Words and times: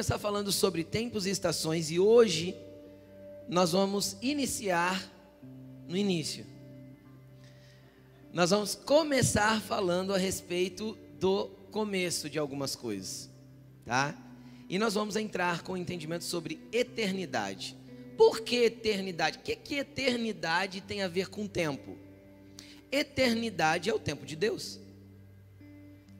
começar 0.00 0.18
falando 0.18 0.50
sobre 0.50 0.82
tempos 0.82 1.26
e 1.26 1.30
estações 1.30 1.90
e 1.90 2.00
hoje 2.00 2.56
nós 3.46 3.72
vamos 3.72 4.16
iniciar 4.22 4.98
no 5.86 5.94
início. 5.94 6.46
Nós 8.32 8.48
vamos 8.48 8.74
começar 8.74 9.60
falando 9.60 10.14
a 10.14 10.16
respeito 10.16 10.96
do 11.18 11.48
começo 11.70 12.30
de 12.30 12.38
algumas 12.38 12.74
coisas, 12.74 13.28
tá? 13.84 14.16
E 14.70 14.78
nós 14.78 14.94
vamos 14.94 15.16
entrar 15.16 15.62
com 15.62 15.76
entendimento 15.76 16.24
sobre 16.24 16.58
eternidade. 16.72 17.76
Por 18.16 18.40
que 18.40 18.56
eternidade? 18.56 19.36
O 19.36 19.42
que, 19.42 19.54
que 19.54 19.74
eternidade 19.74 20.80
tem 20.80 21.02
a 21.02 21.08
ver 21.08 21.28
com 21.28 21.46
tempo? 21.46 21.98
Eternidade 22.90 23.90
é 23.90 23.94
o 23.94 23.98
tempo 23.98 24.24
de 24.24 24.34
Deus. 24.34 24.80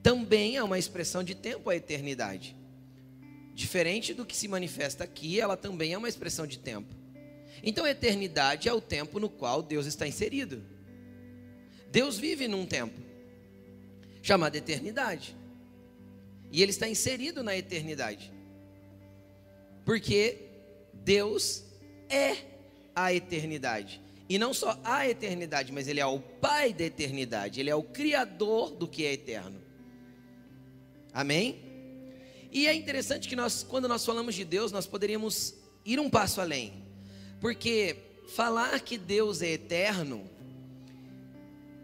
Também 0.03 0.55
é 0.55 0.63
uma 0.63 0.77
expressão 0.77 1.23
de 1.23 1.33
tempo 1.33 1.67
a 1.67 1.75
eternidade. 1.75 2.60
Diferente 3.53 4.13
do 4.13 4.25
que 4.25 4.35
se 4.35 4.47
manifesta 4.47 5.03
aqui, 5.03 5.39
ela 5.39 5.57
também 5.57 5.93
é 5.93 5.97
uma 5.97 6.09
expressão 6.09 6.47
de 6.47 6.57
tempo. 6.57 6.95
Então, 7.63 7.85
eternidade 7.85 8.67
é 8.67 8.73
o 8.73 8.81
tempo 8.81 9.19
no 9.19 9.29
qual 9.29 9.61
Deus 9.61 9.85
está 9.85 10.07
inserido. 10.07 10.63
Deus 11.91 12.17
vive 12.17 12.47
num 12.47 12.65
tempo 12.65 12.99
chamado 14.21 14.55
eternidade. 14.55 15.35
E 16.51 16.61
ele 16.61 16.71
está 16.71 16.87
inserido 16.87 17.43
na 17.43 17.55
eternidade. 17.55 18.31
Porque 19.85 20.37
Deus 20.93 21.63
é 22.09 22.37
a 22.95 23.13
eternidade. 23.13 24.01
E 24.29 24.37
não 24.37 24.53
só 24.53 24.79
a 24.83 25.07
eternidade, 25.07 25.71
mas 25.71 25.87
ele 25.87 25.99
é 25.99 26.05
o 26.05 26.19
pai 26.19 26.73
da 26.73 26.85
eternidade, 26.85 27.59
ele 27.59 27.69
é 27.69 27.75
o 27.75 27.83
criador 27.83 28.71
do 28.71 28.87
que 28.87 29.05
é 29.05 29.13
eterno. 29.13 29.61
Amém? 31.13 31.70
E 32.51 32.67
é 32.67 32.73
interessante 32.73 33.29
que 33.29 33.35
nós, 33.35 33.63
quando 33.63 33.87
nós 33.87 34.05
falamos 34.05 34.35
de 34.35 34.43
Deus, 34.43 34.71
nós 34.71 34.85
poderíamos 34.85 35.55
ir 35.85 35.99
um 35.99 36.09
passo 36.09 36.41
além. 36.41 36.83
Porque 37.39 37.95
falar 38.27 38.81
que 38.81 38.97
Deus 38.97 39.41
é 39.41 39.51
eterno 39.51 40.29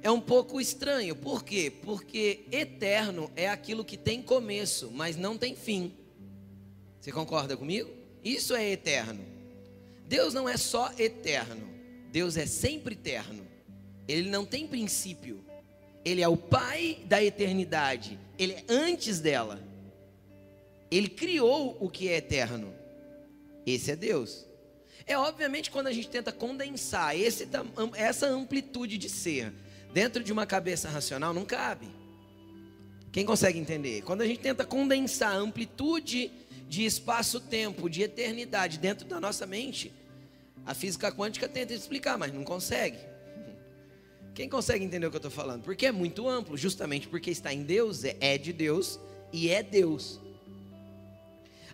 é 0.02 0.12
um 0.12 0.22
pouco 0.22 0.62
estranho. 0.62 1.16
Por 1.16 1.44
quê? 1.44 1.72
Porque 1.84 2.46
eterno 2.52 3.32
é 3.36 3.50
aquilo 3.50 3.84
que 3.84 3.98
tem 3.98 4.22
começo, 4.22 4.92
mas 4.92 5.16
não 5.16 5.38
tem 5.38 5.56
fim. 5.56 5.94
Você 7.00 7.12
concorda 7.12 7.58
comigo? 7.58 7.90
Isso 8.24 8.56
é 8.56 8.70
eterno. 8.70 9.24
Deus 10.08 10.34
não 10.34 10.48
é 10.48 10.56
só 10.56 10.92
eterno, 10.98 11.68
Deus 12.12 12.38
é 12.38 12.46
sempre 12.46 12.94
eterno. 12.94 13.46
Ele 14.08 14.30
não 14.30 14.46
tem 14.46 14.66
princípio. 14.68 15.44
Ele 16.06 16.22
é 16.22 16.28
o 16.28 16.38
pai 16.38 17.04
da 17.06 17.22
eternidade. 17.22 18.18
Ele 18.40 18.54
é 18.54 18.64
antes 18.70 19.20
dela. 19.20 19.67
Ele 20.90 21.10
criou 21.10 21.78
o 21.80 21.90
que 21.90 22.08
é 22.08 22.18
eterno. 22.18 22.74
Esse 23.66 23.92
é 23.92 23.96
Deus. 23.96 24.46
É 25.06 25.18
obviamente 25.18 25.72
quando 25.72 25.88
a 25.88 25.92
gente 25.92 26.10
tenta 26.10 26.32
condensar 26.32 27.18
esse, 27.18 27.48
essa 27.96 28.28
amplitude 28.28 28.98
de 28.98 29.10
ser 29.10 29.54
dentro 29.94 30.24
de 30.24 30.32
uma 30.32 30.46
cabeça 30.46 30.90
racional, 30.90 31.34
não 31.34 31.46
cabe. 31.46 31.88
Quem 33.12 33.26
consegue 33.26 33.58
entender? 33.58 34.02
Quando 34.04 34.22
a 34.22 34.28
gente 34.28 34.40
tenta 34.40 34.66
condensar 34.66 35.34
a 35.34 35.38
amplitude 35.38 36.32
de 36.68 36.86
espaço-tempo, 36.86 37.90
de 37.90 38.04
eternidade 38.04 38.78
dentro 38.78 39.08
da 39.08 39.20
nossa 39.20 39.46
mente, 39.46 39.94
a 40.66 40.74
física 40.74 41.12
quântica 41.12 41.48
tenta 41.48 41.74
explicar, 41.74 42.18
mas 42.18 42.34
não 42.34 42.44
consegue. 42.44 43.00
Quem 44.36 44.50
consegue 44.50 44.84
entender 44.84 45.08
o 45.08 45.10
que 45.10 45.16
eu 45.16 45.20
estou 45.20 45.32
falando? 45.32 45.64
Porque 45.64 45.86
é 45.86 45.92
muito 45.92 46.28
amplo, 46.28 46.58
justamente 46.58 47.08
porque 47.08 47.32
está 47.32 47.52
em 47.54 47.64
Deus, 47.64 48.04
é, 48.04 48.18
é 48.20 48.38
de 48.38 48.54
Deus 48.54 49.00
e 49.32 49.50
é 49.50 49.64
Deus. 49.64 50.20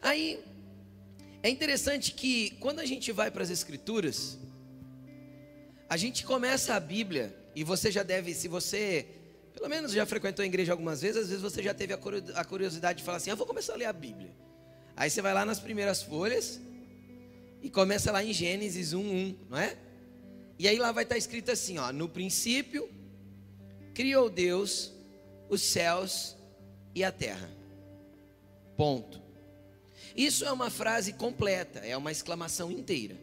Aí, 0.04 0.44
é 1.42 1.50
interessante 1.50 2.12
que 2.12 2.52
quando 2.60 2.80
a 2.80 2.86
gente 2.86 3.12
vai 3.14 3.32
para 3.32 3.42
as 3.42 3.50
Escrituras, 3.50 4.38
a 5.90 5.96
gente 5.96 6.26
começa 6.26 6.76
a 6.76 6.80
Bíblia, 6.80 7.34
e 7.56 7.64
você 7.64 7.90
já 7.90 8.04
deve, 8.04 8.34
se 8.34 8.50
você 8.50 9.08
pelo 9.54 9.70
menos 9.70 9.94
já 9.94 10.06
frequentou 10.06 10.44
a 10.44 10.46
igreja 10.46 10.74
algumas 10.74 11.02
vezes, 11.02 11.24
às 11.24 11.28
vezes 11.30 11.42
você 11.42 11.64
já 11.64 11.74
teve 11.74 11.94
a 11.94 12.44
curiosidade 12.44 12.98
de 12.98 13.04
falar 13.06 13.18
assim: 13.18 13.30
eu 13.30 13.36
ah, 13.36 13.38
vou 13.38 13.48
começar 13.48 13.74
a 13.74 13.76
ler 13.78 13.86
a 13.86 13.94
Bíblia. 13.94 14.32
Aí 14.96 15.10
você 15.10 15.22
vai 15.22 15.34
lá 15.34 15.46
nas 15.46 15.60
primeiras 15.60 16.04
folhas 16.04 16.60
e 17.62 17.70
começa 17.70 18.12
lá 18.12 18.24
em 18.24 18.34
Gênesis 18.34 18.94
1:1, 18.94 19.36
não 19.50 19.58
é? 19.58 19.78
E 20.60 20.68
aí 20.68 20.78
lá 20.78 20.92
vai 20.92 21.04
estar 21.04 21.18
escrito 21.18 21.50
assim, 21.50 21.78
ó: 21.78 21.94
No 21.94 22.10
princípio 22.10 22.90
criou 23.94 24.30
Deus 24.30 24.92
os 25.50 25.62
céus 25.62 26.36
e 26.94 27.04
a 27.04 27.12
terra. 27.12 27.50
Ponto. 28.76 29.23
Isso 30.16 30.46
é 30.46 30.52
uma 30.52 30.70
frase 30.70 31.14
completa, 31.14 31.80
é 31.80 31.96
uma 31.96 32.12
exclamação 32.12 32.72
inteira. 32.72 33.16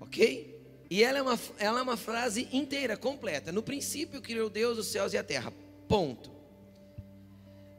Ok? 0.00 0.54
E 0.88 1.02
ela 1.02 1.18
é, 1.18 1.22
uma, 1.22 1.40
ela 1.58 1.80
é 1.80 1.82
uma 1.82 1.96
frase 1.96 2.48
inteira, 2.52 2.96
completa. 2.96 3.50
No 3.50 3.62
princípio 3.62 4.22
criou 4.22 4.48
Deus 4.48 4.78
os 4.78 4.86
céus 4.86 5.12
e 5.12 5.18
a 5.18 5.24
terra. 5.24 5.52
Ponto. 5.88 6.30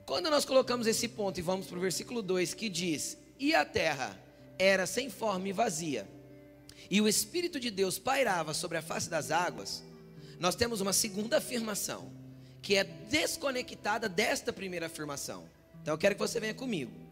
Quando 0.05 0.29
nós 0.29 0.45
colocamos 0.45 0.87
esse 0.87 1.07
ponto 1.07 1.37
e 1.37 1.43
vamos 1.43 1.67
para 1.67 1.77
o 1.77 1.81
versículo 1.81 2.21
2 2.21 2.53
que 2.53 2.69
diz: 2.69 3.17
E 3.39 3.53
a 3.53 3.65
terra 3.65 4.17
era 4.57 4.85
sem 4.85 5.09
forma 5.09 5.47
e 5.47 5.53
vazia, 5.53 6.07
e 6.89 7.01
o 7.01 7.07
Espírito 7.07 7.59
de 7.59 7.69
Deus 7.69 7.99
pairava 7.99 8.53
sobre 8.53 8.77
a 8.77 8.81
face 8.81 9.09
das 9.09 9.31
águas, 9.31 9.83
nós 10.39 10.55
temos 10.55 10.81
uma 10.81 10.93
segunda 10.93 11.37
afirmação, 11.37 12.11
que 12.61 12.75
é 12.75 12.83
desconectada 12.83 14.07
desta 14.07 14.53
primeira 14.53 14.85
afirmação. 14.85 15.49
Então 15.81 15.93
eu 15.93 15.97
quero 15.97 16.15
que 16.15 16.21
você 16.21 16.39
venha 16.39 16.53
comigo. 16.53 17.06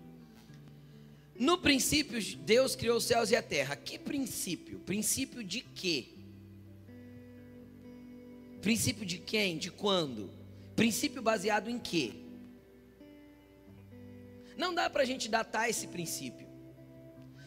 No 1.38 1.58
princípio, 1.58 2.20
Deus 2.38 2.76
criou 2.76 2.98
os 2.98 3.04
céus 3.04 3.30
e 3.30 3.36
a 3.36 3.42
terra. 3.42 3.76
Que 3.76 4.00
princípio? 4.00 4.80
Princípio 4.80 5.44
de 5.44 5.62
quê? 5.62 6.08
Princípio 8.62 9.06
de 9.06 9.18
quem? 9.18 9.58
De 9.58 9.70
quando? 9.70 10.30
Princípio 10.76 11.22
baseado 11.22 11.70
em 11.70 11.78
quê? 11.78 12.14
Não 14.58 14.74
dá 14.74 14.90
para 14.90 15.04
a 15.04 15.06
gente 15.06 15.28
datar 15.28 15.70
esse 15.70 15.88
princípio. 15.88 16.48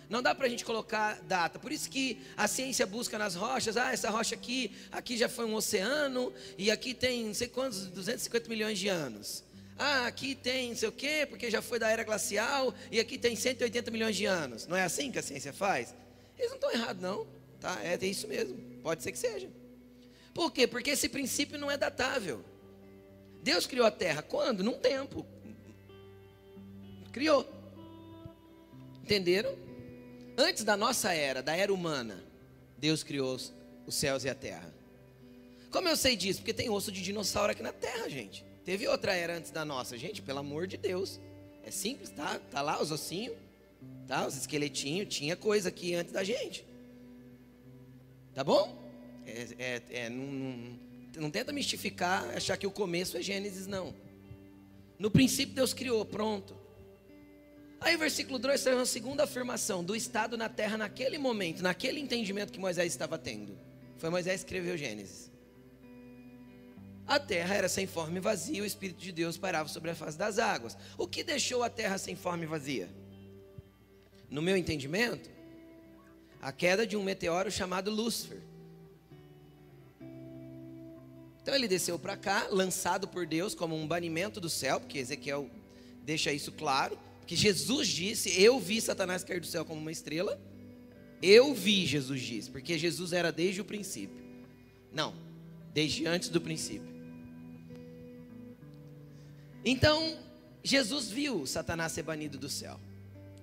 Não 0.08 0.22
dá 0.22 0.34
para 0.34 0.46
a 0.46 0.48
gente 0.48 0.64
colocar 0.64 1.20
data. 1.22 1.58
Por 1.58 1.72
isso 1.72 1.90
que 1.90 2.18
a 2.36 2.46
ciência 2.46 2.86
busca 2.86 3.18
nas 3.18 3.34
rochas. 3.34 3.76
Ah, 3.76 3.92
essa 3.92 4.10
rocha 4.10 4.34
aqui, 4.34 4.70
aqui 4.92 5.16
já 5.16 5.28
foi 5.28 5.44
um 5.44 5.54
oceano 5.54 6.32
e 6.56 6.70
aqui 6.70 6.94
tem 6.94 7.26
não 7.26 7.34
sei 7.34 7.48
quantos, 7.48 7.86
250 7.86 8.48
milhões 8.48 8.78
de 8.78 8.88
anos. 8.88 9.44
Ah, 9.78 10.08
aqui 10.08 10.34
tem 10.34 10.70
não 10.70 10.76
sei 10.76 10.88
o 10.88 10.92
quê, 10.92 11.24
porque 11.28 11.50
já 11.50 11.62
foi 11.62 11.78
da 11.78 11.88
era 11.88 12.02
glacial, 12.02 12.74
e 12.90 12.98
aqui 12.98 13.16
tem 13.16 13.36
180 13.36 13.90
milhões 13.92 14.16
de 14.16 14.26
anos. 14.26 14.66
Não 14.66 14.76
é 14.76 14.82
assim 14.82 15.12
que 15.12 15.18
a 15.18 15.22
ciência 15.22 15.52
faz? 15.52 15.94
Eles 16.36 16.50
não 16.50 16.56
estão 16.56 16.72
errados, 16.72 17.00
não. 17.00 17.26
Tá? 17.60 17.78
É, 17.82 17.94
é 17.94 18.06
isso 18.06 18.26
mesmo. 18.26 18.56
Pode 18.82 19.02
ser 19.02 19.12
que 19.12 19.18
seja. 19.18 19.48
Por 20.34 20.52
quê? 20.52 20.66
Porque 20.66 20.90
esse 20.90 21.08
princípio 21.08 21.58
não 21.58 21.70
é 21.70 21.76
datável. 21.76 22.44
Deus 23.42 23.66
criou 23.66 23.86
a 23.86 23.90
terra 23.90 24.20
quando? 24.20 24.64
Num 24.64 24.78
tempo. 24.78 25.24
Criou. 27.12 27.48
Entenderam? 29.02 29.56
Antes 30.36 30.64
da 30.64 30.76
nossa 30.76 31.12
era, 31.12 31.42
da 31.42 31.56
era 31.56 31.72
humana, 31.72 32.22
Deus 32.76 33.02
criou 33.02 33.36
os 33.86 33.94
céus 33.94 34.24
e 34.24 34.28
a 34.28 34.34
terra. 34.34 34.72
Como 35.70 35.88
eu 35.88 35.96
sei 35.96 36.16
disso? 36.16 36.40
Porque 36.40 36.54
tem 36.54 36.70
osso 36.70 36.92
de 36.92 37.02
dinossauro 37.02 37.52
aqui 37.52 37.62
na 37.62 37.72
terra, 37.72 38.08
gente. 38.08 38.44
Teve 38.68 38.86
outra 38.86 39.14
era 39.14 39.34
antes 39.34 39.50
da 39.50 39.64
nossa, 39.64 39.96
gente, 39.96 40.20
pelo 40.20 40.40
amor 40.40 40.66
de 40.66 40.76
Deus. 40.76 41.18
É 41.64 41.70
simples, 41.70 42.10
tá? 42.10 42.38
Tá 42.50 42.60
lá 42.60 42.82
os 42.82 42.90
ossinhos, 42.90 43.34
tá? 44.06 44.26
Os 44.26 44.36
esqueletinhos, 44.36 45.08
tinha 45.08 45.34
coisa 45.36 45.70
aqui 45.70 45.94
antes 45.94 46.12
da 46.12 46.22
gente. 46.22 46.66
Tá 48.34 48.44
bom? 48.44 48.78
É, 49.26 49.48
é, 49.58 49.82
é 49.90 50.10
não, 50.10 50.26
não, 50.26 50.78
não 51.16 51.30
tenta 51.30 51.50
mistificar, 51.50 52.28
achar 52.36 52.58
que 52.58 52.66
o 52.66 52.70
começo 52.70 53.16
é 53.16 53.22
Gênesis, 53.22 53.66
não. 53.66 53.94
No 54.98 55.10
princípio 55.10 55.54
Deus 55.54 55.72
criou, 55.72 56.04
pronto. 56.04 56.54
Aí 57.80 57.96
o 57.96 57.98
versículo 57.98 58.38
2 58.38 58.62
traz 58.62 58.76
uma 58.76 58.84
segunda 58.84 59.24
afirmação 59.24 59.82
do 59.82 59.96
estado 59.96 60.36
na 60.36 60.50
terra 60.50 60.76
naquele 60.76 61.16
momento, 61.16 61.62
naquele 61.62 62.00
entendimento 62.00 62.52
que 62.52 62.60
Moisés 62.60 62.92
estava 62.92 63.16
tendo. 63.16 63.58
Foi 63.96 64.10
Moisés 64.10 64.42
que 64.42 64.46
escreveu 64.46 64.76
Gênesis. 64.76 65.27
A 67.08 67.18
terra 67.18 67.54
era 67.54 67.70
sem 67.70 67.86
forma 67.86 68.18
e 68.18 68.20
vazia, 68.20 68.62
o 68.62 68.66
Espírito 68.66 69.00
de 69.00 69.10
Deus 69.10 69.38
parava 69.38 69.66
sobre 69.66 69.90
a 69.90 69.94
face 69.94 70.18
das 70.18 70.38
águas. 70.38 70.76
O 70.98 71.08
que 71.08 71.24
deixou 71.24 71.62
a 71.62 71.70
terra 71.70 71.96
sem 71.96 72.14
forma 72.14 72.44
e 72.44 72.46
vazia? 72.46 72.86
No 74.28 74.42
meu 74.42 74.58
entendimento, 74.58 75.30
a 76.38 76.52
queda 76.52 76.86
de 76.86 76.98
um 76.98 77.02
meteoro 77.02 77.50
chamado 77.50 77.90
Lúcifer. 77.90 78.42
Então 81.40 81.54
ele 81.54 81.66
desceu 81.66 81.98
para 81.98 82.14
cá, 82.14 82.46
lançado 82.50 83.08
por 83.08 83.26
Deus 83.26 83.54
como 83.54 83.74
um 83.74 83.86
banimento 83.86 84.38
do 84.38 84.50
céu, 84.50 84.78
porque 84.78 84.98
Ezequiel 84.98 85.48
deixa 86.04 86.30
isso 86.30 86.52
claro, 86.52 86.98
que 87.26 87.34
Jesus 87.34 87.88
disse: 87.88 88.38
Eu 88.38 88.60
vi 88.60 88.82
Satanás 88.82 89.24
cair 89.24 89.40
do 89.40 89.46
céu 89.46 89.64
como 89.64 89.80
uma 89.80 89.90
estrela. 89.90 90.38
Eu 91.22 91.54
vi, 91.54 91.86
Jesus 91.86 92.20
disse, 92.20 92.50
porque 92.50 92.78
Jesus 92.78 93.14
era 93.14 93.32
desde 93.32 93.62
o 93.62 93.64
princípio. 93.64 94.22
Não, 94.92 95.14
desde 95.72 96.06
antes 96.06 96.28
do 96.28 96.40
princípio. 96.40 96.97
Então, 99.64 100.18
Jesus 100.62 101.10
viu 101.10 101.46
Satanás 101.46 101.92
ser 101.92 102.02
banido 102.02 102.38
do 102.38 102.48
céu. 102.48 102.78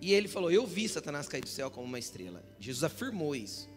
E 0.02 0.14
ele 0.14 0.28
falou: 0.28 0.52
Eu 0.52 0.66
vi 0.66 0.88
Satanás 0.88 1.28
cair 1.28 1.42
do 1.42 1.50
céu 1.50 1.72
como 1.72 1.86
uma 1.86 2.00
estrela. 2.00 2.44
Jesus 2.60 2.84
afirmou 2.84 3.36
isso. 3.36 3.68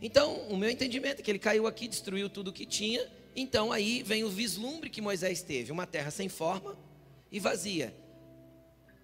Então, 0.00 0.48
o 0.48 0.56
meu 0.56 0.70
entendimento 0.70 1.20
é 1.20 1.22
que 1.22 1.30
ele 1.30 1.38
caiu 1.38 1.66
aqui, 1.66 1.88
destruiu 1.88 2.30
tudo 2.30 2.48
o 2.48 2.52
que 2.52 2.64
tinha. 2.64 3.06
Então, 3.34 3.72
aí 3.72 4.02
vem 4.02 4.24
o 4.24 4.28
vislumbre 4.28 4.90
que 4.90 5.00
Moisés 5.00 5.42
teve: 5.42 5.72
uma 5.72 5.86
terra 5.86 6.10
sem 6.10 6.28
forma 6.28 6.76
e 7.30 7.40
vazia. 7.40 7.94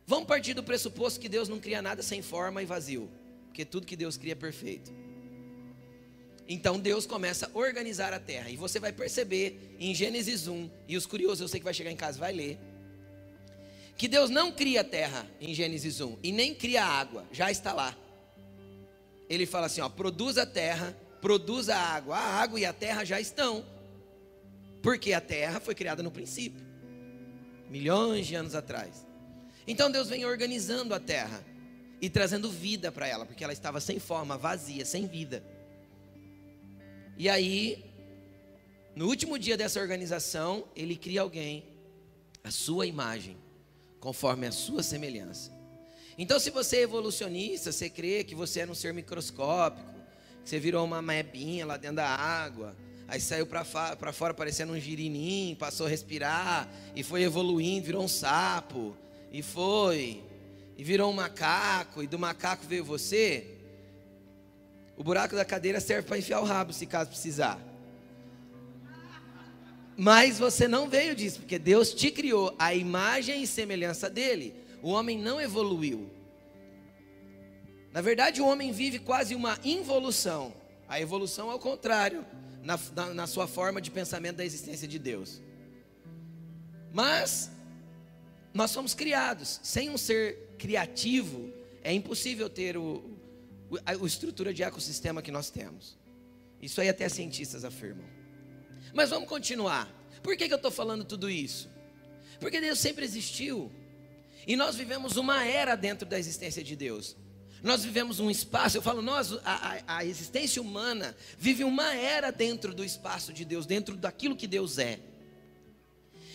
Vamos 0.07 0.27
partir 0.27 0.55
do 0.55 0.63
pressuposto 0.63 1.19
que 1.19 1.29
Deus 1.29 1.49
não 1.49 1.59
cria 1.59 1.81
nada 1.81 2.03
sem 2.03 2.21
forma 2.21 2.63
e 2.63 2.67
vazio, 2.67 3.11
porque 3.47 3.65
tudo 3.65 3.87
que 3.87 3.97
Deus 3.97 4.17
cria 4.17 4.33
é 4.33 4.37
perfeito. 4.37 4.93
Então 6.49 6.79
Deus 6.79 7.07
começa 7.07 7.51
a 7.53 7.59
organizar 7.59 8.13
a 8.13 8.21
terra, 8.21 8.51
e 8.51 8.57
você 8.57 8.79
vai 8.79 8.93
perceber 8.93 9.77
em 9.79 9.95
Gênesis 9.95 10.47
1, 10.47 10.71
e 10.87 10.97
os 10.97 11.07
curiosos, 11.07 11.41
eu 11.41 11.49
sei 11.49 11.61
que 11.61 11.65
vai 11.65 11.73
chegar 11.73 11.91
em 11.91 11.97
casa 11.97 12.19
vai 12.19 12.33
ler, 12.33 12.59
que 13.97 14.09
Deus 14.09 14.29
não 14.29 14.51
cria 14.51 14.81
a 14.81 14.85
terra 14.85 15.27
em 15.41 15.55
Gênesis 15.55 16.01
1 16.01 16.19
e 16.23 16.33
nem 16.33 16.55
cria 16.55 16.85
a 16.85 16.87
água, 16.87 17.25
já 17.31 17.51
está 17.51 17.73
lá. 17.73 17.97
Ele 19.29 19.47
fala 19.47 19.67
assim: 19.67 19.81
ó, 19.81 19.89
produz 19.89 20.37
a 20.37 20.45
terra, 20.45 20.97
produz 21.21 21.69
a 21.69 21.79
água, 21.79 22.17
a 22.17 22.43
água 22.43 22.59
e 22.59 22.65
a 22.65 22.73
terra 22.73 23.05
já 23.05 23.21
estão, 23.21 23.65
porque 24.83 25.13
a 25.13 25.21
terra 25.21 25.61
foi 25.61 25.75
criada 25.75 26.03
no 26.03 26.11
princípio, 26.11 26.61
milhões 27.71 28.27
de 28.27 28.35
anos 28.35 28.55
atrás. 28.55 29.07
Então 29.67 29.91
Deus 29.91 30.09
vem 30.09 30.27
organizando 30.27 30.93
a 30.93 31.01
terra 31.01 31.43
e 32.01 32.11
trazendo 32.11 32.51
vida 32.51 32.93
para 32.93 33.07
ela, 33.07 33.25
porque 33.25 33.45
ela 33.45 33.53
estava 33.53 33.81
sem 33.81 33.99
forma, 33.99 34.37
vazia, 34.37 34.85
sem 34.85 35.07
vida. 35.07 35.43
E 37.17 37.29
aí, 37.29 37.85
no 38.97 39.07
último 39.07 39.39
dia 39.39 39.57
dessa 39.57 39.81
organização, 39.81 40.65
ele 40.75 40.97
cria 40.97 41.21
alguém, 41.21 41.65
a 42.43 42.51
sua 42.51 42.87
imagem, 42.87 43.37
conforme 44.01 44.47
a 44.47 44.53
sua 44.53 44.83
semelhança. 44.83 45.53
Então, 46.19 46.39
se 46.39 46.51
você 46.51 46.79
é 46.79 46.83
evolucionista, 46.83 47.73
você 47.73 47.89
crê 47.89 48.25
que 48.25 48.35
você 48.35 48.61
era 48.61 48.71
um 48.71 48.75
ser 48.75 48.93
microscópico, 48.93 49.93
que 50.43 50.51
você 50.51 50.59
virou 50.59 50.85
uma 50.85 51.01
mebinha 51.01 51.65
lá 51.65 51.77
dentro 51.77 51.97
da 51.97 52.09
água, 52.09 52.77
aí 53.07 53.21
saiu 53.21 53.47
para 53.47 54.13
fora 54.13 54.35
parecendo 54.35 54.73
um 54.73 54.79
girinim, 54.79 55.57
passou 55.59 55.87
a 55.87 55.89
respirar, 55.89 56.69
e 56.95 57.03
foi 57.03 57.23
evoluindo, 57.23 57.87
virou 57.87 58.05
um 58.05 58.09
sapo, 58.09 58.97
e 59.33 59.41
foi, 59.41 60.23
e 60.77 60.85
virou 60.85 61.11
um 61.11 61.15
macaco, 61.15 62.03
e 62.03 62.07
do 62.07 62.19
macaco 62.19 62.67
veio 62.67 62.85
você, 62.85 63.54
o 64.97 65.03
buraco 65.03 65.35
da 65.35 65.45
cadeira 65.45 65.81
serve 65.81 66.07
para 66.07 66.19
enfiar 66.19 66.41
o 66.41 66.45
rabo, 66.45 66.73
se 66.73 66.87
caso 66.87 67.11
precisar. 67.11 67.59
Mas 69.97 70.39
você 70.39 70.67
não 70.67 70.89
veio 70.89 71.15
disso, 71.15 71.41
porque 71.41 71.59
Deus 71.59 71.95
te 71.95 72.11
criou 72.11 72.55
a 72.59 72.75
imagem 72.75 73.43
e 73.43 73.47
semelhança 73.47 74.11
dele. 74.11 74.55
O 74.83 74.91
homem 74.91 75.19
não 75.19 75.41
evoluiu. 75.41 76.11
Na 77.93 78.01
verdade, 78.01 78.41
o 78.41 78.47
homem 78.47 78.73
vive 78.73 78.99
quase 78.99 79.35
uma 79.35 79.59
involução. 79.65 80.53
A 80.89 81.01
evolução 81.01 81.51
é 81.51 81.55
o 81.55 81.59
contrário, 81.61 82.27
na, 82.63 82.79
na, 82.95 83.15
na 83.15 83.27
sua 83.27 83.47
forma 83.47 83.81
de 83.81 83.91
pensamento 83.91 84.37
da 84.37 84.45
existência 84.45 84.89
de 84.89 84.99
Deus. 84.99 85.41
Mas, 86.93 87.51
nós 88.53 88.73
somos 88.73 88.95
criados. 88.95 89.61
Sem 89.63 89.91
um 89.91 89.99
ser 89.99 90.55
criativo, 90.59 91.53
é 91.85 91.93
impossível 91.93 92.51
ter 92.51 92.77
o, 92.77 93.05
a, 93.85 93.95
estrutura 94.07 94.53
de 94.53 94.63
ecossistema 94.63 95.23
que 95.23 95.31
nós 95.31 95.51
temos. 95.51 95.97
Isso 96.61 96.81
aí 96.81 96.89
até 96.89 97.09
cientistas 97.09 97.65
afirmam. 97.65 98.07
Mas 98.93 99.11
vamos 99.11 99.29
continuar. 99.29 99.93
Por 100.23 100.37
que, 100.37 100.47
que 100.47 100.53
eu 100.55 100.57
estou 100.57 100.71
falando 100.71 101.05
tudo 101.05 101.29
isso? 101.29 101.71
Porque 102.41 102.61
Deus 102.61 102.79
sempre 102.79 103.05
existiu. 103.05 103.71
E 104.47 104.57
nós 104.57 104.77
vivemos 104.77 105.17
uma 105.17 105.45
era 105.45 105.75
dentro 105.75 106.07
da 106.07 106.19
existência 106.19 106.63
de 106.63 106.77
Deus. 106.77 107.17
Nós 107.63 107.83
vivemos 107.83 108.21
um 108.21 108.31
espaço, 108.31 108.77
eu 108.77 108.83
falo, 108.83 109.01
nós, 109.01 109.33
a, 109.43 109.79
a, 109.87 109.97
a 109.99 110.05
existência 110.05 110.61
humana 110.61 111.17
vive 111.39 111.65
uma 111.65 111.95
era 111.95 112.31
dentro 112.31 112.75
do 112.75 112.85
espaço 112.85 113.33
de 113.33 113.43
Deus, 113.43 113.65
dentro 113.65 113.97
daquilo 113.97 114.37
que 114.37 114.47
Deus 114.47 114.79
é. 114.79 115.01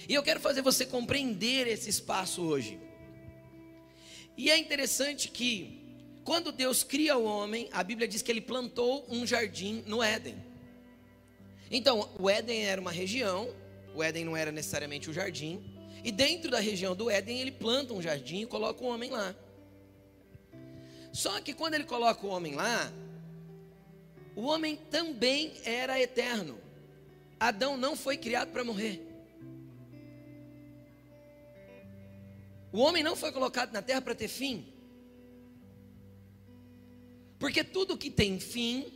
E 0.07 0.15
eu 0.15 0.23
quero 0.23 0.39
fazer 0.39 0.63
você 0.63 0.87
compreender 0.87 1.67
esse 1.67 1.87
espaço 1.87 2.41
hoje. 2.41 2.79
E 4.35 4.49
é 4.49 4.57
interessante 4.57 5.27
que 5.27 5.78
quando 6.29 6.51
Deus 6.51 6.83
cria 6.83 7.17
o 7.17 7.23
homem, 7.23 7.67
a 7.71 7.81
Bíblia 7.81 8.07
diz 8.07 8.21
que 8.21 8.31
ele 8.31 8.39
plantou 8.39 9.03
um 9.09 9.25
jardim 9.25 9.83
no 9.87 10.03
Éden. 10.03 10.37
Então, 11.71 12.07
o 12.19 12.29
Éden 12.29 12.67
era 12.67 12.79
uma 12.79 12.91
região, 12.91 13.51
o 13.95 14.03
Éden 14.03 14.25
não 14.25 14.37
era 14.37 14.51
necessariamente 14.51 15.09
o 15.09 15.13
jardim, 15.13 15.59
e 16.03 16.11
dentro 16.11 16.51
da 16.51 16.59
região 16.59 16.95
do 16.95 17.09
Éden 17.09 17.39
ele 17.39 17.51
planta 17.51 17.95
um 17.95 17.99
jardim 17.99 18.41
e 18.41 18.45
coloca 18.45 18.83
o 18.83 18.87
homem 18.89 19.09
lá. 19.09 19.35
Só 21.11 21.41
que 21.41 21.51
quando 21.51 21.73
ele 21.73 21.85
coloca 21.85 22.23
o 22.23 22.29
homem 22.29 22.53
lá, 22.53 22.93
o 24.35 24.43
homem 24.43 24.75
também 24.75 25.53
era 25.65 25.99
eterno. 25.99 26.59
Adão 27.39 27.75
não 27.75 27.95
foi 27.95 28.17
criado 28.17 28.51
para 28.51 28.63
morrer. 28.63 29.03
O 32.71 32.81
homem 32.81 33.01
não 33.01 33.15
foi 33.15 33.31
colocado 33.31 33.73
na 33.73 33.81
terra 33.81 33.99
para 33.99 34.13
ter 34.13 34.27
fim. 34.27 34.77
Porque 37.39 37.63
tudo 37.63 37.97
que 37.97 38.11
tem 38.11 38.37
fim 38.37 38.91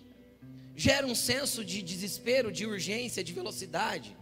gera 0.75 1.07
um 1.07 1.15
senso 1.15 1.63
de 1.63 1.81
desespero, 1.81 2.51
de 2.51 2.65
urgência, 2.65 3.23
de 3.23 3.31
velocidade. 3.31 4.15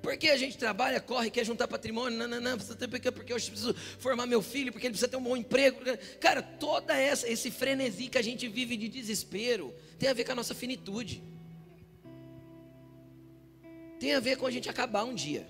Porque 0.00 0.28
a 0.28 0.38
gente 0.38 0.56
trabalha, 0.56 1.00
corre, 1.00 1.30
quer 1.30 1.44
juntar 1.44 1.68
patrimônio, 1.68 2.18
não, 2.18 2.26
não, 2.26 2.40
não, 2.40 2.56
porque 2.56 3.08
eu 3.08 3.12
preciso 3.12 3.74
formar 3.98 4.26
meu 4.26 4.40
filho, 4.40 4.72
porque 4.72 4.86
ele 4.86 4.92
precisa 4.92 5.08
ter 5.08 5.16
um 5.18 5.22
bom 5.22 5.36
emprego. 5.36 5.80
Cara, 6.18 6.40
toda 6.40 6.96
essa, 6.96 7.28
esse 7.28 7.50
frenesi 7.50 8.08
que 8.08 8.16
a 8.16 8.22
gente 8.22 8.48
vive 8.48 8.76
de 8.76 8.88
desespero 8.88 9.74
tem 9.98 10.08
a 10.08 10.14
ver 10.14 10.24
com 10.24 10.32
a 10.32 10.36
nossa 10.36 10.54
finitude. 10.54 11.22
Tem 14.00 14.14
a 14.14 14.20
ver 14.20 14.36
com 14.36 14.46
a 14.46 14.50
gente 14.50 14.70
acabar 14.70 15.04
um 15.04 15.14
dia. 15.14 15.46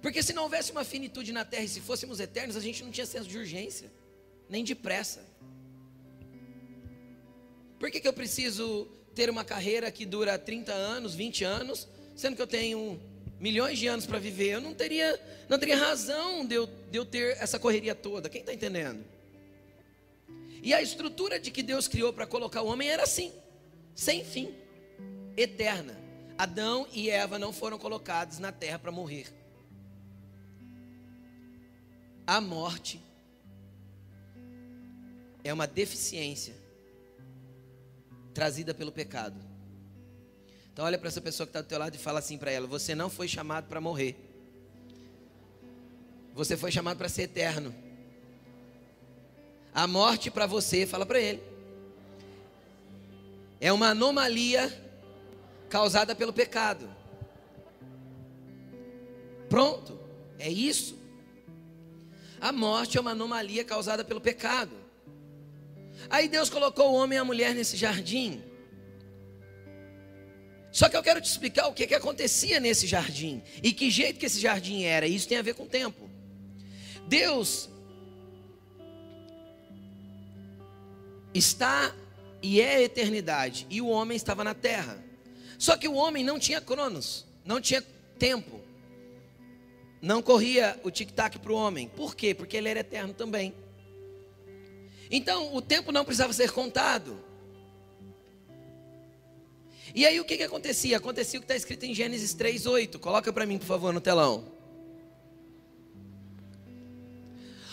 Porque 0.00 0.22
se 0.22 0.32
não 0.32 0.44
houvesse 0.44 0.72
uma 0.72 0.84
finitude 0.84 1.30
na 1.32 1.44
terra 1.44 1.64
e 1.64 1.68
se 1.68 1.80
fôssemos 1.80 2.20
eternos, 2.20 2.56
a 2.56 2.60
gente 2.60 2.82
não 2.82 2.90
tinha 2.90 3.04
senso 3.04 3.28
de 3.28 3.36
urgência 3.36 3.90
nem 4.52 4.62
depressa. 4.62 5.24
Por 7.78 7.90
que, 7.90 7.98
que 7.98 8.06
eu 8.06 8.12
preciso 8.12 8.86
ter 9.14 9.30
uma 9.30 9.42
carreira 9.42 9.90
que 9.90 10.04
dura 10.04 10.38
30 10.38 10.70
anos, 10.70 11.14
20 11.14 11.42
anos, 11.42 11.88
sendo 12.14 12.36
que 12.36 12.42
eu 12.42 12.46
tenho 12.46 13.00
milhões 13.40 13.78
de 13.78 13.86
anos 13.86 14.04
para 14.04 14.18
viver? 14.18 14.50
Eu 14.50 14.60
não 14.60 14.74
teria, 14.74 15.18
não 15.48 15.58
teria 15.58 15.74
razão 15.74 16.44
de 16.44 16.54
eu, 16.54 16.66
de 16.66 16.98
eu 16.98 17.06
ter 17.06 17.38
essa 17.40 17.58
correria 17.58 17.94
toda. 17.94 18.28
Quem 18.28 18.42
está 18.42 18.52
entendendo? 18.52 19.02
E 20.62 20.74
a 20.74 20.82
estrutura 20.82 21.40
de 21.40 21.50
que 21.50 21.62
Deus 21.62 21.88
criou 21.88 22.12
para 22.12 22.26
colocar 22.26 22.60
o 22.60 22.66
homem 22.66 22.90
era 22.90 23.04
assim, 23.04 23.32
sem 23.94 24.22
fim, 24.22 24.54
eterna. 25.34 25.98
Adão 26.36 26.86
e 26.92 27.08
Eva 27.08 27.38
não 27.38 27.54
foram 27.54 27.78
colocados 27.78 28.38
na 28.38 28.52
terra 28.52 28.78
para 28.78 28.92
morrer. 28.92 29.32
A 32.26 32.38
morte 32.38 33.00
é 35.44 35.52
uma 35.52 35.66
deficiência 35.66 36.54
trazida 38.32 38.72
pelo 38.72 38.92
pecado. 38.92 39.36
Então 40.72 40.84
olha 40.84 40.98
para 40.98 41.08
essa 41.08 41.20
pessoa 41.20 41.46
que 41.46 41.50
está 41.50 41.60
do 41.60 41.68
teu 41.68 41.78
lado 41.78 41.94
e 41.94 41.98
fala 41.98 42.18
assim 42.18 42.38
para 42.38 42.50
ela: 42.50 42.66
você 42.66 42.94
não 42.94 43.10
foi 43.10 43.28
chamado 43.28 43.66
para 43.68 43.80
morrer. 43.80 44.16
Você 46.34 46.56
foi 46.56 46.72
chamado 46.72 46.96
para 46.96 47.08
ser 47.08 47.22
eterno. 47.22 47.74
A 49.74 49.86
morte 49.86 50.30
para 50.30 50.46
você, 50.46 50.86
fala 50.86 51.04
para 51.04 51.20
ele, 51.20 51.42
é 53.60 53.72
uma 53.72 53.90
anomalia 53.90 54.70
causada 55.68 56.14
pelo 56.14 56.32
pecado. 56.32 56.88
Pronto, 59.48 59.98
é 60.38 60.50
isso. 60.50 60.98
A 62.40 62.50
morte 62.50 62.98
é 62.98 63.00
uma 63.00 63.12
anomalia 63.12 63.64
causada 63.64 64.02
pelo 64.02 64.20
pecado. 64.20 64.81
Aí 66.10 66.28
Deus 66.28 66.50
colocou 66.50 66.90
o 66.90 66.94
homem 66.94 67.16
e 67.16 67.20
a 67.20 67.24
mulher 67.24 67.54
nesse 67.54 67.76
jardim. 67.76 68.42
Só 70.70 70.88
que 70.88 70.96
eu 70.96 71.02
quero 71.02 71.20
te 71.20 71.28
explicar 71.28 71.66
o 71.68 71.74
que, 71.74 71.86
que 71.86 71.94
acontecia 71.94 72.58
nesse 72.58 72.86
jardim 72.86 73.42
e 73.62 73.72
que 73.72 73.90
jeito 73.90 74.18
que 74.18 74.26
esse 74.26 74.40
jardim 74.40 74.84
era. 74.84 75.06
Isso 75.06 75.28
tem 75.28 75.38
a 75.38 75.42
ver 75.42 75.54
com 75.54 75.64
o 75.64 75.68
tempo. 75.68 76.10
Deus 77.06 77.68
está 81.34 81.94
e 82.42 82.60
é 82.60 82.76
a 82.76 82.82
eternidade, 82.82 83.66
e 83.70 83.80
o 83.80 83.86
homem 83.86 84.16
estava 84.16 84.42
na 84.42 84.52
terra. 84.52 85.02
Só 85.58 85.76
que 85.76 85.86
o 85.86 85.94
homem 85.94 86.24
não 86.24 86.40
tinha 86.40 86.60
cronos, 86.60 87.24
não 87.44 87.60
tinha 87.60 87.82
tempo. 88.18 88.60
Não 90.00 90.20
corria 90.20 90.78
o 90.82 90.90
tic-tac 90.90 91.38
para 91.38 91.52
o 91.52 91.54
homem. 91.54 91.88
Por 91.88 92.16
quê? 92.16 92.34
Porque 92.34 92.56
ele 92.56 92.68
era 92.68 92.80
eterno 92.80 93.14
também. 93.14 93.54
Então, 95.12 95.54
o 95.54 95.60
tempo 95.60 95.92
não 95.92 96.06
precisava 96.06 96.32
ser 96.32 96.50
contado. 96.50 97.22
E 99.94 100.06
aí 100.06 100.18
o 100.18 100.24
que, 100.24 100.38
que 100.38 100.42
acontecia? 100.42 100.96
Acontecia 100.96 101.38
o 101.38 101.42
que 101.42 101.44
está 101.44 101.54
escrito 101.54 101.84
em 101.84 101.94
Gênesis 101.94 102.34
3,8. 102.34 102.98
Coloca 102.98 103.30
para 103.30 103.44
mim, 103.44 103.58
por 103.58 103.66
favor, 103.66 103.92
no 103.92 104.00
telão. 104.00 104.50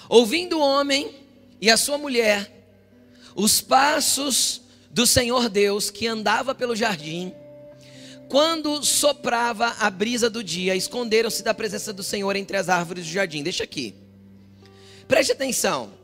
Ouvindo 0.10 0.58
o 0.58 0.62
homem 0.62 1.16
e 1.62 1.72
a 1.72 1.78
sua 1.78 1.98
mulher 1.98 2.58
os 3.34 3.62
passos 3.62 4.62
do 4.92 5.08
Senhor 5.08 5.48
Deus 5.48 5.90
que 5.90 6.08
andava 6.08 6.54
pelo 6.54 6.76
jardim, 6.76 7.34
quando 8.28 8.84
soprava 8.84 9.76
a 9.80 9.90
brisa 9.90 10.30
do 10.30 10.44
dia, 10.44 10.76
esconderam-se 10.76 11.42
da 11.42 11.54
presença 11.54 11.94
do 11.94 12.04
Senhor 12.04 12.36
entre 12.36 12.58
as 12.58 12.68
árvores 12.68 13.06
do 13.06 13.12
jardim. 13.12 13.44
Deixa 13.44 13.64
aqui. 13.64 13.96
Preste 15.08 15.32
atenção. 15.32 15.99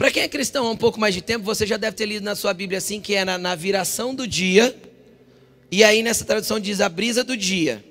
Para 0.00 0.10
quem 0.10 0.22
é 0.22 0.28
cristão 0.28 0.66
há 0.66 0.70
um 0.70 0.76
pouco 0.78 0.98
mais 0.98 1.14
de 1.14 1.20
tempo, 1.20 1.44
você 1.44 1.66
já 1.66 1.76
deve 1.76 1.94
ter 1.94 2.06
lido 2.06 2.24
na 2.24 2.34
sua 2.34 2.54
Bíblia 2.54 2.78
assim, 2.78 3.02
que 3.02 3.14
é 3.14 3.22
na, 3.22 3.36
na 3.36 3.54
viração 3.54 4.14
do 4.14 4.26
dia. 4.26 4.74
E 5.70 5.84
aí 5.84 6.02
nessa 6.02 6.24
tradução 6.24 6.58
diz 6.58 6.80
a 6.80 6.88
brisa 6.88 7.22
do 7.22 7.36
dia. 7.36 7.84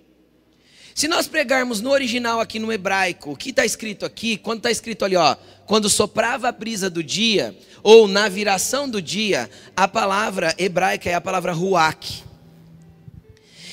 Se 0.96 1.08
nós 1.08 1.28
pregarmos 1.28 1.82
no 1.82 1.92
original 1.92 2.40
aqui 2.40 2.58
no 2.58 2.74
hebraico, 2.74 3.34
o 3.34 3.36
que 3.36 3.52
está 3.52 3.64
escrito 3.64 4.08
aqui, 4.08 4.38
quando 4.38 4.58
está 4.58 4.72
escrito 4.72 5.06
ali, 5.06 5.16
ó, 5.16 5.36
quando 5.68 5.88
soprava 5.88 6.50
a 6.50 6.52
brisa 6.52 6.90
do 6.90 7.04
dia, 7.04 7.56
ou 7.84 8.08
na 8.08 8.28
viração 8.28 8.90
do 8.90 9.00
dia, 9.00 9.48
a 9.78 9.88
palavra 9.88 10.56
hebraica 10.58 11.12
é 11.12 11.14
a 11.14 11.22
palavra 11.22 11.52
ruach. 11.54 12.24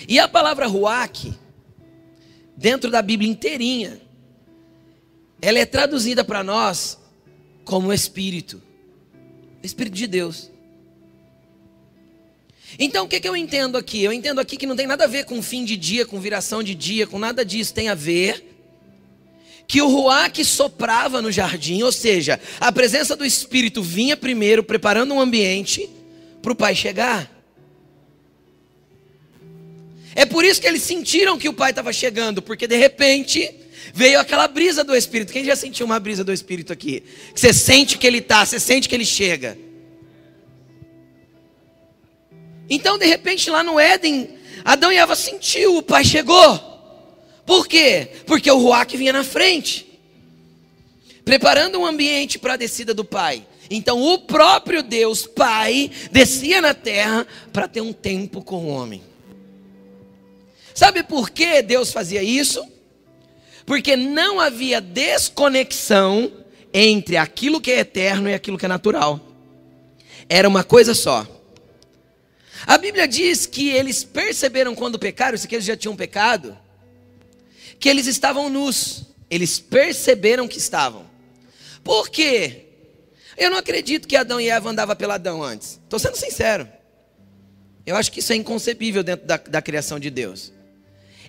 E 0.06 0.18
a 0.18 0.28
palavra 0.28 0.66
ruach, 0.66 1.32
dentro 2.54 2.90
da 2.90 3.00
Bíblia 3.00 3.30
inteirinha, 3.30 3.98
ela 5.40 5.58
é 5.58 5.64
traduzida 5.64 6.22
para 6.22 6.44
nós 6.44 6.98
como 7.66 7.92
Espírito, 7.92 8.62
Espírito 9.60 9.94
de 9.94 10.06
Deus. 10.06 10.50
Então 12.78 13.04
o 13.04 13.08
que, 13.08 13.18
que 13.18 13.28
eu 13.28 13.36
entendo 13.36 13.76
aqui? 13.76 14.02
Eu 14.02 14.12
entendo 14.12 14.40
aqui 14.40 14.56
que 14.56 14.66
não 14.66 14.76
tem 14.76 14.86
nada 14.86 15.04
a 15.04 15.08
ver 15.08 15.24
com 15.24 15.42
fim 15.42 15.64
de 15.64 15.76
dia, 15.76 16.06
com 16.06 16.20
viração 16.20 16.62
de 16.62 16.74
dia, 16.76 17.06
com 17.08 17.18
nada 17.18 17.44
disso. 17.44 17.74
Tem 17.74 17.88
a 17.88 17.94
ver 17.94 18.54
que 19.66 19.82
o 19.82 19.88
Ruach 19.88 20.44
soprava 20.44 21.20
no 21.20 21.32
jardim, 21.32 21.82
ou 21.82 21.90
seja, 21.90 22.40
a 22.60 22.70
presença 22.70 23.16
do 23.16 23.24
Espírito 23.24 23.82
vinha 23.82 24.16
primeiro, 24.16 24.62
preparando 24.62 25.12
um 25.12 25.20
ambiente 25.20 25.90
para 26.40 26.52
o 26.52 26.56
pai 26.56 26.74
chegar. 26.74 27.28
É 30.14 30.24
por 30.24 30.44
isso 30.44 30.60
que 30.60 30.68
eles 30.68 30.82
sentiram 30.82 31.36
que 31.36 31.48
o 31.48 31.52
pai 31.52 31.70
estava 31.70 31.92
chegando, 31.92 32.40
porque 32.40 32.68
de 32.68 32.76
repente 32.76 33.52
veio 33.96 34.20
aquela 34.20 34.46
brisa 34.46 34.84
do 34.84 34.94
Espírito. 34.94 35.32
Quem 35.32 35.42
já 35.42 35.56
sentiu 35.56 35.86
uma 35.86 35.98
brisa 35.98 36.22
do 36.22 36.30
Espírito 36.30 36.70
aqui? 36.70 37.02
Você 37.34 37.50
sente 37.50 37.96
que 37.96 38.06
ele 38.06 38.18
está, 38.18 38.44
você 38.44 38.60
sente 38.60 38.90
que 38.90 38.94
ele 38.94 39.06
chega. 39.06 39.56
Então, 42.68 42.98
de 42.98 43.06
repente, 43.06 43.48
lá 43.48 43.62
no 43.62 43.80
Éden, 43.80 44.36
Adão 44.62 44.92
e 44.92 44.96
Eva 44.96 45.16
sentiu, 45.16 45.78
o 45.78 45.82
pai 45.82 46.04
chegou. 46.04 46.60
Por 47.46 47.66
quê? 47.66 48.10
Porque 48.26 48.50
o 48.50 48.58
Ruach 48.58 48.94
vinha 48.94 49.14
na 49.14 49.24
frente, 49.24 49.98
preparando 51.24 51.80
um 51.80 51.86
ambiente 51.86 52.38
para 52.38 52.52
a 52.52 52.58
descida 52.58 52.92
do 52.92 53.04
pai. 53.04 53.46
Então, 53.70 54.02
o 54.02 54.18
próprio 54.18 54.82
Deus, 54.82 55.26
Pai, 55.26 55.90
descia 56.12 56.60
na 56.60 56.74
terra 56.74 57.26
para 57.50 57.66
ter 57.66 57.80
um 57.80 57.94
tempo 57.94 58.42
com 58.42 58.66
o 58.66 58.68
homem. 58.68 59.02
Sabe 60.74 61.02
por 61.02 61.30
que 61.30 61.62
Deus 61.62 61.90
fazia 61.90 62.22
isso? 62.22 62.75
Porque 63.66 63.96
não 63.96 64.38
havia 64.38 64.80
desconexão 64.80 66.32
entre 66.72 67.16
aquilo 67.16 67.60
que 67.60 67.72
é 67.72 67.80
eterno 67.80 68.30
e 68.30 68.34
aquilo 68.34 68.56
que 68.56 68.64
é 68.64 68.68
natural. 68.68 69.20
Era 70.28 70.48
uma 70.48 70.62
coisa 70.62 70.94
só. 70.94 71.26
A 72.64 72.78
Bíblia 72.78 73.08
diz 73.08 73.44
que 73.44 73.68
eles 73.68 74.04
perceberam 74.04 74.74
quando 74.74 74.98
pecaram, 74.98 75.34
isso 75.34 75.48
que 75.48 75.56
eles 75.56 75.66
já 75.66 75.76
tinham 75.76 75.96
pecado, 75.96 76.56
que 77.78 77.88
eles 77.88 78.06
estavam 78.06 78.48
nus. 78.48 79.04
Eles 79.28 79.58
perceberam 79.58 80.46
que 80.46 80.58
estavam. 80.58 81.04
Por 81.82 82.08
quê? 82.08 82.66
Eu 83.36 83.50
não 83.50 83.58
acredito 83.58 84.06
que 84.06 84.16
Adão 84.16 84.40
e 84.40 84.48
Eva 84.48 84.70
andavam 84.70 84.94
peladão 84.94 85.42
antes. 85.42 85.80
Estou 85.82 85.98
sendo 85.98 86.16
sincero. 86.16 86.68
Eu 87.84 87.96
acho 87.96 88.10
que 88.10 88.20
isso 88.20 88.32
é 88.32 88.36
inconcebível 88.36 89.02
dentro 89.02 89.26
da, 89.26 89.36
da 89.36 89.62
criação 89.62 89.98
de 89.98 90.10
Deus. 90.10 90.52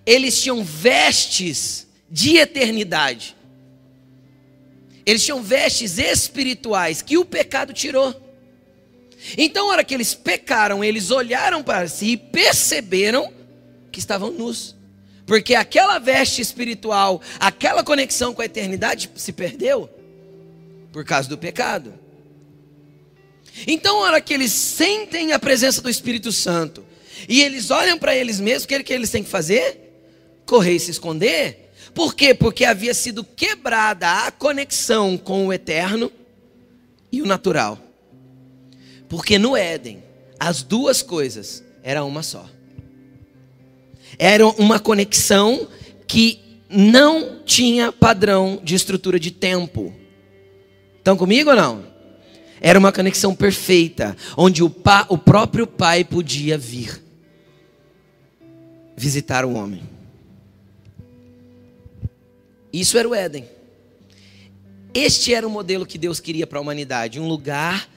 Eles 0.05 0.41
tinham 0.41 0.63
vestes 0.63 1.86
de 2.09 2.37
eternidade. 2.37 3.35
Eles 5.05 5.23
tinham 5.23 5.41
vestes 5.41 5.97
espirituais 5.97 7.01
que 7.01 7.17
o 7.17 7.25
pecado 7.25 7.73
tirou. 7.73 8.13
Então, 9.37 9.67
na 9.67 9.73
hora 9.73 9.83
que 9.83 9.93
eles 9.93 10.13
pecaram, 10.13 10.83
eles 10.83 11.11
olharam 11.11 11.63
para 11.63 11.87
si 11.87 12.11
e 12.11 12.17
perceberam 12.17 13.31
que 13.91 13.99
estavam 13.99 14.31
nus. 14.31 14.75
Porque 15.25 15.55
aquela 15.55 15.97
veste 15.99 16.41
espiritual, 16.41 17.21
aquela 17.39 17.83
conexão 17.83 18.33
com 18.33 18.41
a 18.41 18.45
eternidade 18.45 19.09
se 19.15 19.31
perdeu 19.31 19.89
por 20.91 21.03
causa 21.03 21.27
do 21.27 21.37
pecado. 21.37 21.93
Então, 23.65 24.01
na 24.01 24.07
hora 24.07 24.21
que 24.21 24.33
eles 24.33 24.51
sentem 24.51 25.31
a 25.31 25.39
presença 25.39 25.81
do 25.81 25.89
Espírito 25.89 26.31
Santo 26.31 26.85
e 27.27 27.41
eles 27.41 27.71
olham 27.71 27.97
para 27.97 28.15
eles 28.15 28.39
mesmos, 28.39 28.65
o 28.65 28.67
que, 28.67 28.83
que 28.83 28.93
eles 28.93 29.09
têm 29.09 29.23
que 29.23 29.29
fazer? 29.29 29.79
Correr 30.45 30.75
e 30.75 30.79
se 30.79 30.91
esconder 30.91 31.66
por 31.97 32.13
quê? 32.13 32.31
Porque 32.31 32.63
havia 32.63 32.93
sido 32.93 33.23
quebrada 33.23 34.27
a 34.27 34.31
conexão 34.31 35.17
com 35.17 35.47
o 35.47 35.51
eterno 35.51 36.11
e 37.11 37.23
o 37.23 37.25
natural. 37.25 37.79
Porque 39.09 39.39
no 39.39 39.57
Éden, 39.57 40.03
as 40.39 40.61
duas 40.61 41.01
coisas 41.01 41.63
eram 41.81 42.07
uma 42.07 42.21
só. 42.21 42.47
Era 44.19 44.45
uma 44.45 44.79
conexão 44.79 45.67
que 46.05 46.39
não 46.69 47.39
tinha 47.43 47.91
padrão 47.91 48.61
de 48.63 48.75
estrutura 48.75 49.19
de 49.19 49.31
tempo. 49.31 49.91
Estão 50.99 51.17
comigo 51.17 51.49
ou 51.49 51.55
não? 51.55 51.83
Era 52.61 52.77
uma 52.77 52.91
conexão 52.91 53.33
perfeita, 53.33 54.15
onde 54.37 54.61
o, 54.61 54.69
pa, 54.69 55.07
o 55.09 55.17
próprio 55.17 55.65
Pai 55.65 56.03
podia 56.03 56.59
vir 56.59 57.03
visitar 58.95 59.43
o 59.43 59.55
homem. 59.55 59.96
Isso 62.71 62.97
era 62.97 63.07
o 63.07 63.15
Éden. 63.15 63.47
Este 64.93 65.33
era 65.33 65.47
o 65.47 65.49
modelo 65.49 65.85
que 65.85 65.97
Deus 65.97 66.19
queria 66.19 66.47
para 66.47 66.59
a 66.59 66.61
humanidade: 66.61 67.19
um 67.19 67.27
lugar 67.27 67.89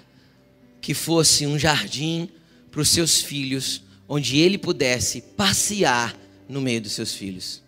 que 0.81 0.95
fosse 0.95 1.47
um 1.47 1.59
jardim 1.59 2.29
para 2.71 2.81
os 2.81 2.89
seus 2.89 3.21
filhos, 3.21 3.83
onde 4.09 4.39
ele 4.39 4.59
pudesse 4.59 5.21
passear 5.21 6.17
no 6.49 6.61
meio 6.61 6.81
dos 6.81 6.93
seus 6.93 7.15
filhos, 7.15 7.63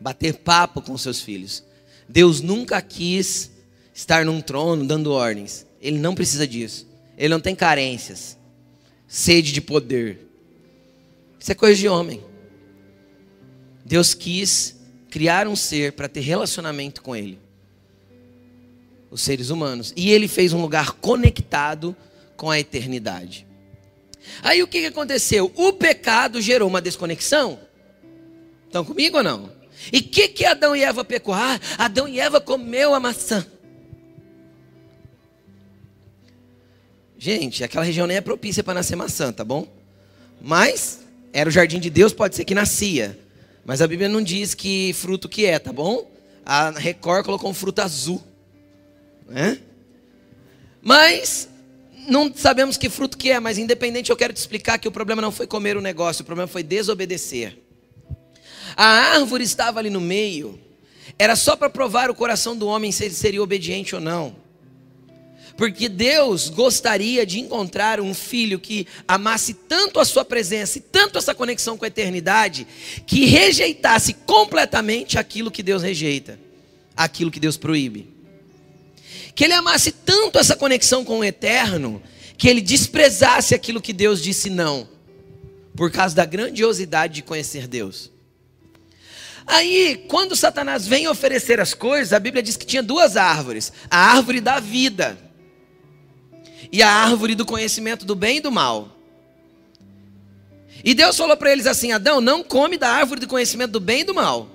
bater 0.00 0.34
papo 0.34 0.82
com 0.82 0.96
seus 0.98 1.20
filhos. 1.20 1.64
Deus 2.08 2.40
nunca 2.40 2.80
quis 2.82 3.50
estar 3.94 4.24
num 4.24 4.40
trono 4.40 4.84
dando 4.84 5.12
ordens. 5.12 5.66
Ele 5.80 5.98
não 5.98 6.14
precisa 6.14 6.46
disso. 6.46 6.86
Ele 7.16 7.28
não 7.28 7.40
tem 7.40 7.54
carências, 7.54 8.36
sede 9.06 9.52
de 9.52 9.60
poder. 9.60 10.26
Isso 11.38 11.52
é 11.52 11.54
coisa 11.54 11.78
de 11.78 11.88
homem. 11.88 12.22
Deus 13.84 14.14
quis 14.14 14.76
criar 15.12 15.46
um 15.46 15.54
ser 15.54 15.92
para 15.92 16.08
ter 16.08 16.20
relacionamento 16.20 17.02
com 17.02 17.14
Ele. 17.14 17.38
Os 19.10 19.20
seres 19.20 19.50
humanos. 19.50 19.92
E 19.94 20.10
Ele 20.10 20.26
fez 20.26 20.54
um 20.54 20.62
lugar 20.62 20.92
conectado 20.92 21.94
com 22.34 22.50
a 22.50 22.58
eternidade. 22.58 23.46
Aí 24.42 24.62
o 24.62 24.66
que 24.66 24.86
aconteceu? 24.86 25.52
O 25.54 25.74
pecado 25.74 26.40
gerou 26.40 26.66
uma 26.66 26.80
desconexão. 26.80 27.60
Estão 28.66 28.86
comigo 28.86 29.18
ou 29.18 29.22
não? 29.22 29.52
E 29.92 29.98
o 29.98 30.02
que, 30.02 30.28
que 30.28 30.46
Adão 30.46 30.74
e 30.74 30.82
Eva 30.82 31.04
pecou? 31.04 31.34
Ah, 31.34 31.60
Adão 31.76 32.08
e 32.08 32.18
Eva 32.18 32.40
comeu 32.40 32.94
a 32.94 33.00
maçã. 33.00 33.46
Gente, 37.18 37.62
aquela 37.62 37.84
região 37.84 38.06
nem 38.06 38.16
é 38.16 38.22
propícia 38.22 38.64
para 38.64 38.72
nascer 38.72 38.96
maçã, 38.96 39.30
tá 39.30 39.44
bom? 39.44 39.68
Mas 40.40 41.00
era 41.34 41.50
o 41.50 41.52
jardim 41.52 41.78
de 41.78 41.90
Deus, 41.90 42.14
pode 42.14 42.34
ser 42.34 42.46
que 42.46 42.54
nascia. 42.54 43.21
Mas 43.64 43.80
a 43.80 43.86
Bíblia 43.86 44.08
não 44.08 44.22
diz 44.22 44.54
que 44.54 44.92
fruto 44.94 45.28
que 45.28 45.46
é, 45.46 45.58
tá 45.58 45.72
bom? 45.72 46.10
A 46.44 46.70
Record 46.70 47.24
colocou 47.24 47.50
um 47.50 47.54
fruto 47.54 47.80
azul. 47.80 48.22
Né? 49.28 49.58
Mas 50.80 51.48
não 52.08 52.32
sabemos 52.34 52.76
que 52.76 52.88
fruto 52.88 53.16
que 53.16 53.30
é, 53.30 53.38
mas 53.38 53.58
independente 53.58 54.10
eu 54.10 54.16
quero 54.16 54.32
te 54.32 54.38
explicar 54.38 54.78
que 54.78 54.88
o 54.88 54.92
problema 54.92 55.22
não 55.22 55.30
foi 55.30 55.46
comer 55.46 55.76
o 55.76 55.80
negócio, 55.80 56.22
o 56.22 56.26
problema 56.26 56.48
foi 56.48 56.62
desobedecer. 56.62 57.56
A 58.76 58.84
árvore 58.84 59.44
estava 59.44 59.78
ali 59.78 59.90
no 59.90 60.00
meio, 60.00 60.58
era 61.18 61.36
só 61.36 61.54
para 61.54 61.70
provar 61.70 62.10
o 62.10 62.14
coração 62.14 62.56
do 62.56 62.66
homem 62.66 62.90
se 62.90 63.04
ele 63.04 63.14
seria 63.14 63.42
obediente 63.42 63.94
ou 63.94 64.00
não. 64.00 64.41
Porque 65.56 65.88
Deus 65.88 66.48
gostaria 66.48 67.26
de 67.26 67.38
encontrar 67.38 68.00
um 68.00 68.14
filho 68.14 68.58
que 68.58 68.86
amasse 69.06 69.54
tanto 69.54 70.00
a 70.00 70.04
sua 70.04 70.24
presença 70.24 70.78
e 70.78 70.80
tanto 70.80 71.18
essa 71.18 71.34
conexão 71.34 71.76
com 71.76 71.84
a 71.84 71.88
eternidade, 71.88 72.66
que 73.06 73.26
rejeitasse 73.26 74.14
completamente 74.14 75.18
aquilo 75.18 75.50
que 75.50 75.62
Deus 75.62 75.82
rejeita, 75.82 76.38
aquilo 76.96 77.30
que 77.30 77.40
Deus 77.40 77.56
proíbe. 77.56 78.08
Que 79.34 79.44
ele 79.44 79.54
amasse 79.54 79.92
tanto 79.92 80.38
essa 80.38 80.56
conexão 80.56 81.04
com 81.04 81.18
o 81.18 81.24
eterno, 81.24 82.02
que 82.36 82.48
ele 82.48 82.60
desprezasse 82.60 83.54
aquilo 83.54 83.80
que 83.80 83.92
Deus 83.92 84.22
disse 84.22 84.48
não, 84.48 84.88
por 85.76 85.90
causa 85.90 86.14
da 86.14 86.24
grandiosidade 86.24 87.14
de 87.14 87.22
conhecer 87.22 87.66
Deus. 87.66 88.10
Aí, 89.46 90.04
quando 90.08 90.36
Satanás 90.36 90.86
vem 90.86 91.08
oferecer 91.08 91.60
as 91.60 91.74
coisas, 91.74 92.12
a 92.12 92.20
Bíblia 92.20 92.42
diz 92.42 92.56
que 92.56 92.64
tinha 92.64 92.82
duas 92.82 93.16
árvores: 93.16 93.72
a 93.90 93.98
árvore 94.12 94.40
da 94.40 94.60
vida 94.60 95.18
e 96.72 96.82
a 96.82 96.88
árvore 96.88 97.34
do 97.34 97.44
conhecimento 97.44 98.06
do 98.06 98.16
bem 98.16 98.38
e 98.38 98.40
do 98.40 98.50
mal. 98.50 98.88
E 100.82 100.94
Deus 100.94 101.16
falou 101.16 101.36
para 101.36 101.52
eles 101.52 101.66
assim: 101.66 101.92
Adão, 101.92 102.20
não 102.20 102.42
come 102.42 102.78
da 102.78 102.88
árvore 102.88 103.20
do 103.20 103.28
conhecimento 103.28 103.72
do 103.72 103.80
bem 103.80 104.00
e 104.00 104.04
do 104.04 104.14
mal. 104.14 104.48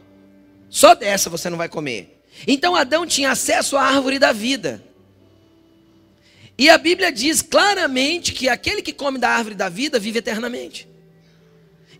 Só 0.70 0.96
dessa 0.96 1.30
você 1.30 1.50
não 1.50 1.58
vai 1.58 1.70
comer. 1.70 2.22
Então 2.48 2.76
Adão 2.76 3.06
tinha 3.06 3.32
acesso 3.32 3.78
à 3.78 3.84
árvore 3.84 4.20
da 4.20 4.34
vida. 4.34 4.84
E 6.58 6.70
a 6.70 6.78
Bíblia 6.78 7.12
diz 7.12 7.42
claramente 7.44 8.34
que 8.34 8.50
aquele 8.50 8.82
que 8.82 8.92
come 8.92 9.20
da 9.20 9.30
árvore 9.30 9.54
da 9.54 9.70
vida 9.70 10.00
vive 10.00 10.20
eternamente. 10.20 10.88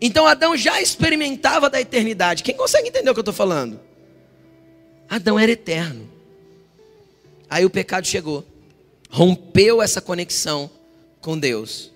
Então 0.00 0.26
Adão 0.26 0.56
já 0.56 0.80
experimentava 0.80 1.70
da 1.70 1.80
eternidade. 1.80 2.42
Quem 2.42 2.56
consegue 2.56 2.88
entender 2.88 3.08
o 3.08 3.14
que 3.14 3.20
eu 3.20 3.22
estou 3.22 3.34
falando? 3.34 3.80
Adão 5.08 5.38
era 5.38 5.52
eterno. 5.52 6.08
Aí 7.48 7.64
o 7.64 7.70
pecado 7.70 8.06
chegou, 8.06 8.44
rompeu 9.08 9.80
essa 9.82 10.00
conexão 10.00 10.70
com 11.20 11.38
Deus, 11.38 11.90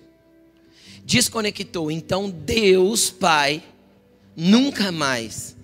desconectou. 1.05 1.91
Então 1.91 2.29
Deus, 2.29 3.09
Pai, 3.09 3.63
nunca 4.35 4.91
mais 4.91 5.55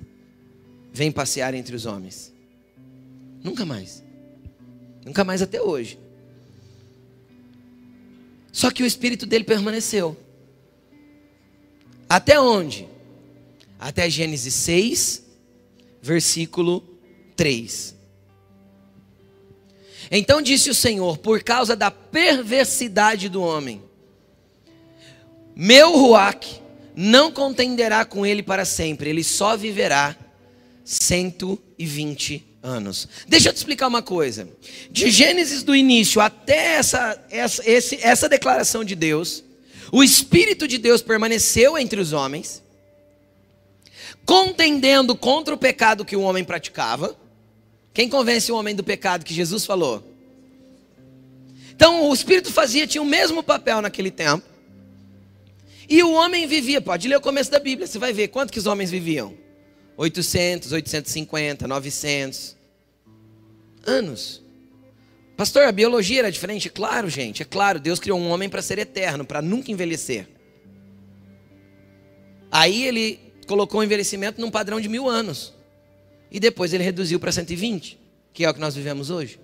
vem 0.94 1.12
passear 1.12 1.54
entre 1.54 1.76
os 1.76 1.86
homens. 1.86 2.34
Nunca 3.44 3.66
mais. 3.66 4.04
Nunca 5.06 5.24
mais 5.24 5.42
até 5.42 5.62
hoje. 5.62 5.98
Só 8.52 8.72
que 8.72 8.84
o 8.84 8.86
espírito 8.86 9.26
dele 9.26 9.44
permaneceu. 9.44 10.18
Até 12.08 12.40
onde? 12.40 12.88
Até 13.80 14.10
Gênesis 14.10 14.54
6, 14.56 15.24
versículo 16.02 16.84
3. 17.36 17.96
Então 20.12 20.42
disse 20.42 20.70
o 20.70 20.76
Senhor: 20.76 21.18
Por 21.18 21.44
causa 21.44 21.76
da 21.76 21.92
perversidade 21.92 23.30
do 23.30 23.42
homem, 23.42 23.82
meu 25.56 25.98
Ruach 25.98 26.62
não 26.96 27.32
contenderá 27.32 28.04
com 28.06 28.26
ele 28.26 28.44
para 28.44 28.66
sempre, 28.66 29.10
ele 29.10 29.24
só 29.24 29.56
viverá 29.56 30.16
120 30.84 32.46
anos. 32.64 33.08
Deixa 33.28 33.50
eu 33.50 33.54
te 33.54 33.58
explicar 33.58 33.88
uma 33.88 34.02
coisa. 34.02 34.50
De 34.90 35.10
Gênesis 35.12 35.64
do 35.64 35.76
início 35.76 36.22
até 36.22 36.76
essa, 36.76 37.24
essa, 37.30 37.70
esse, 37.70 38.00
essa 38.02 38.30
declaração 38.30 38.84
de 38.84 38.96
Deus, 38.96 39.44
o 39.92 40.04
Espírito 40.04 40.68
de 40.68 40.78
Deus 40.78 41.02
permaneceu 41.02 41.78
entre 41.78 42.00
os 42.00 42.14
homens, 42.14 42.64
contendendo 44.26 45.16
contra 45.16 45.54
o 45.54 45.58
pecado 45.58 46.06
que 46.06 46.16
o 46.16 46.22
homem 46.22 46.44
praticava. 46.44 47.18
Quem 48.00 48.08
convence 48.08 48.50
o 48.50 48.56
homem 48.56 48.74
do 48.74 48.82
pecado 48.82 49.26
que 49.26 49.34
Jesus 49.34 49.66
falou? 49.66 50.02
Então 51.76 52.10
o 52.10 52.14
Espírito 52.14 52.50
fazia, 52.50 52.88
tinha 52.88 53.02
o 53.02 53.06
mesmo 53.06 53.44
papel 53.44 53.82
naquele 53.82 54.10
tempo. 54.10 54.48
E 55.90 56.02
o 56.02 56.14
homem 56.14 56.48
vivia, 56.48 56.80
pode 56.80 57.10
ler 57.10 57.18
o 57.18 57.22
começo 57.22 57.52
da 57.52 57.60
Bíblia, 57.60 57.86
você 57.86 58.00
vai 58.00 58.14
ver 58.14 58.30
quanto 58.30 58.54
que 58.54 58.58
os 58.58 58.68
homens 58.68 58.90
viviam. 58.90 59.34
800, 59.98 60.72
850, 60.72 61.68
900 61.68 62.56
anos. 63.86 64.42
Pastor, 65.36 65.64
a 65.64 65.72
biologia 65.74 66.20
era 66.20 66.32
diferente? 66.32 66.70
Claro, 66.70 67.10
gente, 67.10 67.42
é 67.42 67.46
claro. 67.46 67.82
Deus 67.82 68.00
criou 68.00 68.18
um 68.18 68.30
homem 68.30 68.48
para 68.48 68.62
ser 68.62 68.80
eterno, 68.80 69.26
para 69.26 69.42
nunca 69.42 69.74
envelhecer. 69.74 70.26
Aí 72.50 72.82
ele 72.88 73.20
colocou 73.46 73.82
o 73.82 73.84
envelhecimento 73.84 74.40
num 74.40 74.50
padrão 74.50 74.80
de 74.80 74.88
mil 74.88 75.06
anos. 75.10 75.59
E 76.32 76.40
depois 76.40 76.74
ele 76.74 76.84
reduziu 76.84 77.20
para 77.20 77.32
120, 77.32 78.00
que 78.34 78.46
é 78.46 78.50
o 78.50 78.54
que 78.54 78.60
nós 78.60 78.76
vivemos 78.76 79.10
hoje. 79.10 79.40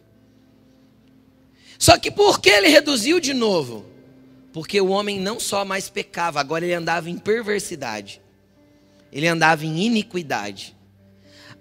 Só 1.78 1.98
que 1.98 2.10
por 2.10 2.40
que 2.40 2.50
ele 2.50 2.68
reduziu 2.68 3.20
de 3.20 3.34
novo? 3.34 3.86
Porque 4.54 4.80
o 4.80 4.88
homem 4.88 5.20
não 5.20 5.40
só 5.40 5.66
mais 5.66 5.90
pecava, 5.90 6.40
agora 6.40 6.64
ele 6.64 6.74
andava 6.74 7.10
em 7.10 7.18
perversidade. 7.18 8.22
Ele 9.12 9.28
andava 9.28 9.66
em 9.66 9.86
iniquidade. 9.86 10.76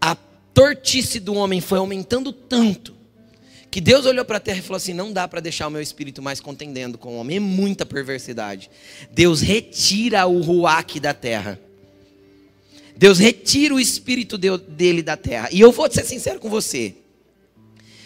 A 0.00 0.14
tortice 0.14 1.18
do 1.18 1.34
homem 1.34 1.60
foi 1.60 1.78
aumentando 1.78 2.32
tanto 2.32 2.94
que 3.74 3.80
Deus 3.80 4.06
olhou 4.06 4.24
para 4.24 4.36
a 4.36 4.40
terra 4.40 4.60
e 4.60 4.62
falou 4.62 4.76
assim: 4.76 4.94
não 4.94 5.12
dá 5.12 5.26
para 5.26 5.40
deixar 5.40 5.66
o 5.66 5.70
meu 5.70 5.82
espírito 5.82 6.22
mais 6.22 6.38
contendendo 6.38 6.96
com 6.96 7.16
o 7.16 7.18
homem, 7.18 7.38
é 7.38 7.40
muita 7.40 7.84
perversidade. 7.84 8.70
Deus 9.10 9.40
retira 9.40 10.24
o 10.26 10.40
ruaque 10.40 11.00
da 11.00 11.12
terra. 11.12 11.58
Deus 12.96 13.18
retira 13.18 13.74
o 13.74 13.80
espírito 13.80 14.38
dele 14.38 15.02
da 15.02 15.16
terra. 15.16 15.48
E 15.50 15.60
eu 15.60 15.72
vou 15.72 15.90
ser 15.90 16.04
sincero 16.04 16.38
com 16.38 16.48
você: 16.48 16.94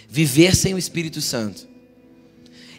viver 0.08 0.56
sem 0.56 0.74
o 0.74 0.78
Espírito 0.78 1.20
Santo 1.20 1.68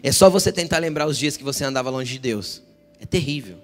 é 0.02 0.10
só 0.12 0.30
você 0.30 0.50
tentar 0.50 0.78
lembrar 0.78 1.06
os 1.06 1.18
dias 1.18 1.36
que 1.36 1.44
você 1.44 1.64
andava 1.64 1.90
longe 1.90 2.12
de 2.12 2.18
Deus. 2.18 2.62
É 2.98 3.06
terrível. 3.06 3.58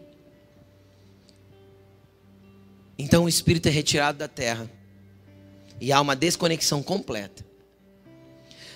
Então 2.98 3.24
o 3.24 3.28
espírito 3.28 3.68
é 3.68 3.70
retirado 3.70 4.18
da 4.18 4.28
terra 4.28 4.70
e 5.80 5.92
há 5.92 6.00
uma 6.00 6.16
desconexão 6.16 6.82
completa. 6.82 7.44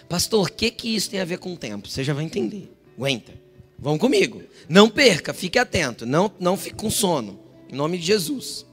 Pastor, 0.09 0.47
o 0.47 0.53
que, 0.53 0.71
que 0.71 0.95
isso 0.95 1.11
tem 1.11 1.21
a 1.21 1.25
ver 1.25 1.39
com 1.39 1.53
o 1.53 1.57
tempo? 1.57 1.89
Você 1.89 2.03
já 2.03 2.13
vai 2.13 2.25
entender. 2.25 2.71
Aguenta. 2.97 3.33
Vão 3.79 3.97
comigo. 3.97 4.43
Não 4.69 4.91
perca, 4.91 5.33
fique 5.33 5.59
atento. 5.59 6.05
Não, 6.05 6.31
não 6.39 6.57
fique 6.57 6.77
com 6.77 6.91
sono. 6.91 7.39
Em 7.71 7.77
nome 7.77 7.97
de 7.97 8.07
Jesus. 8.07 8.67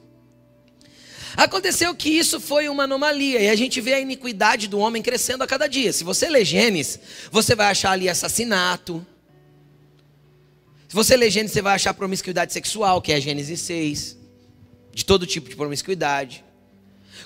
Aconteceu 1.38 1.93
que 1.93 2.10
isso 2.10 2.39
foi 2.39 2.67
uma 2.67 2.86
anomalia 2.86 3.39
e 3.39 3.47
a 3.47 3.56
gente 3.56 3.80
vê 3.80 3.93
a 3.93 4.00
iniquidade 4.00 4.67
do 4.67 4.80
homem 4.80 5.04
crescendo 5.04 5.43
a 5.43 5.47
cada 5.47 5.67
dia. 5.67 5.93
Se 5.93 6.04
você 6.04 6.28
ler 6.28 6.43
Gênesis, 6.43 7.00
você 7.32 7.54
vai 7.54 7.67
achar 7.67 7.91
ali 7.91 8.10
assassinato. 8.10 9.06
Se 10.89 10.95
você 10.95 11.15
ler 11.15 11.30
Gênesis, 11.30 11.54
você 11.54 11.62
vai 11.62 11.76
achar 11.76 11.93
promiscuidade 11.93 12.52
sexual, 12.52 13.00
que 13.04 13.12
é 13.12 13.21
Gênesis 13.21 13.62
6. 13.62 14.17
De 14.91 15.06
todo 15.06 15.28
tipo 15.28 15.47
de 15.47 15.56
promiscuidade. 15.56 16.43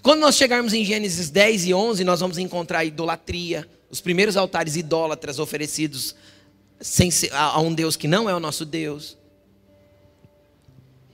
Quando 0.01 0.19
nós 0.19 0.35
chegarmos 0.35 0.73
em 0.73 0.83
Gênesis 0.83 1.29
10 1.29 1.67
e 1.67 1.73
11, 1.73 2.03
nós 2.03 2.19
vamos 2.19 2.37
encontrar 2.37 2.83
idolatria, 2.83 3.65
os 3.89 4.01
primeiros 4.01 4.35
altares 4.35 4.75
idólatras 4.75 5.39
oferecidos 5.39 6.15
a 7.31 7.61
um 7.61 7.73
Deus 7.73 7.95
que 7.95 8.09
não 8.09 8.29
é 8.29 8.35
o 8.35 8.41
nosso 8.41 8.65
Deus. 8.65 9.20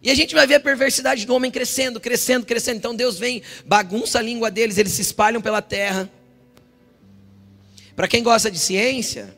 E 0.07 0.09
a 0.09 0.15
gente 0.15 0.33
vai 0.33 0.47
ver 0.47 0.55
a 0.55 0.59
perversidade 0.61 1.25
do 1.25 1.35
homem 1.35 1.51
crescendo, 1.51 1.99
crescendo, 1.99 2.45
crescendo. 2.45 2.77
Então 2.77 2.95
Deus 2.95 3.19
vem, 3.19 3.41
bagunça 3.65 4.19
a 4.19 4.21
língua 4.21 4.49
deles, 4.49 4.77
eles 4.77 4.93
se 4.93 5.01
espalham 5.01 5.41
pela 5.41 5.61
terra. 5.61 6.09
Para 7.93 8.07
quem 8.07 8.23
gosta 8.23 8.49
de 8.49 8.57
ciência, 8.57 9.37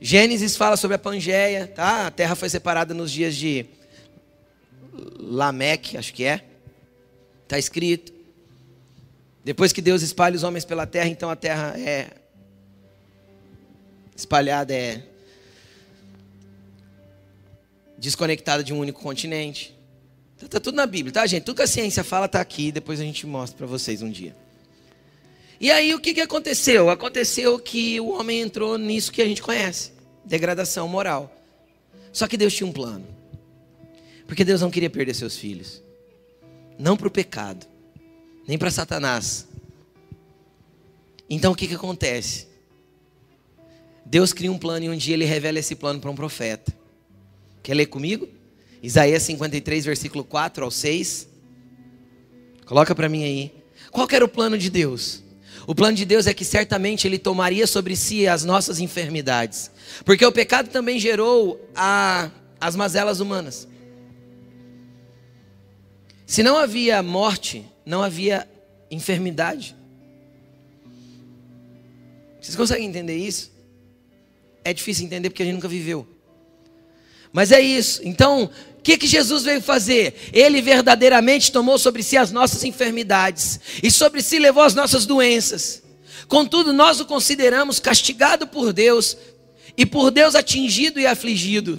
Gênesis 0.00 0.56
fala 0.56 0.76
sobre 0.76 0.96
a 0.96 0.98
Pangeia, 0.98 1.68
tá? 1.68 2.08
A 2.08 2.10
terra 2.10 2.34
foi 2.34 2.48
separada 2.48 2.92
nos 2.92 3.12
dias 3.12 3.36
de 3.36 3.64
Lameque, 5.20 5.96
acho 5.96 6.12
que 6.12 6.24
é. 6.24 6.42
Está 7.44 7.56
escrito. 7.56 8.12
Depois 9.44 9.72
que 9.72 9.80
Deus 9.80 10.02
espalha 10.02 10.34
os 10.34 10.42
homens 10.42 10.64
pela 10.64 10.84
terra, 10.84 11.06
então 11.06 11.30
a 11.30 11.36
terra 11.36 11.78
é 11.78 12.08
espalhada 14.16 14.74
é 14.74 15.00
desconectada 17.96 18.64
de 18.64 18.74
um 18.74 18.80
único 18.80 19.00
continente. 19.00 19.77
Está 20.38 20.46
tá 20.46 20.60
tudo 20.60 20.76
na 20.76 20.86
Bíblia, 20.86 21.12
tá, 21.12 21.26
gente? 21.26 21.42
Tudo 21.42 21.56
que 21.56 21.62
a 21.62 21.66
ciência 21.66 22.04
fala 22.04 22.26
está 22.26 22.40
aqui, 22.40 22.70
depois 22.70 23.00
a 23.00 23.02
gente 23.02 23.26
mostra 23.26 23.58
para 23.58 23.66
vocês 23.66 24.02
um 24.02 24.10
dia. 24.10 24.36
E 25.60 25.68
aí 25.68 25.92
o 25.92 25.98
que, 25.98 26.14
que 26.14 26.20
aconteceu? 26.20 26.88
Aconteceu 26.88 27.58
que 27.58 27.98
o 27.98 28.10
homem 28.10 28.40
entrou 28.40 28.78
nisso 28.78 29.10
que 29.10 29.20
a 29.20 29.24
gente 29.24 29.42
conhece, 29.42 29.90
degradação 30.24 30.86
moral. 30.86 31.34
Só 32.12 32.28
que 32.28 32.36
Deus 32.36 32.54
tinha 32.54 32.68
um 32.68 32.72
plano. 32.72 33.04
Porque 34.28 34.44
Deus 34.44 34.60
não 34.60 34.70
queria 34.70 34.88
perder 34.88 35.14
seus 35.14 35.36
filhos. 35.36 35.82
Não 36.78 36.96
para 36.96 37.08
o 37.08 37.10
pecado, 37.10 37.66
nem 38.46 38.56
para 38.56 38.70
Satanás. 38.70 39.48
Então 41.28 41.50
o 41.50 41.56
que, 41.56 41.66
que 41.66 41.74
acontece? 41.74 42.46
Deus 44.06 44.32
cria 44.32 44.52
um 44.52 44.58
plano 44.58 44.86
e 44.86 44.88
um 44.88 44.96
dia 44.96 45.14
ele 45.14 45.24
revela 45.24 45.58
esse 45.58 45.74
plano 45.74 45.98
para 45.98 46.10
um 46.10 46.14
profeta. 46.14 46.72
Quer 47.60 47.74
ler 47.74 47.86
comigo? 47.86 48.37
Isaías 48.82 49.22
53, 49.24 49.84
versículo 49.84 50.24
4 50.24 50.64
ao 50.64 50.70
6. 50.70 51.28
Coloca 52.64 52.94
para 52.94 53.08
mim 53.08 53.24
aí. 53.24 53.52
Qual 53.90 54.06
era 54.10 54.24
o 54.24 54.28
plano 54.28 54.56
de 54.56 54.70
Deus? 54.70 55.22
O 55.66 55.74
plano 55.74 55.96
de 55.96 56.04
Deus 56.04 56.26
é 56.26 56.34
que 56.34 56.44
certamente 56.44 57.06
Ele 57.06 57.18
tomaria 57.18 57.66
sobre 57.66 57.96
si 57.96 58.26
as 58.26 58.44
nossas 58.44 58.80
enfermidades. 58.80 59.70
Porque 60.04 60.24
o 60.24 60.32
pecado 60.32 60.68
também 60.70 60.98
gerou 60.98 61.60
a, 61.74 62.30
as 62.60 62.76
mazelas 62.76 63.20
humanas. 63.20 63.68
Se 66.26 66.42
não 66.42 66.58
havia 66.58 67.02
morte, 67.02 67.64
não 67.84 68.02
havia 68.02 68.48
enfermidade. 68.90 69.74
Vocês 72.40 72.56
conseguem 72.56 72.86
entender 72.86 73.16
isso? 73.16 73.50
É 74.64 74.72
difícil 74.72 75.04
entender 75.04 75.30
porque 75.30 75.42
a 75.42 75.46
gente 75.46 75.54
nunca 75.54 75.68
viveu. 75.68 76.06
Mas 77.32 77.52
é 77.52 77.60
isso. 77.60 78.00
Então, 78.04 78.50
que, 78.88 78.96
que 78.96 79.06
Jesus 79.06 79.42
veio 79.42 79.60
fazer? 79.60 80.30
Ele 80.32 80.62
verdadeiramente 80.62 81.52
tomou 81.52 81.78
sobre 81.78 82.02
si 82.02 82.16
as 82.16 82.32
nossas 82.32 82.64
enfermidades 82.64 83.60
e 83.82 83.90
sobre 83.90 84.22
si 84.22 84.38
levou 84.38 84.62
as 84.62 84.74
nossas 84.74 85.04
doenças. 85.04 85.82
Contudo, 86.26 86.72
nós 86.72 86.98
o 86.98 87.04
consideramos 87.04 87.78
castigado 87.78 88.46
por 88.46 88.72
Deus 88.72 89.14
e 89.76 89.84
por 89.84 90.10
Deus 90.10 90.34
atingido 90.34 90.98
e 90.98 91.06
afligido. 91.06 91.78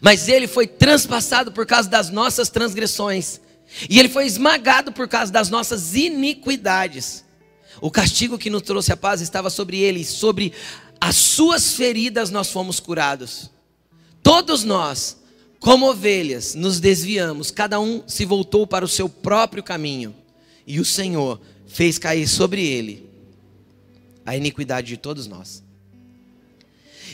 Mas 0.00 0.26
ele 0.26 0.48
foi 0.48 0.66
transpassado 0.66 1.52
por 1.52 1.66
causa 1.66 1.88
das 1.88 2.10
nossas 2.10 2.48
transgressões, 2.48 3.40
e 3.88 4.00
ele 4.00 4.08
foi 4.08 4.26
esmagado 4.26 4.90
por 4.90 5.06
causa 5.06 5.30
das 5.30 5.50
nossas 5.50 5.94
iniquidades. 5.94 7.24
O 7.80 7.92
castigo 7.92 8.38
que 8.38 8.50
nos 8.50 8.62
trouxe 8.62 8.92
a 8.92 8.96
paz 8.96 9.20
estava 9.20 9.50
sobre 9.50 9.78
ele, 9.78 10.00
e 10.00 10.04
sobre 10.04 10.52
as 11.00 11.14
suas 11.14 11.74
feridas 11.74 12.28
nós 12.30 12.50
fomos 12.50 12.80
curados. 12.80 13.50
Todos 14.20 14.64
nós, 14.64 15.21
como 15.62 15.88
ovelhas, 15.88 16.56
nos 16.56 16.80
desviamos, 16.80 17.52
cada 17.52 17.78
um 17.78 18.02
se 18.08 18.24
voltou 18.24 18.66
para 18.66 18.84
o 18.84 18.88
seu 18.88 19.08
próprio 19.08 19.62
caminho, 19.62 20.12
e 20.66 20.80
o 20.80 20.84
Senhor 20.84 21.40
fez 21.68 21.98
cair 21.98 22.26
sobre 22.26 22.66
ele 22.66 23.08
a 24.26 24.36
iniquidade 24.36 24.88
de 24.88 24.96
todos 24.96 25.28
nós. 25.28 25.62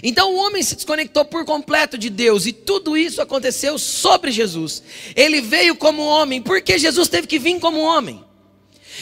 Então 0.02 0.34
o 0.34 0.38
homem 0.38 0.62
se 0.62 0.76
desconectou 0.76 1.26
por 1.26 1.44
completo 1.44 1.98
de 1.98 2.08
Deus 2.08 2.46
e 2.46 2.52
tudo 2.52 2.96
isso 2.96 3.20
aconteceu 3.20 3.78
sobre 3.78 4.32
Jesus. 4.32 4.82
Ele 5.14 5.42
veio 5.42 5.76
como 5.76 6.02
homem, 6.02 6.40
porque 6.40 6.78
Jesus 6.78 7.08
teve 7.08 7.26
que 7.26 7.38
vir 7.38 7.60
como 7.60 7.80
homem. 7.80 8.24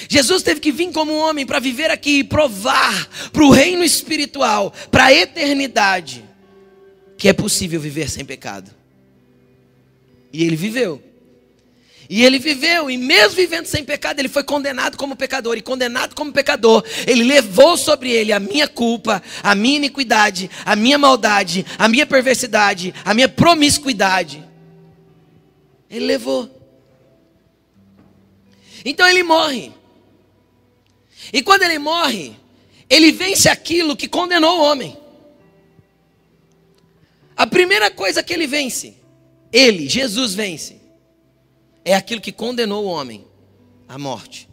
Jesus 0.09 0.43
teve 0.43 0.59
que 0.59 0.73
vir 0.73 0.91
como 0.91 1.15
homem 1.15 1.47
para 1.47 1.61
viver 1.61 1.91
aqui 1.91 2.19
e 2.19 2.25
provar 2.25 3.09
para 3.33 3.45
o 3.45 3.51
reino 3.51 3.85
espiritual, 3.85 4.73
para 4.91 5.05
a 5.05 5.13
eternidade, 5.15 6.25
que 7.17 7.29
é 7.29 7.33
possível 7.33 7.81
viver 7.81 8.11
sem 8.11 8.25
pecado. 8.25 8.75
E 10.33 10.45
ele 10.45 10.57
viveu. 10.57 11.03
E 12.09 12.25
ele 12.25 12.39
viveu, 12.39 12.89
e 12.89 12.97
mesmo 12.97 13.35
vivendo 13.35 13.67
sem 13.67 13.85
pecado, 13.85 14.21
ele 14.21 14.29
foi 14.29 14.45
condenado 14.45 14.97
como 14.97 15.17
pecador. 15.17 15.57
E 15.57 15.63
condenado 15.63 16.15
como 16.15 16.33
pecador, 16.33 16.85
ele 17.07 17.25
levou 17.25 17.77
sobre 17.77 18.11
ele 18.11 18.33
a 18.33 18.39
minha 18.39 18.69
culpa, 18.69 19.23
a 19.43 19.55
minha 19.55 19.77
iniquidade, 19.77 20.49
a 20.65 20.77
minha 20.77 20.99
maldade, 20.99 21.67
a 21.79 21.89
minha 21.89 22.07
perversidade, 22.07 22.95
a 23.05 23.13
minha 23.13 23.29
promiscuidade. 23.29 24.45
Ele 25.91 26.07
levou. 26.07 26.51
Então 28.85 29.09
ele 29.09 29.25
morre. 29.25 29.73
E 31.33 31.43
quando 31.43 31.63
ele 31.63 31.79
morre, 31.79 32.37
ele 32.89 33.11
vence 33.11 33.49
aquilo 33.49 33.97
que 33.97 34.07
condenou 34.07 34.59
o 34.59 34.63
homem. 34.63 34.97
A 37.37 37.47
primeira 37.47 37.91
coisa 37.91 38.23
que 38.23 38.33
ele 38.33 38.47
vence, 38.47 38.96
ele, 39.59 39.89
Jesus, 39.89 40.35
vence 40.35 40.87
é 41.87 41.95
aquilo 41.95 42.21
que 42.21 42.33
condenou 42.33 42.85
o 42.85 42.89
homem 42.89 43.25
à 43.89 43.97
morte. 43.97 44.49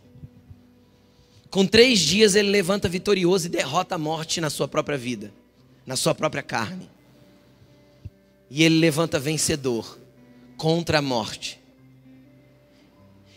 Com 1.49 1.65
três 1.65 1.99
dias 1.99 2.35
ele 2.35 2.51
levanta 2.51 2.87
vitorioso 2.87 3.47
e 3.47 3.49
derrota 3.49 3.95
a 3.95 3.97
morte 3.97 4.39
na 4.39 4.51
sua 4.51 4.67
própria 4.67 4.99
vida, 4.99 5.33
na 5.83 5.95
sua 5.95 6.13
própria 6.13 6.43
carne. 6.43 6.87
E 8.51 8.63
ele 8.63 8.77
levanta 8.77 9.19
vencedor 9.19 9.97
contra 10.57 10.99
a 10.99 11.01
morte. 11.01 11.59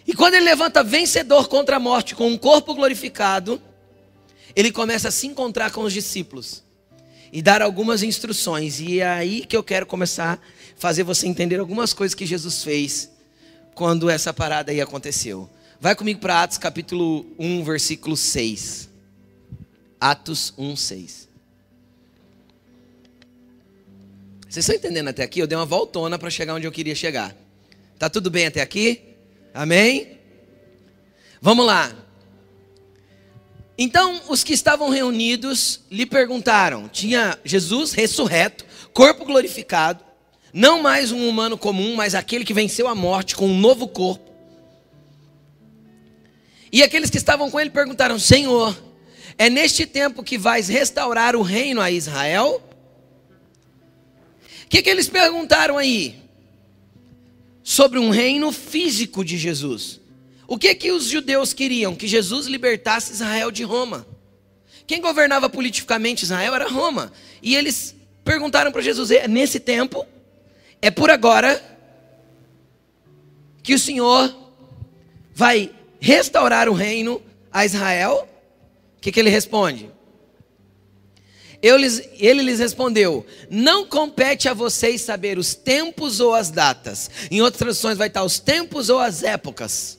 E 0.06 0.12
quando 0.12 0.34
ele 0.34 0.44
levanta 0.44 0.84
vencedor 0.84 1.48
contra 1.48 1.76
a 1.76 1.80
morte, 1.80 2.14
com 2.14 2.28
um 2.28 2.36
corpo 2.36 2.74
glorificado, 2.74 3.60
ele 4.54 4.70
começa 4.70 5.08
a 5.08 5.10
se 5.10 5.26
encontrar 5.26 5.70
com 5.70 5.80
os 5.84 5.92
discípulos 5.94 6.62
e 7.32 7.40
dar 7.40 7.62
algumas 7.62 8.02
instruções. 8.02 8.78
E 8.78 9.00
é 9.00 9.08
aí 9.08 9.46
que 9.46 9.56
eu 9.56 9.64
quero 9.64 9.86
começar 9.86 10.38
fazer 10.76 11.02
você 11.02 11.26
entender 11.26 11.58
algumas 11.58 11.92
coisas 11.92 12.14
que 12.14 12.26
Jesus 12.26 12.62
fez 12.62 13.10
quando 13.74 14.08
essa 14.08 14.32
parada 14.32 14.70
aí 14.70 14.80
aconteceu. 14.80 15.48
Vai 15.80 15.94
comigo 15.94 16.20
para 16.20 16.42
Atos 16.42 16.58
capítulo 16.58 17.26
1, 17.38 17.64
versículo 17.64 18.16
6. 18.16 18.88
Atos 20.00 20.54
1, 20.56 20.76
6. 20.76 21.28
Vocês 24.48 24.64
estão 24.64 24.76
entendendo 24.76 25.08
até 25.08 25.22
aqui? 25.22 25.40
Eu 25.40 25.46
dei 25.46 25.56
uma 25.58 25.66
voltona 25.66 26.18
para 26.18 26.30
chegar 26.30 26.54
onde 26.54 26.66
eu 26.66 26.72
queria 26.72 26.94
chegar. 26.94 27.34
Tá 27.98 28.08
tudo 28.08 28.30
bem 28.30 28.46
até 28.46 28.60
aqui? 28.60 29.02
Amém? 29.52 30.18
Vamos 31.40 31.66
lá. 31.66 31.94
Então, 33.78 34.22
os 34.28 34.42
que 34.42 34.54
estavam 34.54 34.88
reunidos 34.88 35.80
lhe 35.90 36.06
perguntaram: 36.06 36.88
tinha 36.88 37.38
Jesus 37.44 37.92
ressurreto, 37.92 38.64
corpo 38.92 39.24
glorificado, 39.24 40.05
não 40.52 40.82
mais 40.82 41.12
um 41.12 41.28
humano 41.28 41.58
comum, 41.58 41.94
mas 41.94 42.14
aquele 42.14 42.44
que 42.44 42.54
venceu 42.54 42.88
a 42.88 42.94
morte 42.94 43.36
com 43.36 43.46
um 43.46 43.58
novo 43.58 43.88
corpo. 43.88 44.30
E 46.72 46.82
aqueles 46.82 47.10
que 47.10 47.16
estavam 47.16 47.50
com 47.50 47.58
ele 47.60 47.70
perguntaram: 47.70 48.18
Senhor, 48.18 48.76
é 49.38 49.50
neste 49.50 49.86
tempo 49.86 50.22
que 50.22 50.38
vais 50.38 50.68
restaurar 50.68 51.36
o 51.36 51.42
reino 51.42 51.80
a 51.80 51.90
Israel? 51.90 52.62
O 54.64 54.68
que, 54.68 54.82
que 54.82 54.90
eles 54.90 55.08
perguntaram 55.08 55.78
aí? 55.78 56.16
Sobre 57.62 57.98
um 57.98 58.10
reino 58.10 58.50
físico 58.52 59.24
de 59.24 59.36
Jesus. 59.36 60.00
O 60.48 60.56
que 60.56 60.74
que 60.74 60.92
os 60.92 61.04
judeus 61.06 61.52
queriam? 61.52 61.94
Que 61.94 62.06
Jesus 62.06 62.46
libertasse 62.46 63.12
Israel 63.12 63.50
de 63.50 63.62
Roma. 63.62 64.06
Quem 64.86 65.00
governava 65.00 65.50
politicamente 65.50 66.24
Israel 66.24 66.54
era 66.54 66.68
Roma. 66.68 67.12
E 67.42 67.56
eles 67.56 67.94
perguntaram 68.24 68.70
para 68.70 68.82
Jesus: 68.82 69.10
é 69.10 69.26
nesse 69.26 69.58
tempo 69.58 70.06
é 70.80 70.90
por 70.90 71.10
agora 71.10 71.62
que 73.62 73.74
o 73.74 73.78
Senhor 73.78 74.34
vai 75.34 75.70
restaurar 76.00 76.68
o 76.68 76.72
reino 76.72 77.22
a 77.52 77.64
Israel. 77.64 78.28
O 78.96 79.00
que, 79.00 79.10
que 79.10 79.20
ele 79.20 79.30
responde? 79.30 79.90
Lhes, 81.62 82.02
ele 82.18 82.42
lhes 82.42 82.60
respondeu: 82.60 83.26
Não 83.50 83.86
compete 83.86 84.48
a 84.48 84.54
vocês 84.54 85.00
saber 85.00 85.38
os 85.38 85.54
tempos 85.54 86.20
ou 86.20 86.34
as 86.34 86.50
datas. 86.50 87.10
Em 87.30 87.40
outras 87.40 87.58
traduções 87.58 87.98
vai 87.98 88.08
estar 88.08 88.22
os 88.22 88.38
tempos 88.38 88.88
ou 88.88 89.00
as 89.00 89.22
épocas 89.22 89.95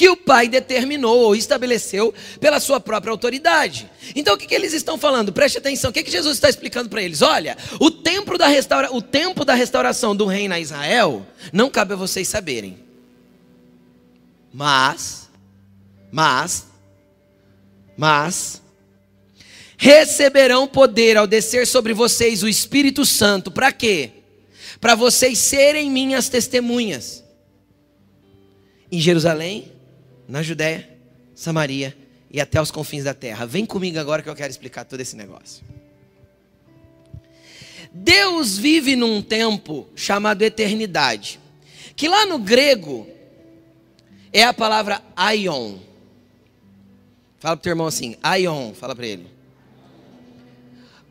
que 0.00 0.08
o 0.08 0.16
Pai 0.16 0.48
determinou 0.48 1.18
ou 1.18 1.36
estabeleceu 1.36 2.14
pela 2.40 2.58
sua 2.58 2.80
própria 2.80 3.10
autoridade. 3.10 3.86
Então 4.16 4.34
o 4.34 4.38
que, 4.38 4.46
que 4.46 4.54
eles 4.54 4.72
estão 4.72 4.96
falando? 4.96 5.30
Preste 5.30 5.58
atenção, 5.58 5.90
o 5.90 5.92
que, 5.92 6.02
que 6.02 6.10
Jesus 6.10 6.38
está 6.38 6.48
explicando 6.48 6.88
para 6.88 7.02
eles? 7.02 7.20
Olha, 7.20 7.54
o 7.78 7.90
tempo, 7.90 8.38
da 8.38 8.46
restaura... 8.46 8.90
o 8.94 9.02
tempo 9.02 9.44
da 9.44 9.52
restauração 9.52 10.16
do 10.16 10.24
reino 10.24 10.54
a 10.54 10.58
Israel 10.58 11.26
não 11.52 11.68
cabe 11.68 11.92
a 11.92 11.96
vocês 11.96 12.26
saberem. 12.26 12.78
Mas, 14.50 15.28
mas, 16.10 16.66
mas, 17.94 18.62
receberão 19.76 20.66
poder 20.66 21.18
ao 21.18 21.26
descer 21.26 21.66
sobre 21.66 21.92
vocês 21.92 22.42
o 22.42 22.48
Espírito 22.48 23.04
Santo, 23.04 23.50
para 23.50 23.70
quê? 23.70 24.12
Para 24.80 24.94
vocês 24.94 25.38
serem 25.38 25.90
minhas 25.90 26.30
testemunhas. 26.30 27.22
Em 28.90 28.98
Jerusalém, 28.98 29.70
na 30.30 30.42
Judéia, 30.42 30.88
Samaria 31.34 31.96
e 32.30 32.40
até 32.40 32.60
os 32.62 32.70
confins 32.70 33.04
da 33.04 33.12
terra. 33.12 33.44
Vem 33.44 33.66
comigo 33.66 33.98
agora 33.98 34.22
que 34.22 34.28
eu 34.28 34.34
quero 34.36 34.50
explicar 34.50 34.84
todo 34.84 35.00
esse 35.00 35.16
negócio. 35.16 35.64
Deus 37.92 38.56
vive 38.56 38.94
num 38.94 39.20
tempo 39.20 39.88
chamado 39.96 40.42
eternidade, 40.42 41.40
que 41.96 42.08
lá 42.08 42.24
no 42.24 42.38
grego 42.38 43.08
é 44.32 44.44
a 44.44 44.54
palavra 44.54 45.02
aion. 45.16 45.78
Fala 47.40 47.56
para 47.56 47.60
o 47.60 47.62
teu 47.62 47.70
irmão 47.70 47.88
assim, 47.88 48.16
aion, 48.22 48.72
fala 48.74 48.94
para 48.94 49.06
ele. 49.06 49.26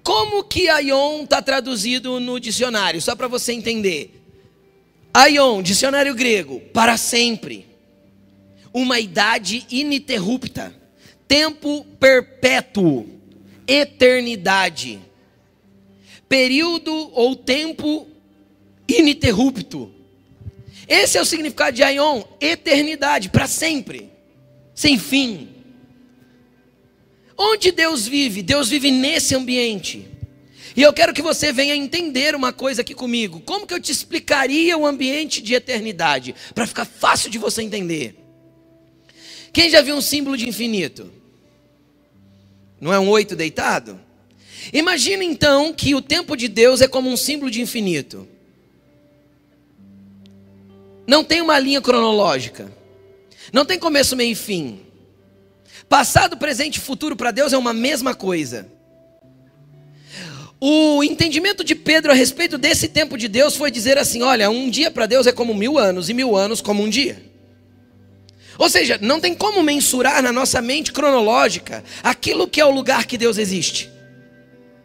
Como 0.01 0.43
que 0.45 0.69
aion 0.69 1.23
está 1.23 1.41
traduzido 1.41 2.19
no 2.21 2.39
dicionário? 2.39 3.01
Só 3.01 3.15
para 3.15 3.27
você 3.27 3.51
entender. 3.51 4.15
Aion, 5.13 5.61
dicionário 5.61 6.15
grego, 6.15 6.61
para 6.71 6.95
sempre 6.95 7.68
uma 8.73 8.99
idade 8.99 9.65
ininterrupta, 9.69 10.73
tempo 11.27 11.85
perpétuo, 11.99 13.07
eternidade, 13.67 14.99
período 16.27 16.93
ou 17.13 17.35
tempo 17.35 18.07
ininterrupto. 18.87 19.91
Esse 20.87 21.17
é 21.17 21.21
o 21.21 21.25
significado 21.25 21.75
de 21.75 21.83
Aion, 21.83 22.23
eternidade, 22.41 23.29
para 23.29 23.47
sempre, 23.47 24.09
sem 24.73 24.97
fim. 24.97 25.49
Onde 27.37 27.71
Deus 27.71 28.07
vive? 28.07 28.41
Deus 28.41 28.69
vive 28.69 28.91
nesse 28.91 29.35
ambiente. 29.35 30.07
E 30.75 30.81
eu 30.81 30.93
quero 30.93 31.13
que 31.13 31.21
você 31.21 31.51
venha 31.53 31.75
entender 31.75 32.35
uma 32.35 32.51
coisa 32.51 32.81
aqui 32.81 32.93
comigo. 32.93 33.41
Como 33.41 33.67
que 33.67 33.73
eu 33.73 33.79
te 33.79 33.91
explicaria 33.91 34.77
o 34.77 34.85
ambiente 34.85 35.41
de 35.41 35.53
eternidade? 35.53 36.35
Para 36.53 36.67
ficar 36.67 36.85
fácil 36.85 37.29
de 37.29 37.37
você 37.37 37.61
entender. 37.61 38.15
Quem 39.51 39.69
já 39.69 39.81
viu 39.81 39.95
um 39.95 40.01
símbolo 40.01 40.37
de 40.37 40.47
infinito? 40.47 41.11
Não 42.79 42.93
é 42.93 42.99
um 42.99 43.09
oito 43.09 43.35
deitado? 43.35 43.99
Imagina 44.71 45.23
então 45.23 45.73
que 45.73 45.95
o 45.95 46.01
tempo 46.01 46.35
de 46.35 46.47
Deus 46.47 46.81
é 46.81 46.87
como 46.87 47.09
um 47.09 47.17
símbolo 47.17 47.49
de 47.49 47.61
infinito. 47.61 48.27
Não 51.07 51.23
tem 51.23 51.41
uma 51.41 51.57
linha 51.57 51.81
cronológica. 51.81 52.71
Não 53.51 53.65
tem 53.65 53.79
começo, 53.79 54.15
meio 54.15 54.31
e 54.31 54.35
fim. 54.35 54.81
Passado, 55.87 56.37
presente 56.37 56.77
e 56.77 56.81
futuro 56.81 57.15
para 57.15 57.31
Deus 57.31 57.51
é 57.51 57.57
uma 57.57 57.73
mesma 57.73 58.13
coisa. 58.13 58.69
O 60.61 61.03
entendimento 61.03 61.63
de 61.63 61.73
Pedro 61.73 62.11
a 62.11 62.15
respeito 62.15 62.57
desse 62.57 62.89
tempo 62.89 63.17
de 63.17 63.27
Deus 63.27 63.55
foi 63.55 63.71
dizer 63.71 63.97
assim: 63.97 64.21
olha, 64.21 64.49
um 64.49 64.69
dia 64.69 64.91
para 64.91 65.05
Deus 65.05 65.25
é 65.25 65.31
como 65.31 65.53
mil 65.53 65.79
anos, 65.79 66.09
e 66.09 66.13
mil 66.13 66.35
anos 66.35 66.61
como 66.61 66.83
um 66.83 66.89
dia. 66.89 67.28
Ou 68.59 68.69
seja, 68.69 68.99
não 69.01 69.21
tem 69.21 69.33
como 69.33 69.63
mensurar 69.63 70.21
na 70.21 70.33
nossa 70.33 70.61
mente 70.61 70.91
cronológica 70.91 71.81
aquilo 72.03 72.45
que 72.45 72.59
é 72.59 72.65
o 72.65 72.69
lugar 72.69 73.05
que 73.05 73.17
Deus 73.17 73.37
existe, 73.37 73.89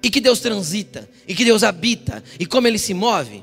e 0.01 0.09
que 0.09 0.21
Deus 0.21 0.39
transita, 0.39 1.11
e 1.27 1.35
que 1.35 1.45
Deus 1.45 1.65
habita, 1.65 2.23
e 2.39 2.47
como 2.47 2.69
ele 2.69 2.79
se 2.79 2.95
move. 2.95 3.43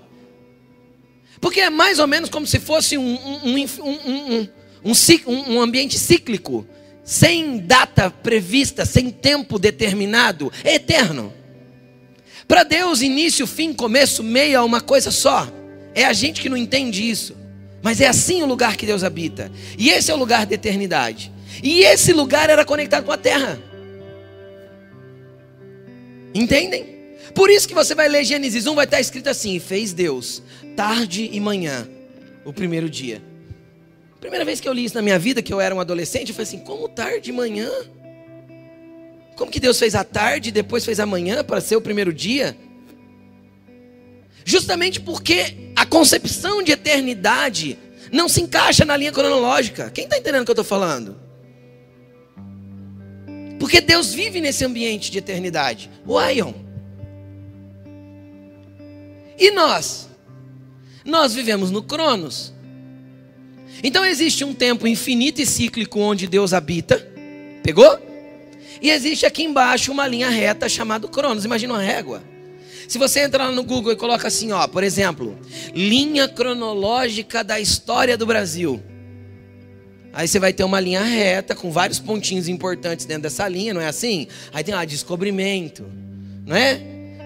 Porque 1.41 1.59
é 1.59 1.69
mais 1.69 1.99
ou 1.99 2.07
menos 2.07 2.29
como 2.29 2.47
se 2.47 2.61
fosse 2.61 2.97
um, 2.97 3.19
um, 3.43 4.47
um, 4.85 5.55
um, 5.55 5.61
ambiente 5.61 5.99
cíclico, 5.99 6.65
sem 7.03 7.57
data 7.57 8.09
prevista, 8.09 8.85
sem 8.85 9.09
tempo 9.11 9.59
determinado, 9.59 10.49
é 10.63 10.75
eterno. 10.75 11.33
Para 12.47 12.63
Deus, 12.63 13.01
início, 13.01 13.45
fim, 13.45 13.73
começo, 13.73 14.23
meio 14.23 14.55
é 14.55 14.61
uma 14.61 14.79
coisa 14.79 15.11
só. 15.11 15.51
É 15.93 16.05
a 16.05 16.13
gente 16.13 16.39
que 16.39 16.47
não 16.47 16.55
entende 16.55 17.09
isso. 17.09 17.40
Mas 17.81 17.99
é 17.99 18.07
assim 18.07 18.43
o 18.43 18.45
lugar 18.45 18.77
que 18.77 18.85
Deus 18.85 19.03
habita. 19.03 19.51
E 19.77 19.89
esse 19.89 20.11
é 20.11 20.13
o 20.13 20.17
lugar 20.17 20.45
da 20.45 20.55
eternidade. 20.55 21.31
E 21.63 21.81
esse 21.81 22.13
lugar 22.13 22.49
era 22.49 22.63
conectado 22.63 23.05
com 23.05 23.11
a 23.11 23.17
terra. 23.17 23.59
Entendem? 26.33 27.01
Por 27.33 27.49
isso 27.49 27.67
que 27.67 27.73
você 27.73 27.95
vai 27.95 28.07
ler 28.07 28.23
Gênesis 28.23 28.67
1, 28.67 28.75
vai 28.75 28.85
estar 28.85 28.99
escrito 28.99 29.29
assim: 29.29 29.59
fez 29.59 29.93
Deus, 29.93 30.41
tarde 30.75 31.29
e 31.31 31.39
manhã, 31.39 31.87
o 32.45 32.53
primeiro 32.53 32.89
dia. 32.89 33.21
Primeira 34.19 34.45
vez 34.45 34.59
que 34.59 34.69
eu 34.69 34.73
li 34.73 34.85
isso 34.85 34.95
na 34.95 35.01
minha 35.01 35.17
vida, 35.17 35.41
que 35.41 35.51
eu 35.51 35.59
era 35.59 35.73
um 35.73 35.79
adolescente, 35.79 36.29
eu 36.29 36.35
falei 36.35 36.47
assim: 36.47 36.59
como 36.59 36.87
tarde 36.87 37.29
e 37.29 37.33
manhã? 37.33 37.69
Como 39.35 39.51
que 39.51 39.59
Deus 39.59 39.79
fez 39.79 39.95
a 39.95 40.03
tarde 40.03 40.49
e 40.49 40.51
depois 40.51 40.85
fez 40.85 40.99
a 40.99 41.05
manhã 41.05 41.43
para 41.43 41.59
ser 41.59 41.75
o 41.75 41.81
primeiro 41.81 42.13
dia? 42.13 42.55
Justamente 44.43 44.99
porque 44.99 45.70
concepção 45.91 46.63
de 46.63 46.71
eternidade 46.71 47.77
não 48.11 48.29
se 48.29 48.41
encaixa 48.41 48.85
na 48.85 48.95
linha 48.95 49.11
cronológica. 49.11 49.91
Quem 49.91 50.05
está 50.05 50.17
entendendo 50.17 50.41
o 50.41 50.45
que 50.45 50.51
eu 50.51 50.53
estou 50.53 50.65
falando? 50.65 51.17
Porque 53.59 53.81
Deus 53.81 54.13
vive 54.13 54.41
nesse 54.41 54.65
ambiente 54.65 55.11
de 55.11 55.19
eternidade. 55.19 55.91
O. 56.07 56.17
E 59.37 59.51
nós? 59.51 60.09
Nós 61.05 61.33
vivemos 61.33 61.69
no 61.69 61.83
Cronos. 61.83 62.53
Então 63.83 64.05
existe 64.05 64.43
um 64.43 64.53
tempo 64.53 64.87
infinito 64.87 65.41
e 65.41 65.45
cíclico 65.45 65.99
onde 65.99 66.25
Deus 66.25 66.53
habita. 66.53 67.05
Pegou? 67.63 67.99
E 68.81 68.89
existe 68.89 69.25
aqui 69.25 69.43
embaixo 69.43 69.91
uma 69.91 70.07
linha 70.07 70.29
reta 70.29 70.69
chamada 70.69 71.07
Cronos. 71.07 71.43
Imagina 71.43 71.73
uma 71.73 71.81
régua. 71.81 72.30
Se 72.91 72.97
você 72.97 73.21
entrar 73.21 73.49
no 73.53 73.63
Google 73.63 73.93
e 73.93 73.95
coloca 73.95 74.27
assim, 74.27 74.51
ó, 74.51 74.67
por 74.67 74.83
exemplo, 74.83 75.39
linha 75.73 76.27
cronológica 76.27 77.41
da 77.41 77.57
história 77.57 78.17
do 78.17 78.25
Brasil. 78.25 78.83
Aí 80.11 80.27
você 80.27 80.37
vai 80.39 80.51
ter 80.51 80.65
uma 80.65 80.77
linha 80.77 81.01
reta 81.01 81.55
com 81.55 81.71
vários 81.71 81.99
pontinhos 81.99 82.49
importantes 82.49 83.05
dentro 83.05 83.23
dessa 83.23 83.47
linha, 83.47 83.73
não 83.73 83.79
é 83.79 83.87
assim? 83.87 84.27
Aí 84.51 84.61
tem 84.61 84.75
lá 84.75 84.83
descobrimento, 84.83 85.85
não 86.45 86.53
é? 86.53 86.81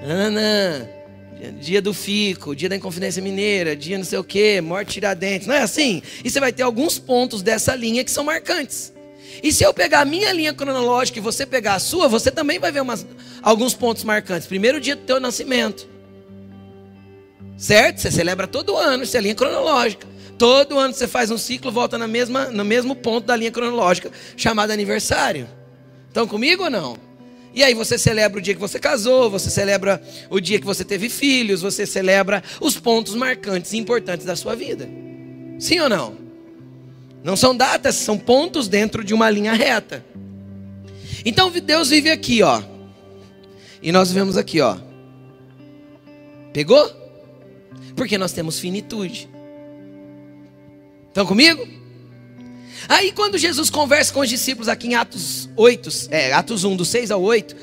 Nananã, 0.05 0.87
dia 1.59 1.81
do 1.81 1.95
Fico, 1.95 2.55
dia 2.55 2.69
da 2.69 2.75
Inconfidência 2.75 3.19
Mineira, 3.19 3.75
dia 3.75 3.97
não 3.97 4.05
sei 4.05 4.19
o 4.19 4.23
que, 4.23 4.61
morte 4.61 4.93
Tiradentes, 4.93 5.47
não 5.47 5.55
é 5.55 5.63
assim? 5.63 6.03
E 6.23 6.29
você 6.29 6.39
vai 6.39 6.53
ter 6.53 6.61
alguns 6.61 6.99
pontos 6.99 7.41
dessa 7.41 7.73
linha 7.73 8.03
que 8.03 8.11
são 8.11 8.23
marcantes. 8.23 8.93
E 9.43 9.51
se 9.51 9.63
eu 9.63 9.73
pegar 9.73 10.01
a 10.01 10.05
minha 10.05 10.31
linha 10.31 10.53
cronológica 10.53 11.19
e 11.19 11.21
você 11.21 11.45
pegar 11.45 11.75
a 11.75 11.79
sua, 11.79 12.07
você 12.07 12.31
também 12.31 12.59
vai 12.59 12.71
ver 12.71 12.81
umas, 12.81 13.05
alguns 13.41 13.73
pontos 13.73 14.03
marcantes. 14.03 14.47
Primeiro 14.47 14.79
dia 14.79 14.95
do 14.95 15.03
teu 15.03 15.19
nascimento. 15.19 15.87
Certo? 17.57 17.99
Você 18.01 18.11
celebra 18.11 18.47
todo 18.47 18.75
ano, 18.75 19.03
isso 19.03 19.15
é 19.15 19.21
linha 19.21 19.35
cronológica. 19.35 20.07
Todo 20.37 20.77
ano 20.77 20.93
você 20.93 21.07
faz 21.07 21.31
um 21.31 21.37
ciclo, 21.37 21.71
volta 21.71 21.97
na 21.97 22.07
mesma, 22.07 22.45
no 22.45 22.65
mesmo 22.65 22.95
ponto 22.95 23.25
da 23.25 23.35
linha 23.35 23.51
cronológica, 23.51 24.11
chamado 24.35 24.71
aniversário. 24.71 25.47
Estão 26.07 26.27
comigo 26.27 26.63
ou 26.63 26.69
não? 26.69 26.97
E 27.53 27.63
aí 27.63 27.73
você 27.73 27.97
celebra 27.97 28.39
o 28.39 28.41
dia 28.41 28.53
que 28.53 28.59
você 28.59 28.77
casou, 28.77 29.29
você 29.29 29.49
celebra 29.49 30.01
o 30.29 30.41
dia 30.41 30.59
que 30.59 30.65
você 30.65 30.83
teve 30.83 31.07
filhos, 31.07 31.61
você 31.61 31.85
celebra 31.85 32.43
os 32.59 32.77
pontos 32.77 33.15
marcantes 33.15 33.71
e 33.71 33.77
importantes 33.77 34.25
da 34.25 34.35
sua 34.35 34.55
vida. 34.55 34.89
Sim 35.57 35.79
ou 35.79 35.87
não? 35.87 36.24
Não 37.25 37.35
são 37.35 37.57
datas, 37.57 37.95
são 37.95 38.19
pontos 38.19 38.67
dentro 38.67 39.03
de 39.03 39.11
uma 39.11 39.27
linha 39.31 39.51
reta. 39.51 40.05
Então 41.25 41.49
Deus 41.49 41.89
vive 41.89 42.11
aqui, 42.11 42.43
ó. 42.43 42.61
E 43.81 43.91
nós 43.91 44.09
vivemos 44.09 44.37
aqui, 44.37 44.61
ó. 44.61 44.77
Pegou? 46.53 46.87
Porque 47.95 48.15
nós 48.15 48.31
temos 48.31 48.59
finitude. 48.59 49.27
Estão 51.07 51.25
comigo? 51.25 51.67
Aí 52.87 53.11
quando 53.11 53.39
Jesus 53.39 53.71
conversa 53.71 54.13
com 54.13 54.19
os 54.19 54.29
discípulos 54.29 54.67
aqui 54.69 54.89
em 54.89 54.93
Atos 54.93 55.49
8, 55.55 55.89
é, 56.11 56.31
Atos 56.31 56.63
1, 56.63 56.75
do 56.75 56.85
6 56.85 57.09
ao 57.09 57.23
8, 57.23 57.55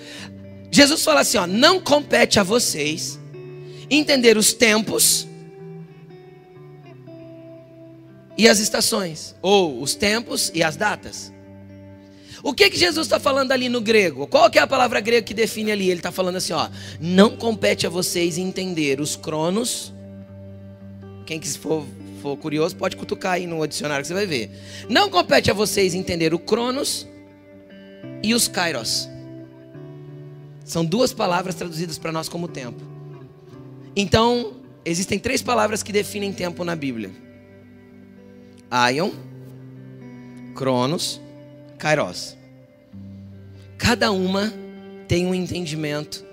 Jesus 0.72 1.04
fala 1.04 1.20
assim, 1.20 1.38
ó, 1.38 1.46
não 1.46 1.78
compete 1.78 2.40
a 2.40 2.42
vocês 2.42 3.16
entender 3.88 4.36
os 4.36 4.52
tempos 4.52 5.28
e 8.36 8.48
as 8.48 8.58
estações, 8.58 9.34
ou 9.42 9.82
os 9.82 9.94
tempos 9.94 10.50
e 10.54 10.62
as 10.62 10.76
datas. 10.76 11.32
O 12.42 12.52
que 12.52 12.68
que 12.68 12.76
Jesus 12.76 13.06
está 13.06 13.20
falando 13.20 13.52
ali 13.52 13.68
no 13.68 13.80
grego? 13.80 14.26
Qual 14.26 14.50
que 14.50 14.58
é 14.58 14.62
a 14.62 14.66
palavra 14.66 15.00
grega 15.00 15.22
que 15.22 15.32
define 15.32 15.70
ali? 15.70 15.88
Ele 15.88 16.00
está 16.00 16.10
falando 16.10 16.36
assim, 16.36 16.52
ó, 16.52 16.68
não 17.00 17.36
compete 17.36 17.86
a 17.86 17.90
vocês 17.90 18.36
entender 18.36 19.00
os 19.00 19.14
cronos. 19.14 19.92
Quem 21.24 21.38
que 21.38 21.48
for, 21.56 21.86
for 22.20 22.36
curioso 22.36 22.74
pode 22.74 22.96
cutucar 22.96 23.34
aí 23.34 23.46
no 23.46 23.64
dicionário 23.66 24.02
que 24.02 24.08
você 24.08 24.14
vai 24.14 24.26
ver. 24.26 24.50
Não 24.88 25.08
compete 25.08 25.52
a 25.52 25.54
vocês 25.54 25.94
entender 25.94 26.34
o 26.34 26.38
cronos 26.38 27.06
e 28.24 28.34
os 28.34 28.48
kairos. 28.48 29.08
São 30.64 30.84
duas 30.84 31.12
palavras 31.12 31.54
traduzidas 31.54 31.96
para 31.96 32.10
nós 32.10 32.28
como 32.28 32.48
tempo. 32.48 32.80
Então, 33.94 34.54
existem 34.84 35.18
três 35.18 35.42
palavras 35.42 35.82
que 35.82 35.92
definem 35.92 36.32
tempo 36.32 36.64
na 36.64 36.74
Bíblia. 36.74 37.10
Aion, 38.74 39.10
Cronos, 40.54 41.20
Kairos. 41.78 42.38
Cada 43.76 44.10
uma 44.10 44.50
tem 45.06 45.26
um 45.26 45.34
entendimento 45.34 46.24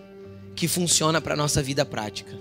que 0.55 0.65
funciona 0.65 1.19
para 1.19 1.33
a 1.33 1.37
nossa 1.37 1.61
vida 1.61 1.83
prática. 1.83 2.31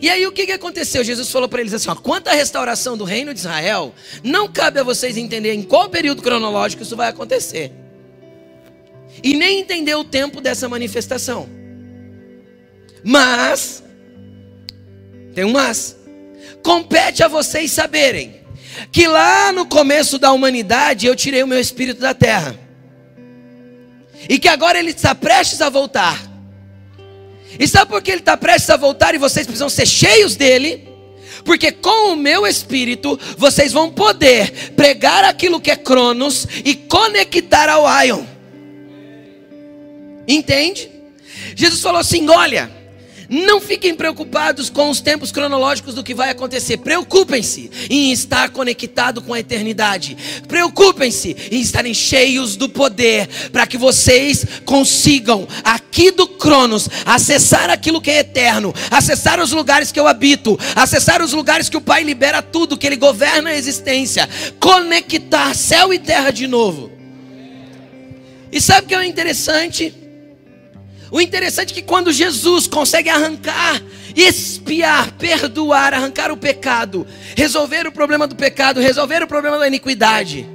E 0.00 0.08
aí 0.08 0.24
o 0.24 0.30
que, 0.30 0.46
que 0.46 0.52
aconteceu? 0.52 1.02
Jesus 1.02 1.32
falou 1.32 1.48
para 1.48 1.60
eles 1.60 1.74
assim: 1.74 1.90
ó, 1.90 1.96
quanto 1.96 2.28
à 2.28 2.32
restauração 2.32 2.96
do 2.96 3.02
reino 3.02 3.34
de 3.34 3.40
Israel, 3.40 3.92
não 4.22 4.46
cabe 4.46 4.78
a 4.78 4.84
vocês 4.84 5.16
entender 5.16 5.52
em 5.52 5.64
qual 5.64 5.88
período 5.88 6.22
cronológico 6.22 6.84
isso 6.84 6.94
vai 6.94 7.08
acontecer. 7.08 7.72
E 9.20 9.34
nem 9.34 9.58
entender 9.58 9.96
o 9.96 10.04
tempo 10.04 10.40
dessa 10.40 10.68
manifestação. 10.68 11.48
Mas, 13.02 13.82
tem 15.34 15.44
um 15.44 15.50
mas, 15.50 15.96
compete 16.62 17.24
a 17.24 17.28
vocês 17.28 17.72
saberem 17.72 18.43
que 18.90 19.06
lá 19.06 19.52
no 19.52 19.66
começo 19.66 20.18
da 20.18 20.32
humanidade 20.32 21.06
eu 21.06 21.14
tirei 21.14 21.42
o 21.42 21.46
meu 21.46 21.60
espírito 21.60 22.00
da 22.00 22.14
terra. 22.14 22.58
E 24.28 24.38
que 24.38 24.48
agora 24.48 24.78
ele 24.78 24.90
está 24.90 25.14
prestes 25.14 25.60
a 25.60 25.68
voltar. 25.68 26.20
E 27.58 27.68
sabe 27.68 27.90
por 27.90 28.02
que 28.02 28.10
ele 28.10 28.20
está 28.20 28.36
prestes 28.36 28.70
a 28.70 28.76
voltar 28.76 29.14
e 29.14 29.18
vocês 29.18 29.46
precisam 29.46 29.68
ser 29.68 29.86
cheios 29.86 30.34
dele? 30.34 30.88
Porque 31.44 31.70
com 31.70 32.12
o 32.12 32.16
meu 32.16 32.46
espírito 32.46 33.18
vocês 33.36 33.72
vão 33.72 33.90
poder 33.90 34.72
pregar 34.74 35.24
aquilo 35.24 35.60
que 35.60 35.70
é 35.70 35.76
Cronos 35.76 36.46
e 36.64 36.74
conectar 36.74 37.68
ao 37.68 37.84
Ion. 38.04 38.24
Entende? 40.26 40.90
Jesus 41.54 41.80
falou 41.80 42.00
assim: 42.00 42.28
olha. 42.28 42.83
Não 43.28 43.60
fiquem 43.60 43.94
preocupados 43.94 44.68
com 44.68 44.90
os 44.90 45.00
tempos 45.00 45.32
cronológicos 45.32 45.94
do 45.94 46.04
que 46.04 46.14
vai 46.14 46.30
acontecer. 46.30 46.78
Preocupem-se 46.78 47.70
em 47.88 48.12
estar 48.12 48.50
conectado 48.50 49.22
com 49.22 49.32
a 49.32 49.40
eternidade. 49.40 50.16
Preocupem-se 50.46 51.36
em 51.50 51.60
estarem 51.60 51.94
cheios 51.94 52.56
do 52.56 52.68
poder 52.68 53.28
para 53.50 53.66
que 53.66 53.78
vocês 53.78 54.44
consigam 54.64 55.48
aqui 55.62 56.10
do 56.10 56.26
Cronos 56.26 56.88
acessar 57.06 57.70
aquilo 57.70 58.00
que 58.00 58.10
é 58.10 58.18
eterno, 58.18 58.74
acessar 58.90 59.40
os 59.40 59.52
lugares 59.52 59.90
que 59.90 59.98
eu 59.98 60.06
habito, 60.06 60.58
acessar 60.76 61.22
os 61.22 61.32
lugares 61.32 61.68
que 61.68 61.76
o 61.76 61.80
Pai 61.80 62.02
libera 62.02 62.42
tudo, 62.42 62.76
que 62.76 62.86
ele 62.86 62.96
governa 62.96 63.50
a 63.50 63.56
existência, 63.56 64.28
conectar 64.60 65.54
céu 65.54 65.92
e 65.92 65.98
terra 65.98 66.30
de 66.30 66.46
novo. 66.46 66.90
E 68.52 68.60
sabe 68.60 68.84
o 68.84 68.88
que 68.88 68.94
é 68.94 69.06
interessante? 69.06 70.03
O 71.10 71.20
interessante 71.20 71.72
é 71.72 71.74
que 71.74 71.82
quando 71.82 72.12
Jesus 72.12 72.66
consegue 72.66 73.08
arrancar, 73.08 73.82
espiar, 74.16 75.12
perdoar, 75.12 75.94
arrancar 75.94 76.30
o 76.32 76.36
pecado, 76.36 77.06
resolver 77.36 77.86
o 77.86 77.92
problema 77.92 78.26
do 78.26 78.34
pecado, 78.34 78.80
resolver 78.80 79.22
o 79.22 79.26
problema 79.26 79.58
da 79.58 79.66
iniquidade, 79.66 80.46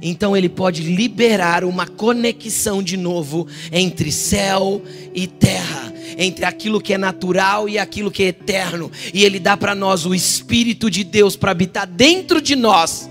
então 0.00 0.36
ele 0.36 0.48
pode 0.48 0.82
liberar 0.82 1.64
uma 1.64 1.86
conexão 1.86 2.82
de 2.82 2.96
novo 2.96 3.46
entre 3.72 4.12
céu 4.12 4.82
e 5.14 5.26
terra, 5.26 5.92
entre 6.18 6.44
aquilo 6.44 6.80
que 6.80 6.94
é 6.94 6.98
natural 6.98 7.68
e 7.68 7.78
aquilo 7.78 8.10
que 8.10 8.22
é 8.22 8.26
eterno, 8.28 8.90
e 9.12 9.24
ele 9.24 9.40
dá 9.40 9.56
para 9.56 9.74
nós 9.74 10.06
o 10.06 10.14
Espírito 10.14 10.90
de 10.90 11.02
Deus 11.02 11.34
para 11.34 11.50
habitar 11.50 11.86
dentro 11.86 12.40
de 12.40 12.54
nós 12.54 13.10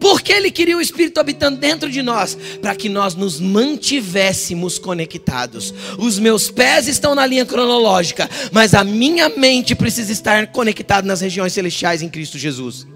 porque 0.00 0.32
Ele 0.32 0.50
queria 0.50 0.76
o 0.76 0.80
Espírito 0.80 1.18
habitando 1.18 1.58
dentro 1.58 1.90
de 1.90 2.02
nós, 2.02 2.36
para 2.60 2.74
que 2.74 2.88
nós 2.88 3.14
nos 3.14 3.40
mantivéssemos 3.40 4.78
conectados. 4.78 5.74
Os 5.98 6.18
meus 6.18 6.50
pés 6.50 6.86
estão 6.86 7.14
na 7.14 7.26
linha 7.26 7.44
cronológica, 7.44 8.28
mas 8.52 8.74
a 8.74 8.84
minha 8.84 9.28
mente 9.28 9.74
precisa 9.74 10.12
estar 10.12 10.48
conectada 10.48 11.06
nas 11.06 11.20
regiões 11.20 11.52
celestiais 11.52 12.02
em 12.02 12.08
Cristo 12.08 12.38
Jesus. 12.38 12.86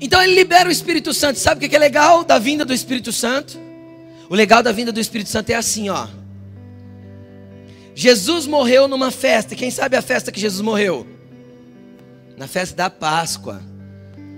Então 0.00 0.22
ele 0.22 0.34
libera 0.34 0.68
o 0.68 0.72
Espírito 0.72 1.14
Santo. 1.14 1.38
Sabe 1.38 1.64
o 1.64 1.68
que 1.68 1.76
é 1.76 1.78
legal 1.78 2.24
da 2.24 2.38
vinda 2.38 2.64
do 2.64 2.74
Espírito 2.74 3.12
Santo? 3.12 3.56
O 4.28 4.34
legal 4.34 4.62
da 4.62 4.72
vinda 4.72 4.90
do 4.90 4.98
Espírito 4.98 5.30
Santo 5.30 5.50
é 5.50 5.54
assim, 5.54 5.88
ó. 5.90 6.08
Jesus 7.94 8.46
morreu 8.46 8.88
numa 8.88 9.10
festa. 9.10 9.54
Quem 9.54 9.70
sabe 9.70 9.96
a 9.96 10.02
festa 10.02 10.32
que 10.32 10.40
Jesus 10.40 10.60
morreu? 10.60 11.06
Na 12.36 12.48
festa 12.48 12.74
da 12.74 12.90
Páscoa. 12.90 13.71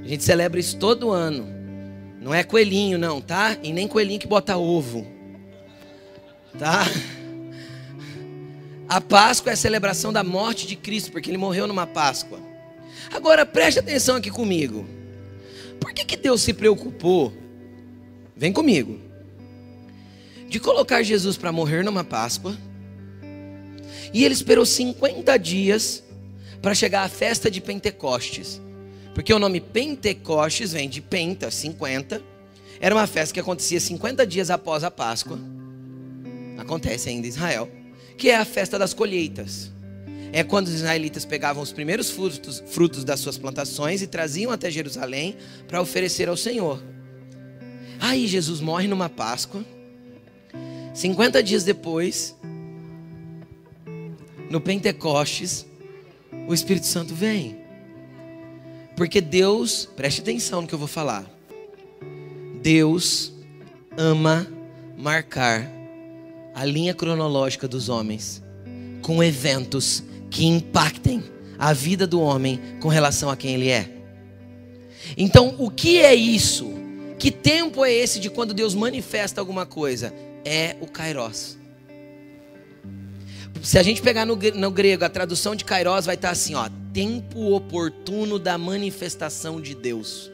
A 0.04 0.06
gente 0.06 0.22
celebra 0.22 0.60
isso 0.60 0.76
todo 0.76 1.10
ano. 1.10 1.46
Não 2.20 2.34
é 2.34 2.44
coelhinho, 2.44 2.98
não, 2.98 3.20
tá? 3.20 3.56
E 3.62 3.72
nem 3.72 3.88
coelhinho 3.88 4.20
que 4.20 4.26
bota 4.26 4.56
ovo. 4.56 5.06
Tá? 6.58 6.84
A 8.86 9.00
Páscoa 9.00 9.50
é 9.50 9.54
a 9.54 9.56
celebração 9.56 10.12
da 10.12 10.22
morte 10.22 10.66
de 10.66 10.76
Cristo, 10.76 11.10
porque 11.10 11.30
ele 11.30 11.38
morreu 11.38 11.66
numa 11.66 11.86
Páscoa. 11.86 12.38
Agora 13.12 13.46
preste 13.46 13.80
atenção 13.80 14.16
aqui 14.16 14.30
comigo. 14.30 14.86
Por 15.80 15.92
que, 15.92 16.04
que 16.04 16.16
Deus 16.16 16.42
se 16.42 16.52
preocupou? 16.52 17.32
Vem 18.36 18.52
comigo. 18.52 18.98
De 20.48 20.60
colocar 20.60 21.02
Jesus 21.02 21.36
para 21.36 21.50
morrer 21.50 21.82
numa 21.82 22.04
Páscoa. 22.04 22.56
E 24.12 24.22
ele 24.22 24.34
esperou 24.34 24.66
50 24.66 25.36
dias 25.38 26.04
para 26.60 26.74
chegar 26.74 27.04
à 27.04 27.08
festa 27.08 27.50
de 27.50 27.60
Pentecostes. 27.60 28.60
Porque 29.14 29.32
o 29.32 29.38
nome 29.38 29.60
Pentecostes 29.60 30.72
vem 30.72 30.88
de 30.88 31.00
Penta, 31.00 31.50
50. 31.50 32.20
Era 32.80 32.94
uma 32.94 33.06
festa 33.06 33.32
que 33.32 33.40
acontecia 33.40 33.78
50 33.78 34.26
dias 34.26 34.50
após 34.50 34.82
a 34.82 34.90
Páscoa. 34.90 35.38
Acontece 36.58 37.08
ainda 37.08 37.26
em 37.26 37.30
Israel. 37.30 37.70
Que 38.18 38.30
é 38.30 38.36
a 38.36 38.44
festa 38.44 38.78
das 38.78 38.92
colheitas. 38.92 39.70
É 40.32 40.42
quando 40.42 40.66
os 40.66 40.74
israelitas 40.74 41.24
pegavam 41.24 41.62
os 41.62 41.72
primeiros 41.72 42.10
frutos, 42.10 42.62
frutos 42.66 43.04
das 43.04 43.20
suas 43.20 43.38
plantações 43.38 44.02
e 44.02 44.06
traziam 44.08 44.50
até 44.50 44.68
Jerusalém 44.68 45.36
para 45.68 45.80
oferecer 45.80 46.28
ao 46.28 46.36
Senhor. 46.36 46.82
Aí 48.00 48.26
Jesus 48.26 48.60
morre 48.60 48.88
numa 48.88 49.08
Páscoa. 49.08 49.64
50 50.92 51.42
dias 51.42 51.62
depois, 51.64 52.36
no 54.50 54.60
Pentecostes, 54.60 55.66
o 56.48 56.54
Espírito 56.54 56.86
Santo 56.86 57.14
vem. 57.14 57.63
Porque 58.96 59.20
Deus, 59.20 59.88
preste 59.96 60.20
atenção 60.20 60.62
no 60.62 60.68
que 60.68 60.74
eu 60.74 60.78
vou 60.78 60.88
falar. 60.88 61.24
Deus 62.62 63.32
ama 63.96 64.46
marcar 64.96 65.70
a 66.54 66.64
linha 66.64 66.94
cronológica 66.94 67.66
dos 67.66 67.88
homens 67.88 68.42
com 69.02 69.22
eventos 69.22 70.02
que 70.30 70.46
impactem 70.46 71.22
a 71.58 71.72
vida 71.72 72.06
do 72.06 72.20
homem 72.20 72.60
com 72.80 72.88
relação 72.88 73.28
a 73.28 73.36
quem 73.36 73.54
ele 73.54 73.68
é. 73.68 73.88
Então, 75.16 75.54
o 75.58 75.70
que 75.70 75.98
é 75.98 76.14
isso? 76.14 76.72
Que 77.18 77.30
tempo 77.30 77.84
é 77.84 77.92
esse 77.92 78.18
de 78.18 78.30
quando 78.30 78.54
Deus 78.54 78.74
manifesta 78.74 79.40
alguma 79.40 79.66
coisa? 79.66 80.14
É 80.44 80.76
o 80.80 80.86
Kairos. 80.86 81.58
Se 83.64 83.78
a 83.78 83.82
gente 83.82 84.02
pegar 84.02 84.26
no, 84.26 84.36
no 84.36 84.70
grego, 84.70 85.06
a 85.06 85.08
tradução 85.08 85.56
de 85.56 85.64
Kairos 85.64 86.04
vai 86.04 86.16
estar 86.16 86.28
assim, 86.28 86.54
ó, 86.54 86.68
tempo 86.92 87.54
oportuno 87.54 88.38
da 88.38 88.58
manifestação 88.58 89.58
de 89.58 89.74
Deus. 89.74 90.30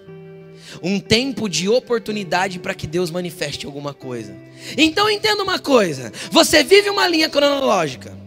Um 0.82 0.98
tempo 0.98 1.48
de 1.48 1.68
oportunidade 1.68 2.58
para 2.58 2.74
que 2.74 2.88
Deus 2.88 3.08
manifeste 3.08 3.66
alguma 3.66 3.94
coisa. 3.94 4.36
Então 4.76 5.08
entenda 5.08 5.44
uma 5.44 5.60
coisa: 5.60 6.12
você 6.30 6.64
vive 6.64 6.90
uma 6.90 7.06
linha 7.06 7.30
cronológica. 7.30 8.18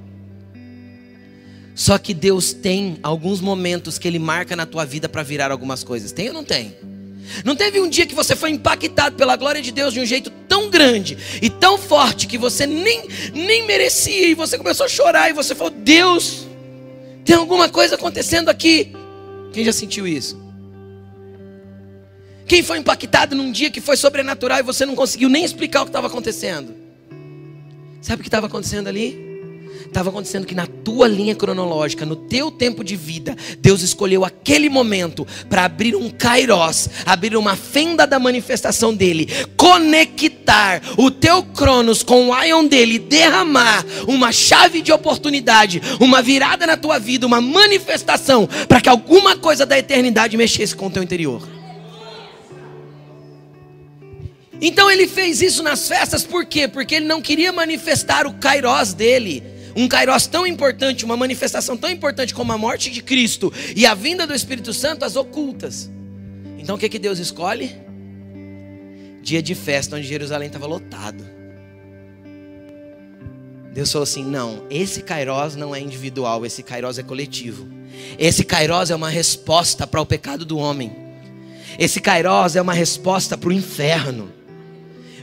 Só 1.75 1.97
que 1.97 2.13
Deus 2.13 2.53
tem 2.53 2.97
alguns 3.03 3.41
momentos 3.41 3.97
que 3.97 4.07
Ele 4.07 4.19
marca 4.19 4.55
na 4.55 4.65
tua 4.65 4.85
vida 4.85 5.09
para 5.09 5.21
virar 5.21 5.51
algumas 5.51 5.83
coisas. 5.83 6.13
Tem 6.13 6.29
ou 6.29 6.33
não 6.33 6.45
tem? 6.45 6.77
Não 7.43 7.55
teve 7.55 7.79
um 7.81 7.89
dia 7.89 8.05
que 8.05 8.15
você 8.15 8.35
foi 8.35 8.51
impactado 8.51 9.15
pela 9.15 9.35
glória 9.35 9.61
de 9.61 9.71
Deus 9.71 9.93
de 9.93 9.99
um 9.99 10.05
jeito 10.05 10.29
tão 10.47 10.69
grande 10.73 11.17
e 11.39 11.49
tão 11.49 11.77
forte 11.77 12.25
que 12.25 12.38
você 12.38 12.65
nem, 12.65 13.07
nem 13.31 13.65
merecia 13.67 14.27
e 14.27 14.33
você 14.33 14.57
começou 14.57 14.88
a 14.88 14.89
chorar 14.89 15.29
e 15.29 15.33
você 15.33 15.53
falou: 15.53 15.71
Deus, 15.71 16.47
tem 17.23 17.36
alguma 17.36 17.69
coisa 17.69 17.95
acontecendo 17.95 18.49
aqui. 18.49 18.91
Quem 19.53 19.63
já 19.63 19.71
sentiu 19.71 20.07
isso? 20.07 20.41
Quem 22.47 22.63
foi 22.63 22.79
impactado 22.79 23.36
num 23.36 23.51
dia 23.51 23.69
que 23.69 23.79
foi 23.79 23.95
sobrenatural 23.95 24.59
e 24.59 24.63
você 24.63 24.86
não 24.86 24.95
conseguiu 24.95 25.29
nem 25.29 25.45
explicar 25.45 25.81
o 25.81 25.86
que 25.86 25.89
estava 25.89 26.07
acontecendo? 26.07 26.75
Sabe 28.01 28.19
o 28.19 28.23
que 28.23 28.27
estava 28.27 28.47
acontecendo 28.47 28.88
ali? 28.88 29.33
Estava 29.93 30.10
acontecendo 30.10 30.47
que 30.47 30.56
na 30.56 30.65
tua 30.65 31.08
linha 31.08 31.36
cronológica, 31.36 32.03
no 32.03 32.15
teu 32.15 32.49
tempo 32.49 32.84
de 32.84 32.95
vida, 32.95 33.38
Deus 33.60 33.84
escolheu 33.84 34.25
aquele 34.25 34.67
momento 34.67 35.25
para 35.47 35.65
abrir 35.65 35.95
um 35.95 36.10
kairos, 36.10 36.89
abrir 37.06 37.38
uma 37.38 37.56
fenda 37.56 38.08
da 38.08 38.17
manifestação 38.17 38.93
dele, 38.93 39.29
conectar 39.56 40.82
o 40.97 41.12
teu 41.12 41.43
cronos 41.43 42.01
com 42.01 42.29
o 42.29 42.43
ion 42.43 42.65
dele, 42.65 42.97
derramar 42.97 43.86
uma 44.08 44.32
chave 44.32 44.82
de 44.82 44.91
oportunidade, 44.91 45.79
uma 45.99 46.23
virada 46.23 46.65
na 46.65 46.75
tua 46.75 46.97
vida, 46.97 47.27
uma 47.27 47.39
manifestação 47.39 48.49
para 48.67 48.82
que 48.82 48.89
alguma 48.89 49.38
coisa 49.38 49.63
da 49.63 49.77
eternidade 49.77 50.36
mexesse 50.36 50.75
com 50.75 50.88
o 50.88 50.91
teu 50.91 51.03
interior. 51.03 51.47
Então 54.60 54.89
ele 54.89 55.08
fez 55.08 55.41
isso 55.41 55.62
nas 55.62 55.88
festas, 55.88 56.23
por 56.23 56.45
quê? 56.45 56.67
Porque 56.67 56.95
ele 56.95 57.06
não 57.06 57.21
queria 57.21 57.51
manifestar 57.51 58.25
o 58.25 58.34
kairos 58.34 58.93
dele 58.93 59.52
um 59.75 59.88
kairos 59.88 60.27
tão 60.27 60.45
importante, 60.45 61.05
uma 61.05 61.17
manifestação 61.17 61.75
tão 61.75 61.89
importante 61.89 62.33
como 62.33 62.51
a 62.51 62.57
morte 62.57 62.89
de 62.89 63.01
Cristo 63.01 63.51
e 63.75 63.86
a 63.86 63.93
vinda 63.93 64.27
do 64.27 64.33
Espírito 64.33 64.73
Santo, 64.73 65.03
as 65.03 65.15
ocultas. 65.15 65.89
Então 66.57 66.75
o 66.75 66.79
que, 66.79 66.89
que 66.89 66.99
Deus 66.99 67.19
escolhe? 67.19 67.75
Dia 69.21 69.41
de 69.41 69.55
festa, 69.55 69.95
onde 69.95 70.07
Jerusalém 70.07 70.47
estava 70.47 70.65
lotado. 70.67 71.23
Deus 73.73 73.91
falou 73.91 74.03
assim: 74.03 74.23
não, 74.23 74.63
esse 74.69 75.01
kairos 75.01 75.55
não 75.55 75.73
é 75.73 75.79
individual, 75.79 76.45
esse 76.45 76.62
kairos 76.62 76.99
é 76.99 77.03
coletivo. 77.03 77.67
Esse 78.17 78.43
kairos 78.43 78.91
é 78.91 78.95
uma 78.95 79.09
resposta 79.09 79.88
para 79.88 80.01
o 80.01 80.05
pecado 80.05 80.45
do 80.45 80.57
homem. 80.57 80.95
Esse 81.79 81.99
kairos 81.99 82.55
é 82.55 82.62
uma 82.62 82.73
resposta 82.73 83.38
para 83.38 83.49
o 83.49 83.53
inferno. 83.53 84.31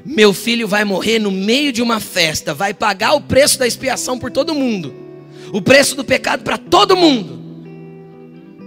Meu 0.05 0.33
filho 0.33 0.67
vai 0.67 0.85
morrer 0.85 1.19
no 1.19 1.31
meio 1.31 1.73
de 1.73 1.83
uma 1.83 2.01
festa, 2.01 2.55
vai 2.55 2.73
pagar 2.73 3.15
o 3.15 3.21
preço 3.21 3.59
da 3.59 3.67
expiação 3.67 4.19
por 4.19 4.31
todo 4.31 4.55
mundo, 4.55 4.95
o 5.53 5.61
preço 5.61 5.95
do 5.95 6.05
pecado 6.05 6.43
para 6.43 6.57
todo 6.57 6.97
mundo. 6.97 7.41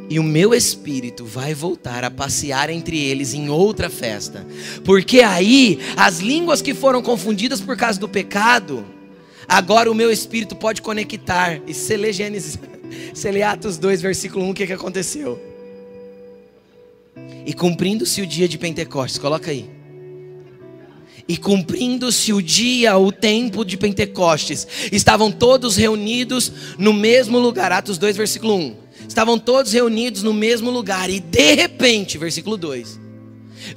E 0.10 0.20
o 0.20 0.24
meu 0.24 0.54
espírito 0.54 1.26
vai 1.26 1.54
voltar 1.54 2.04
a 2.04 2.12
passear 2.12 2.70
entre 2.70 3.00
eles 3.00 3.34
em 3.34 3.50
outra 3.50 3.90
festa, 3.90 4.46
porque 4.84 5.22
aí 5.22 5.80
as 5.96 6.20
línguas 6.20 6.62
que 6.62 6.74
foram 6.74 7.02
confundidas 7.02 7.62
por 7.62 7.76
causa 7.76 8.00
do 8.00 8.08
pecado, 8.08 8.86
agora 9.48 9.92
o 9.92 9.96
meu 9.96 10.12
espírito 10.12 10.56
pode 10.56 10.82
conectar. 10.82 11.60
E 11.66 11.74
se 11.74 11.98
lê 11.98 12.14
Gênesis, 12.14 12.60
se 13.14 13.32
lê 13.32 13.42
Atos 13.42 13.78
2, 13.78 14.02
versículo 14.02 14.46
1, 14.46 14.50
o 14.50 14.54
que, 14.54 14.68
que 14.68 14.74
aconteceu? 14.74 15.42
E 17.46 17.54
cumprindo-se 17.54 18.22
o 18.22 18.28
dia 18.28 18.48
de 18.48 18.58
Pentecostes, 18.58 19.18
coloca 19.18 19.50
aí. 19.50 19.83
E 21.28 21.38
cumprindo-se 21.38 22.34
o 22.34 22.42
dia, 22.42 22.98
o 22.98 23.12
tempo 23.12 23.64
de 23.64 23.78
Pentecostes, 23.78 24.68
estavam 24.92 25.32
todos 25.32 25.78
reunidos 25.78 26.52
no 26.78 26.92
mesmo 26.92 27.40
lugar. 27.40 27.72
Atos 27.72 27.98
2, 27.98 28.18
versículo 28.18 28.56
1. 28.56 28.76
Estavam 29.08 29.40
todos 29.40 29.72
reunidos 29.72 30.24
no 30.24 30.34
mesmo 30.34 30.70
lugar, 30.70 31.10
e 31.10 31.20
de 31.20 31.54
repente, 31.54 32.18
versículo 32.18 32.58
2: 32.58 33.00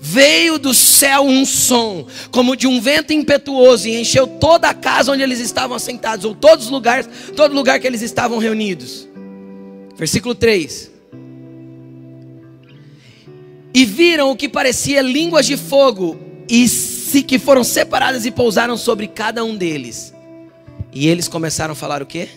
Veio 0.00 0.58
do 0.58 0.74
céu 0.74 1.22
um 1.22 1.44
som, 1.44 2.06
como 2.30 2.56
de 2.56 2.66
um 2.66 2.80
vento 2.80 3.12
impetuoso, 3.12 3.86
e 3.86 4.00
encheu 4.00 4.26
toda 4.26 4.68
a 4.68 4.74
casa 4.74 5.12
onde 5.12 5.22
eles 5.22 5.38
estavam 5.38 5.76
assentados, 5.76 6.24
ou 6.24 6.34
todos 6.34 6.66
os 6.66 6.70
lugares, 6.70 7.08
todo 7.36 7.54
lugar 7.54 7.78
que 7.78 7.86
eles 7.86 8.02
estavam 8.02 8.38
reunidos. 8.38 9.06
Versículo 9.96 10.34
3. 10.34 10.90
E 13.74 13.84
viram 13.84 14.30
o 14.30 14.36
que 14.36 14.48
parecia 14.48 15.02
línguas 15.02 15.46
de 15.46 15.56
fogo, 15.56 16.18
e 16.48 16.66
se 17.06 17.22
que 17.22 17.38
foram 17.38 17.62
separadas 17.62 18.26
e 18.26 18.32
pousaram 18.32 18.76
sobre 18.76 19.06
cada 19.06 19.44
um 19.44 19.56
deles. 19.56 20.12
E 20.92 21.06
eles 21.06 21.28
começaram 21.28 21.72
a 21.72 21.76
falar 21.76 22.02
o 22.02 22.06
quê? 22.06 22.28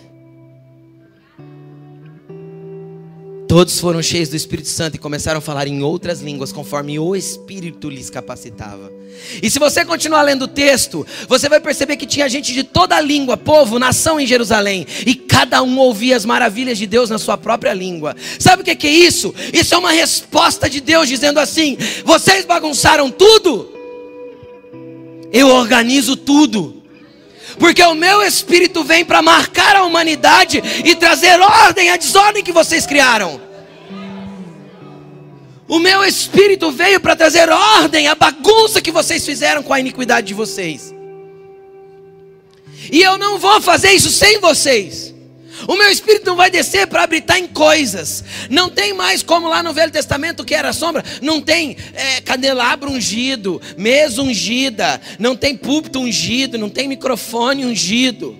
Todos 3.48 3.80
foram 3.80 4.00
cheios 4.00 4.28
do 4.28 4.36
Espírito 4.36 4.68
Santo 4.68 4.94
e 4.94 4.98
começaram 4.98 5.38
a 5.38 5.40
falar 5.40 5.66
em 5.66 5.82
outras 5.82 6.20
línguas, 6.20 6.52
conforme 6.52 7.00
o 7.00 7.16
Espírito 7.16 7.90
lhes 7.90 8.08
capacitava. 8.08 8.92
E 9.42 9.50
se 9.50 9.58
você 9.58 9.84
continuar 9.84 10.22
lendo 10.22 10.42
o 10.42 10.48
texto, 10.48 11.04
você 11.28 11.48
vai 11.48 11.58
perceber 11.58 11.96
que 11.96 12.06
tinha 12.06 12.28
gente 12.28 12.52
de 12.52 12.62
toda 12.62 12.94
a 12.94 13.00
língua, 13.00 13.36
povo, 13.36 13.76
nação 13.76 14.20
em 14.20 14.26
Jerusalém, 14.26 14.86
e 15.04 15.16
cada 15.16 15.64
um 15.64 15.78
ouvia 15.78 16.16
as 16.16 16.24
maravilhas 16.24 16.78
de 16.78 16.86
Deus 16.86 17.10
na 17.10 17.18
sua 17.18 17.36
própria 17.36 17.74
língua. 17.74 18.14
Sabe 18.38 18.62
o 18.62 18.64
que 18.64 18.86
é 18.86 18.90
isso? 18.90 19.34
Isso 19.52 19.74
é 19.74 19.78
uma 19.78 19.90
resposta 19.90 20.70
de 20.70 20.80
Deus 20.80 21.08
dizendo 21.08 21.40
assim: 21.40 21.76
vocês 22.04 22.44
bagunçaram 22.44 23.10
tudo, 23.10 23.79
eu 25.32 25.48
organizo 25.48 26.16
tudo 26.16 26.80
porque 27.58 27.82
o 27.82 27.94
meu 27.94 28.22
espírito 28.22 28.82
vem 28.84 29.04
para 29.04 29.20
marcar 29.20 29.76
a 29.76 29.84
humanidade 29.84 30.62
e 30.84 30.94
trazer 30.94 31.40
ordem 31.40 31.90
à 31.90 31.96
desordem 31.96 32.42
que 32.42 32.52
vocês 32.52 32.86
criaram. 32.86 33.40
O 35.68 35.78
meu 35.78 36.02
espírito 36.02 36.70
veio 36.72 37.00
para 37.00 37.14
trazer 37.14 37.48
ordem 37.48 38.08
à 38.08 38.14
bagunça 38.14 38.80
que 38.80 38.90
vocês 38.90 39.24
fizeram 39.24 39.62
com 39.62 39.72
a 39.72 39.78
iniquidade 39.78 40.26
de 40.28 40.34
vocês. 40.34 40.94
E 42.90 43.02
eu 43.02 43.18
não 43.18 43.38
vou 43.38 43.60
fazer 43.60 43.92
isso 43.92 44.10
sem 44.10 44.40
vocês. 44.40 45.14
O 45.66 45.76
meu 45.76 45.90
espírito 45.90 46.26
não 46.26 46.36
vai 46.36 46.50
descer 46.50 46.86
para 46.86 47.02
habitar 47.02 47.38
em 47.38 47.46
coisas. 47.46 48.24
Não 48.48 48.68
tem 48.68 48.92
mais 48.92 49.22
como 49.22 49.48
lá 49.48 49.62
no 49.62 49.72
Velho 49.72 49.92
Testamento 49.92 50.44
que 50.44 50.54
era 50.54 50.72
sombra. 50.72 51.04
Não 51.20 51.40
tem 51.40 51.76
é, 51.94 52.20
candelabro 52.20 52.90
ungido, 52.90 53.60
mesa 53.76 54.22
ungida, 54.22 55.00
não 55.18 55.36
tem 55.36 55.56
púlpito 55.56 56.00
ungido, 56.00 56.58
não 56.58 56.68
tem 56.68 56.88
microfone 56.88 57.64
ungido. 57.64 58.36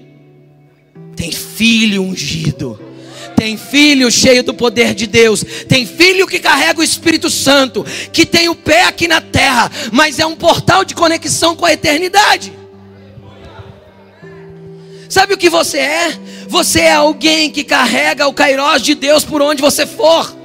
Tem 1.16 1.30
filho 1.30 2.02
ungido. 2.02 2.80
Tem 3.36 3.56
filho 3.56 4.10
cheio 4.10 4.42
do 4.42 4.52
poder 4.52 4.94
de 4.94 5.06
Deus. 5.06 5.42
Tem 5.66 5.86
filho 5.86 6.26
que 6.26 6.38
carrega 6.38 6.80
o 6.80 6.84
Espírito 6.84 7.30
Santo, 7.30 7.84
que 8.12 8.26
tem 8.26 8.48
o 8.48 8.54
pé 8.54 8.84
aqui 8.84 9.08
na 9.08 9.20
terra, 9.20 9.70
mas 9.92 10.18
é 10.18 10.26
um 10.26 10.36
portal 10.36 10.84
de 10.84 10.94
conexão 10.94 11.56
com 11.56 11.64
a 11.64 11.72
eternidade. 11.72 12.52
Sabe 15.08 15.34
o 15.34 15.38
que 15.38 15.50
você 15.50 15.78
é? 15.78 16.18
Você 16.50 16.80
é 16.80 16.92
alguém 16.94 17.48
que 17.48 17.62
carrega 17.62 18.26
o 18.26 18.34
Kairós 18.34 18.82
de 18.82 18.96
Deus 18.96 19.24
por 19.24 19.40
onde 19.40 19.62
você 19.62 19.86
for. 19.86 20.36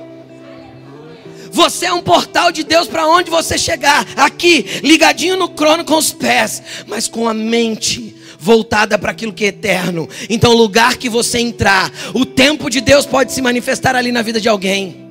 Você 1.52 1.88
é 1.88 1.94
um 1.94 2.02
portal 2.04 2.52
de 2.52 2.64
Deus 2.64 2.88
para 2.88 3.08
onde 3.08 3.32
você 3.32 3.58
chegar. 3.58 4.06
Aqui, 4.16 4.82
ligadinho 4.84 5.36
no 5.36 5.50
crono 5.50 5.84
com 5.84 5.98
os 5.98 6.14
pés, 6.14 6.62
mas 6.86 7.08
com 7.08 7.28
a 7.28 7.34
mente 7.34 8.16
voltada 8.38 9.00
para 9.00 9.10
aquilo 9.10 9.34
que 9.34 9.46
é 9.46 9.48
eterno. 9.48 10.08
Então, 10.30 10.52
o 10.52 10.58
lugar 10.58 10.96
que 10.98 11.10
você 11.10 11.40
entrar, 11.40 11.92
o 12.14 12.24
tempo 12.24 12.70
de 12.70 12.82
Deus 12.82 13.08
pode 13.08 13.34
se 13.34 13.42
manifestar 13.42 13.96
ali 13.96 14.12
na 14.12 14.22
vida 14.22 14.40
de 14.40 14.48
alguém. 14.48 15.05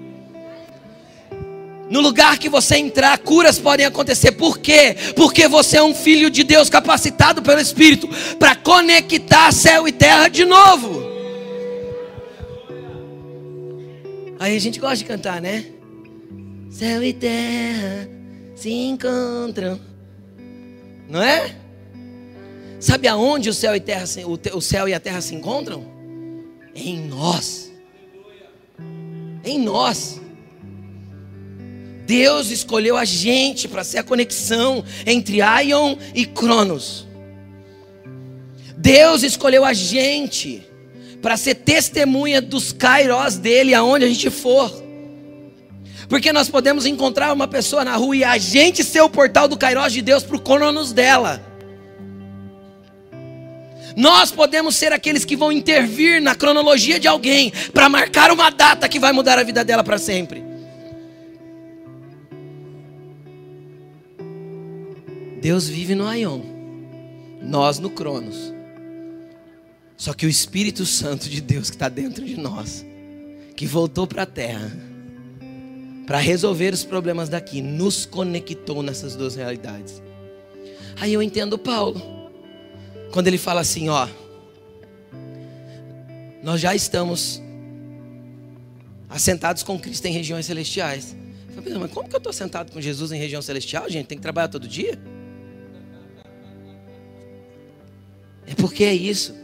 No 1.95 2.01
lugar 2.01 2.39
que 2.41 2.49
você 2.49 2.75
entrar, 2.75 3.17
curas 3.19 3.57
podem 3.57 3.87
acontecer. 3.87 4.33
Por 4.33 4.59
quê? 4.59 4.97
Porque 5.15 5.47
você 5.47 5.77
é 5.77 5.83
um 5.85 5.95
filho 5.95 6.29
de 6.29 6.43
Deus 6.43 6.69
capacitado 6.69 7.41
pelo 7.41 7.61
Espírito 7.61 8.09
para 8.37 8.57
conectar 8.57 9.53
céu 9.53 9.87
e 9.87 9.93
terra 9.93 10.27
de 10.27 10.45
novo. 10.45 11.05
Aí 14.41 14.57
a 14.57 14.61
gente 14.61 14.81
gosta 14.81 14.97
de 14.97 15.05
cantar, 15.05 15.41
né? 15.41 15.67
Céu 16.69 17.01
e 17.05 17.13
terra 17.13 18.09
se 18.57 18.73
encontram. 18.73 19.79
Não 21.09 21.23
é? 21.23 21.55
Sabe 22.81 23.07
aonde 23.07 23.49
o 23.49 23.55
céu 23.55 23.73
e, 23.77 23.79
terra, 23.79 24.05
o 24.53 24.61
céu 24.61 24.89
e 24.89 24.95
a 24.95 24.99
terra 24.99 25.21
se 25.21 25.33
encontram? 25.33 25.87
Em 26.75 27.07
nós. 27.07 27.71
Em 29.45 29.61
nós. 29.61 30.24
Deus 32.07 32.51
escolheu 32.51 32.97
a 32.97 33.05
gente 33.05 33.67
para 33.67 33.83
ser 33.83 33.99
a 33.99 34.03
conexão 34.03 34.85
entre 35.07 35.41
Aion 35.41 35.97
e 36.15 36.27
Cronos. 36.27 37.07
Deus 38.77 39.23
escolheu 39.23 39.65
a 39.65 39.73
gente 39.73 40.63
para 41.23 41.39
ser 41.39 41.55
testemunha 41.55 42.43
dos 42.43 42.73
Kairos 42.73 43.37
dele 43.37 43.73
aonde 43.75 44.05
a 44.05 44.09
gente 44.09 44.29
for. 44.29 44.85
Porque 46.09 46.33
nós 46.33 46.51
podemos 46.51 46.85
encontrar 46.85 47.33
uma 47.33 47.49
pessoa 47.49 47.83
na 47.83 47.97
rua 47.97 48.17
e 48.17 48.25
a 48.25 48.37
gente 48.37 48.85
ser 48.85 49.01
o 49.01 49.09
portal 49.09 49.49
do 49.49 49.57
Kairos 49.57 49.93
de 49.93 50.03
Deus 50.03 50.23
para 50.23 50.37
o 50.37 50.41
Cronos 50.41 50.93
dela. 50.93 51.43
Nós 53.97 54.31
podemos 54.31 54.77
ser 54.77 54.93
aqueles 54.93 55.25
que 55.25 55.37
vão 55.37 55.51
intervir 55.51 56.21
na 56.21 56.35
cronologia 56.35 57.01
de 57.01 57.09
alguém 57.09 57.53
para 57.73 57.89
marcar 57.89 58.31
uma 58.31 58.51
data 58.51 58.89
que 58.89 58.99
vai 58.99 59.13
mudar 59.13 59.39
a 59.39 59.43
vida 59.43 59.65
dela 59.65 59.83
para 59.85 59.97
sempre. 59.97 60.54
Deus 65.45 65.69
vive 65.69 65.95
no 65.95 66.07
Aion, 66.07 66.41
nós 67.43 67.79
no 67.79 67.91
Cronos. 67.91 68.51
Só 69.95 70.15
que 70.15 70.25
o 70.25 70.29
Espírito 70.29 70.87
Santo 70.87 71.29
de 71.29 71.43
Deus 71.43 71.69
que 71.69 71.77
está 71.77 71.91
dentro 71.91 72.25
de 72.25 72.35
nós, 72.39 72.83
que 73.55 73.67
voltou 73.67 74.07
para 74.07 74.23
a 74.23 74.27
terra, 74.27 74.73
para 76.07 76.17
resolver 76.17 76.73
os 76.73 76.83
problemas 76.83 77.29
daqui, 77.29 77.61
nos 77.61 78.07
conectou 78.07 78.83
nessas 78.83 79.17
duas 79.17 79.35
realidades. 79.35 80.03
Aí 80.99 81.13
eu 81.13 81.23
entendo 81.23 81.59
Paulo, 81.59 82.01
quando 83.13 83.27
ele 83.27 83.37
fala 83.37 83.61
assim: 83.61 83.91
ó, 83.91 84.09
nós 86.43 86.59
já 86.59 86.75
estamos 86.75 87.43
assentados 89.11 89.63
com 89.63 89.79
Cristo 89.79 90.07
em 90.07 90.13
regiões 90.13 90.47
celestiais. 90.47 91.15
Mas 91.55 91.93
como 91.93 92.09
que 92.09 92.15
eu 92.15 92.19
estou 92.19 92.33
sentado 92.33 92.73
com 92.73 92.81
Jesus 92.81 93.13
em 93.13 93.19
região 93.19 93.43
celestial, 93.43 93.91
gente? 93.91 94.07
Tem 94.07 94.17
que 94.17 94.23
trabalhar 94.23 94.49
todo 94.49 94.67
dia? 94.67 94.99
É 98.47 98.55
porque 98.55 98.85
é 98.85 98.95
isso. 98.95 99.35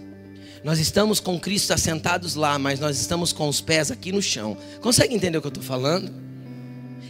Nós 0.63 0.79
estamos 0.79 1.21
com 1.21 1.41
Cristo 1.41 1.73
assentados 1.73 2.35
lá, 2.35 2.59
mas 2.59 2.79
nós 2.79 3.01
estamos 3.01 3.33
com 3.33 3.49
os 3.49 3.61
pés 3.61 3.91
aqui 3.91 4.13
no 4.13 4.21
chão. 4.21 4.57
Consegue 4.81 5.15
entender 5.15 5.39
o 5.39 5.41
que 5.41 5.47
eu 5.47 5.51
estou 5.51 5.65
falando? 5.65 6.13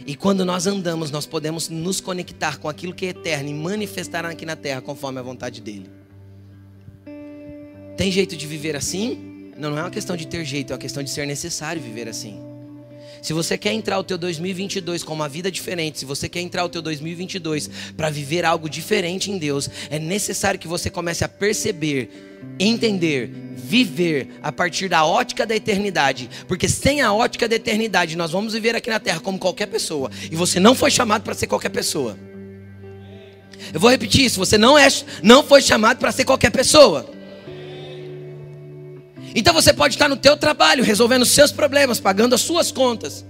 E 0.05 0.15
quando 0.15 0.45
nós 0.45 0.67
andamos, 0.67 1.11
nós 1.11 1.25
podemos 1.25 1.69
nos 1.69 1.99
conectar 1.99 2.57
com 2.57 2.69
aquilo 2.69 2.93
que 2.93 3.05
é 3.05 3.09
eterno 3.09 3.49
e 3.49 3.53
manifestar 3.53 4.25
aqui 4.25 4.45
na 4.45 4.55
terra 4.55 4.81
conforme 4.81 5.19
a 5.19 5.21
vontade 5.21 5.61
dele. 5.61 5.89
Tem 7.97 8.11
jeito 8.11 8.35
de 8.35 8.47
viver 8.47 8.75
assim? 8.75 9.53
Não, 9.57 9.69
não 9.69 9.77
é 9.77 9.81
uma 9.83 9.91
questão 9.91 10.15
de 10.15 10.25
ter 10.25 10.43
jeito, 10.43 10.71
é 10.71 10.73
uma 10.73 10.79
questão 10.79 11.03
de 11.03 11.09
ser 11.09 11.27
necessário 11.27 11.81
viver 11.81 12.07
assim. 12.07 12.50
Se 13.21 13.33
você 13.33 13.55
quer 13.55 13.71
entrar 13.71 13.99
o 13.99 14.03
teu 14.03 14.17
2022 14.17 15.03
com 15.03 15.13
uma 15.13 15.29
vida 15.29 15.51
diferente, 15.51 15.99
se 15.99 16.05
você 16.05 16.27
quer 16.27 16.41
entrar 16.41 16.65
o 16.65 16.69
teu 16.69 16.81
2022 16.81 17.69
para 17.95 18.09
viver 18.09 18.43
algo 18.43 18.67
diferente 18.67 19.29
em 19.29 19.37
Deus, 19.37 19.69
é 19.91 19.99
necessário 19.99 20.59
que 20.59 20.67
você 20.67 20.89
comece 20.89 21.23
a 21.23 21.29
perceber, 21.29 22.09
entender, 22.59 23.29
viver 23.55 24.39
a 24.41 24.51
partir 24.51 24.89
da 24.89 25.05
ótica 25.05 25.45
da 25.45 25.55
eternidade, 25.55 26.29
porque 26.47 26.67
sem 26.67 27.01
a 27.01 27.13
ótica 27.13 27.47
da 27.47 27.55
eternidade 27.55 28.15
nós 28.17 28.31
vamos 28.31 28.53
viver 28.53 28.75
aqui 28.75 28.89
na 28.89 28.99
terra 28.99 29.19
como 29.19 29.37
qualquer 29.37 29.67
pessoa, 29.67 30.09
e 30.31 30.35
você 30.35 30.59
não 30.59 30.73
foi 30.73 30.89
chamado 30.89 31.21
para 31.21 31.35
ser 31.35 31.45
qualquer 31.45 31.69
pessoa. 31.69 32.17
Eu 33.71 33.79
vou 33.79 33.91
repetir 33.91 34.25
isso, 34.25 34.39
você 34.39 34.57
não 34.57 34.75
é 34.75 34.87
não 35.21 35.43
foi 35.43 35.61
chamado 35.61 35.99
para 35.99 36.11
ser 36.11 36.25
qualquer 36.25 36.49
pessoa. 36.49 37.20
Então 39.35 39.53
você 39.53 39.73
pode 39.73 39.95
estar 39.95 40.09
no 40.09 40.17
teu 40.17 40.35
trabalho, 40.35 40.83
resolvendo 40.83 41.21
os 41.23 41.31
seus 41.31 41.51
problemas, 41.51 41.99
pagando 41.99 42.35
as 42.35 42.41
suas 42.41 42.71
contas. 42.71 43.25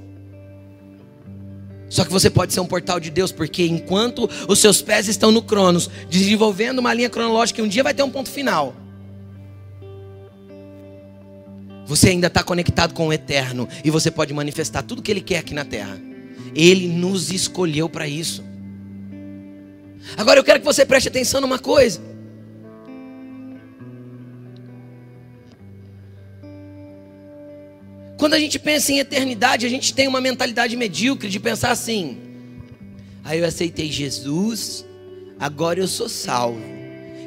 Só 1.90 2.06
que 2.06 2.12
você 2.12 2.30
pode 2.30 2.54
ser 2.54 2.62
um 2.62 2.66
portal 2.66 3.00
de 3.00 3.12
Deus, 3.12 3.34
porque 3.34 3.66
enquanto 3.66 4.30
os 4.48 4.60
seus 4.60 4.82
pés 4.82 5.10
estão 5.10 5.32
no 5.32 5.42
Cronos, 5.42 5.90
desenvolvendo 6.10 6.80
uma 6.80 6.94
linha 6.94 7.10
cronológica, 7.10 7.60
e 7.60 7.64
um 7.64 7.68
dia 7.68 7.84
vai 7.84 7.94
ter 7.94 8.02
um 8.02 8.10
ponto 8.10 8.30
final. 8.30 8.74
Você 11.86 12.08
ainda 12.08 12.28
está 12.28 12.42
conectado 12.42 12.94
com 12.94 13.10
o 13.10 13.14
eterno 13.14 13.68
e 13.84 13.92
você 13.92 14.10
pode 14.10 14.34
manifestar 14.34 14.82
tudo 14.82 15.02
que 15.02 15.12
Ele 15.12 15.20
quer 15.20 15.40
aqui 15.40 15.54
na 15.54 15.66
terra. 15.66 16.00
Ele 16.56 16.88
nos 16.88 17.30
escolheu 17.30 17.90
para 17.90 18.08
isso. 18.08 18.42
Agora 20.16 20.40
eu 20.40 20.44
quero 20.46 20.60
que 20.60 20.66
você 20.66 20.86
preste 20.86 21.10
atenção 21.10 21.42
numa 21.42 21.60
coisa. 21.60 22.02
Quando 28.22 28.36
a 28.36 28.40
gente 28.40 28.60
pensa 28.60 28.92
em 28.92 29.00
eternidade, 29.00 29.66
a 29.66 29.70
gente 29.70 29.96
tem 29.96 30.08
uma 30.08 30.22
mentalidade 30.22 30.78
medíocre 30.78 31.28
de 31.28 31.40
pensar 31.40 31.72
assim: 31.72 32.20
aí 33.24 33.40
eu 33.40 33.46
aceitei 33.46 33.92
Jesus, 33.92 34.86
agora 35.40 35.80
eu 35.80 35.88
sou 35.88 36.08
salvo. 36.08 36.62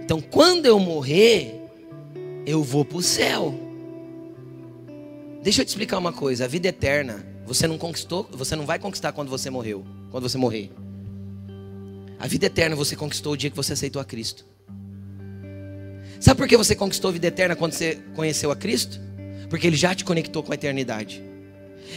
Então, 0.04 0.20
quando 0.20 0.66
eu 0.66 0.78
morrer, 0.78 1.52
eu 2.46 2.62
vou 2.62 2.84
para 2.84 2.98
o 2.98 3.02
céu. 3.02 3.52
Deixa 5.42 5.62
eu 5.62 5.64
te 5.64 5.70
explicar 5.70 5.98
uma 5.98 6.12
coisa: 6.12 6.44
a 6.44 6.46
vida 6.46 6.68
eterna, 6.68 7.26
você 7.44 7.66
não 7.66 7.76
conquistou, 7.76 8.28
você 8.30 8.54
não 8.54 8.64
vai 8.64 8.78
conquistar 8.78 9.10
quando 9.10 9.30
você 9.30 9.50
morreu, 9.50 9.84
quando 10.12 10.28
você 10.28 10.38
morrer. 10.38 10.70
A 12.20 12.28
vida 12.28 12.46
eterna 12.46 12.76
você 12.76 12.94
conquistou 12.94 13.32
o 13.32 13.36
dia 13.36 13.50
que 13.50 13.56
você 13.56 13.72
aceitou 13.72 14.00
a 14.00 14.04
Cristo. 14.04 14.46
Sabe 16.20 16.38
por 16.38 16.46
que 16.46 16.56
você 16.56 16.76
conquistou 16.76 17.08
a 17.08 17.12
vida 17.12 17.26
eterna 17.26 17.56
quando 17.56 17.72
você 17.72 17.96
conheceu 18.14 18.52
a 18.52 18.54
Cristo? 18.54 19.00
Porque 19.54 19.68
Ele 19.68 19.76
já 19.76 19.94
te 19.94 20.04
conectou 20.04 20.42
com 20.42 20.50
a 20.50 20.56
eternidade. 20.56 21.22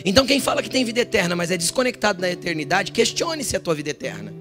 Então, 0.06 0.28
quem 0.28 0.40
fala 0.40 0.62
que 0.62 0.70
tem 0.70 0.86
vida 0.86 1.00
eterna, 1.00 1.36
mas 1.36 1.50
é 1.50 1.58
desconectado 1.58 2.22
da 2.22 2.30
eternidade, 2.30 2.92
questione 2.92 3.44
se 3.44 3.56
é 3.56 3.58
a 3.58 3.60
tua 3.60 3.74
vida 3.74 3.90
eterna. 3.90 4.32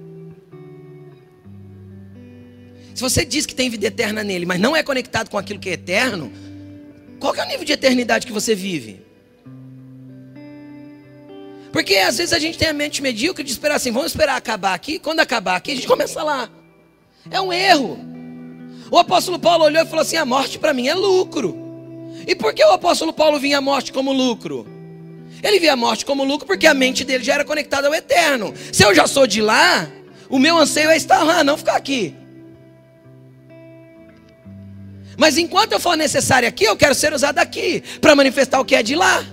Se 2.93 3.01
você 3.01 3.25
diz 3.25 3.47
que 3.47 3.55
tem 3.55 3.71
vida 3.71 3.87
eterna 3.87 4.23
nele, 4.23 4.45
mas 4.45 4.59
não 4.59 4.75
é 4.75 4.83
conectado 4.83 5.31
com 5.31 5.37
aquilo 5.39 5.59
que 5.59 5.67
é 5.67 5.73
eterno, 5.73 6.31
qual 7.19 7.33
é 7.33 7.43
o 7.43 7.47
nível 7.47 7.65
de 7.65 7.73
eternidade 7.73 8.27
que 8.27 8.31
você 8.31 8.53
vive? 8.53 9.01
Porque 11.73 11.95
às 11.95 12.19
vezes 12.19 12.33
a 12.33 12.39
gente 12.39 12.55
tem 12.55 12.67
a 12.67 12.73
mente 12.73 13.01
medíocre 13.01 13.43
de 13.43 13.49
esperar 13.49 13.77
assim, 13.77 13.91
vamos 13.91 14.11
esperar 14.11 14.35
acabar 14.35 14.75
aqui, 14.75 14.99
quando 14.99 15.21
acabar 15.21 15.55
aqui 15.55 15.71
a 15.71 15.75
gente 15.75 15.87
começa 15.87 16.21
lá. 16.21 16.51
É 17.31 17.41
um 17.41 17.51
erro. 17.51 17.97
O 18.91 18.97
apóstolo 18.99 19.39
Paulo 19.39 19.63
olhou 19.63 19.81
e 19.81 19.87
falou 19.87 20.03
assim: 20.03 20.17
a 20.17 20.25
morte 20.25 20.59
para 20.59 20.71
mim 20.71 20.87
é 20.87 20.93
lucro. 20.93 21.65
E 22.27 22.35
por 22.35 22.53
que 22.53 22.63
o 22.63 22.71
apóstolo 22.71 23.13
Paulo 23.13 23.39
vinha 23.39 23.59
a 23.59 23.61
morte 23.61 23.93
como 23.93 24.11
lucro? 24.11 24.67
Ele 25.41 25.59
via 25.59 25.73
a 25.73 25.77
morte 25.77 26.05
como 26.05 26.25
lucro 26.25 26.45
porque 26.45 26.67
a 26.67 26.73
mente 26.73 27.05
dele 27.05 27.23
já 27.23 27.35
era 27.35 27.45
conectada 27.45 27.87
ao 27.87 27.95
eterno. 27.95 28.53
Se 28.73 28.83
eu 28.83 28.93
já 28.93 29.07
sou 29.07 29.25
de 29.25 29.41
lá, 29.41 29.89
o 30.29 30.37
meu 30.37 30.57
anseio 30.57 30.89
é 30.89 30.97
estar 30.97 31.23
lá, 31.23 31.41
não 31.41 31.57
ficar 31.57 31.77
aqui. 31.77 32.13
Mas 35.15 35.37
enquanto 35.37 35.71
eu 35.71 35.79
for 35.79 35.95
necessário 35.95 36.47
aqui, 36.47 36.65
eu 36.65 36.75
quero 36.75 36.93
ser 36.93 37.13
usado 37.13 37.39
aqui 37.39 37.81
para 38.01 38.13
manifestar 38.13 38.59
o 38.59 38.65
que 38.65 38.75
é 38.75 38.83
de 38.83 38.93
lá. 38.93 39.25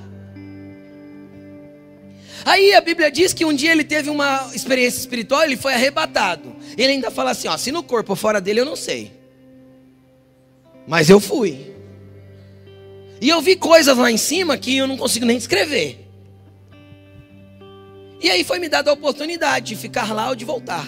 Aí 2.44 2.74
a 2.74 2.80
Bíblia 2.80 3.10
diz 3.10 3.32
que 3.32 3.44
um 3.44 3.52
dia 3.52 3.72
ele 3.72 3.84
teve 3.84 4.08
uma 4.08 4.50
experiência 4.54 5.00
espiritual, 5.00 5.42
ele 5.42 5.56
foi 5.56 5.74
arrebatado. 5.74 6.54
Ele 6.76 6.92
ainda 6.92 7.10
fala 7.10 7.32
assim: 7.32 7.48
ó, 7.48 7.56
se 7.56 7.72
no 7.72 7.82
corpo 7.82 8.12
ou 8.12 8.16
fora 8.16 8.40
dele 8.40 8.60
eu 8.60 8.64
não 8.64 8.76
sei. 8.76 9.12
Mas 10.86 11.10
eu 11.10 11.18
fui. 11.18 11.73
E 13.24 13.30
eu 13.30 13.40
vi 13.40 13.56
coisas 13.56 13.96
lá 13.96 14.10
em 14.10 14.18
cima 14.18 14.58
que 14.58 14.76
eu 14.76 14.86
não 14.86 14.98
consigo 14.98 15.24
nem 15.24 15.38
descrever. 15.38 16.06
E 18.20 18.28
aí 18.28 18.44
foi 18.44 18.58
me 18.58 18.68
dada 18.68 18.90
a 18.90 18.92
oportunidade 18.92 19.68
de 19.68 19.76
ficar 19.76 20.12
lá 20.12 20.28
ou 20.28 20.36
de 20.36 20.44
voltar. 20.44 20.86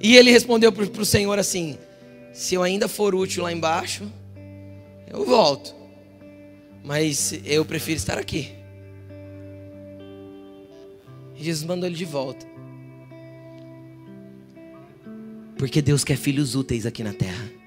E 0.00 0.16
ele 0.16 0.30
respondeu 0.30 0.70
para 0.70 0.84
o 0.84 1.04
Senhor 1.04 1.36
assim: 1.36 1.76
Se 2.32 2.54
eu 2.54 2.62
ainda 2.62 2.86
for 2.86 3.12
útil 3.12 3.42
lá 3.42 3.52
embaixo, 3.52 4.08
eu 5.08 5.24
volto. 5.24 5.74
Mas 6.84 7.40
eu 7.44 7.64
prefiro 7.64 7.96
estar 7.96 8.18
aqui. 8.18 8.52
E 11.34 11.42
Jesus 11.42 11.66
mandou 11.66 11.88
ele 11.88 11.96
de 11.96 12.04
volta. 12.04 12.46
Porque 15.56 15.82
Deus 15.82 16.04
quer 16.04 16.16
filhos 16.16 16.54
úteis 16.54 16.86
aqui 16.86 17.02
na 17.02 17.12
terra. 17.12 17.57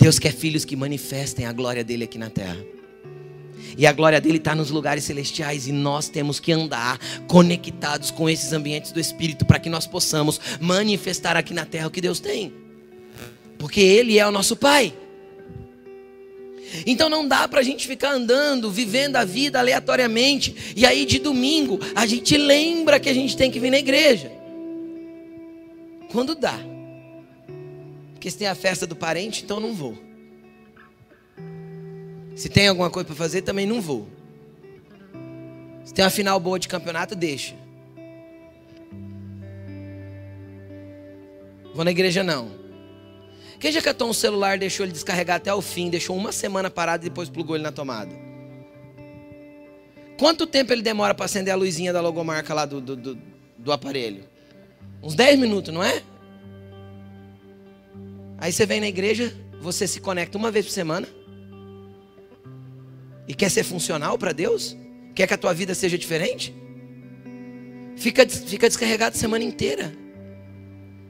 Deus 0.00 0.18
quer 0.18 0.32
filhos 0.32 0.64
que 0.64 0.74
manifestem 0.74 1.44
a 1.44 1.52
glória 1.52 1.84
dele 1.84 2.04
aqui 2.04 2.16
na 2.16 2.30
terra. 2.30 2.64
E 3.76 3.86
a 3.86 3.92
glória 3.92 4.20
dele 4.20 4.38
está 4.38 4.54
nos 4.54 4.70
lugares 4.70 5.04
celestiais. 5.04 5.66
E 5.66 5.72
nós 5.72 6.08
temos 6.08 6.40
que 6.40 6.52
andar 6.52 6.98
conectados 7.28 8.10
com 8.10 8.28
esses 8.28 8.52
ambientes 8.52 8.92
do 8.92 8.98
Espírito 8.98 9.44
para 9.44 9.58
que 9.58 9.68
nós 9.68 9.86
possamos 9.86 10.40
manifestar 10.58 11.36
aqui 11.36 11.52
na 11.52 11.66
terra 11.66 11.86
o 11.86 11.90
que 11.90 12.00
Deus 12.00 12.18
tem. 12.18 12.52
Porque 13.58 13.80
Ele 13.80 14.18
é 14.18 14.26
o 14.26 14.30
nosso 14.30 14.56
Pai. 14.56 14.94
Então 16.86 17.08
não 17.08 17.26
dá 17.26 17.46
para 17.46 17.60
a 17.60 17.62
gente 17.62 17.86
ficar 17.86 18.12
andando, 18.12 18.70
vivendo 18.70 19.16
a 19.16 19.24
vida 19.24 19.58
aleatoriamente. 19.58 20.72
E 20.74 20.86
aí 20.86 21.04
de 21.04 21.18
domingo 21.18 21.78
a 21.94 22.06
gente 22.06 22.38
lembra 22.38 22.98
que 22.98 23.08
a 23.08 23.14
gente 23.14 23.36
tem 23.36 23.50
que 23.50 23.60
vir 23.60 23.70
na 23.70 23.78
igreja. 23.78 24.32
Quando 26.10 26.34
dá. 26.34 26.58
Porque 28.20 28.30
se 28.30 28.36
tem 28.36 28.48
a 28.48 28.54
festa 28.54 28.86
do 28.86 28.94
parente, 28.94 29.42
então 29.42 29.58
não 29.58 29.72
vou. 29.72 29.96
Se 32.36 32.50
tem 32.50 32.68
alguma 32.68 32.90
coisa 32.90 33.06
para 33.06 33.16
fazer, 33.16 33.40
também 33.40 33.64
não 33.64 33.80
vou. 33.80 34.06
Se 35.86 35.94
tem 35.94 36.04
uma 36.04 36.10
final 36.10 36.38
boa 36.38 36.58
de 36.58 36.68
campeonato, 36.68 37.14
deixa. 37.14 37.54
Vou 41.74 41.82
na 41.82 41.90
igreja 41.90 42.22
não. 42.22 42.50
Quem 43.58 43.72
já 43.72 43.80
catou 43.80 44.10
um 44.10 44.12
celular, 44.12 44.58
deixou 44.58 44.84
ele 44.84 44.92
descarregar 44.92 45.36
até 45.36 45.54
o 45.54 45.62
fim, 45.62 45.88
deixou 45.88 46.14
uma 46.14 46.30
semana 46.30 46.68
parado 46.68 47.06
e 47.06 47.08
depois 47.08 47.30
plugou 47.30 47.56
ele 47.56 47.64
na 47.64 47.72
tomada? 47.72 48.14
Quanto 50.18 50.46
tempo 50.46 50.74
ele 50.74 50.82
demora 50.82 51.14
para 51.14 51.24
acender 51.24 51.54
a 51.54 51.56
luzinha 51.56 51.90
da 51.90 52.02
logomarca 52.02 52.52
lá 52.52 52.66
do, 52.66 52.82
do, 52.82 52.96
do, 52.96 53.18
do 53.56 53.72
aparelho? 53.72 54.28
Uns 55.02 55.14
10 55.14 55.38
minutos, 55.38 55.72
não 55.72 55.82
é? 55.82 56.02
Aí 58.40 58.50
você 58.50 58.64
vem 58.64 58.80
na 58.80 58.88
igreja, 58.88 59.34
você 59.60 59.86
se 59.86 60.00
conecta 60.00 60.38
uma 60.38 60.50
vez 60.50 60.64
por 60.64 60.72
semana 60.72 61.06
e 63.28 63.34
quer 63.34 63.50
ser 63.50 63.62
funcional 63.62 64.16
para 64.16 64.32
Deus? 64.32 64.74
Quer 65.14 65.26
que 65.26 65.34
a 65.34 65.38
tua 65.38 65.52
vida 65.52 65.74
seja 65.74 65.98
diferente? 65.98 66.54
Fica, 67.96 68.26
fica 68.26 68.66
descarregado 68.66 69.14
a 69.14 69.18
semana 69.18 69.44
inteira. 69.44 69.92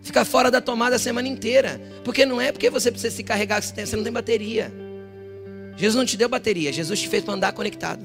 Fica 0.02 0.24
fora 0.24 0.50
da 0.50 0.60
tomada 0.60 0.96
a 0.96 0.98
semana 0.98 1.28
inteira. 1.28 1.80
Porque 2.02 2.26
não 2.26 2.40
é 2.40 2.50
porque 2.50 2.68
você 2.68 2.90
precisa 2.90 3.14
se 3.14 3.22
carregar 3.22 3.60
que 3.60 3.68
você 3.68 3.94
não 3.94 4.02
tem 4.02 4.12
bateria. 4.12 4.72
Jesus 5.76 5.94
não 5.94 6.04
te 6.04 6.16
deu 6.16 6.28
bateria, 6.28 6.72
Jesus 6.72 7.00
te 7.00 7.08
fez 7.08 7.22
para 7.22 7.34
andar 7.34 7.52
conectado. 7.52 8.04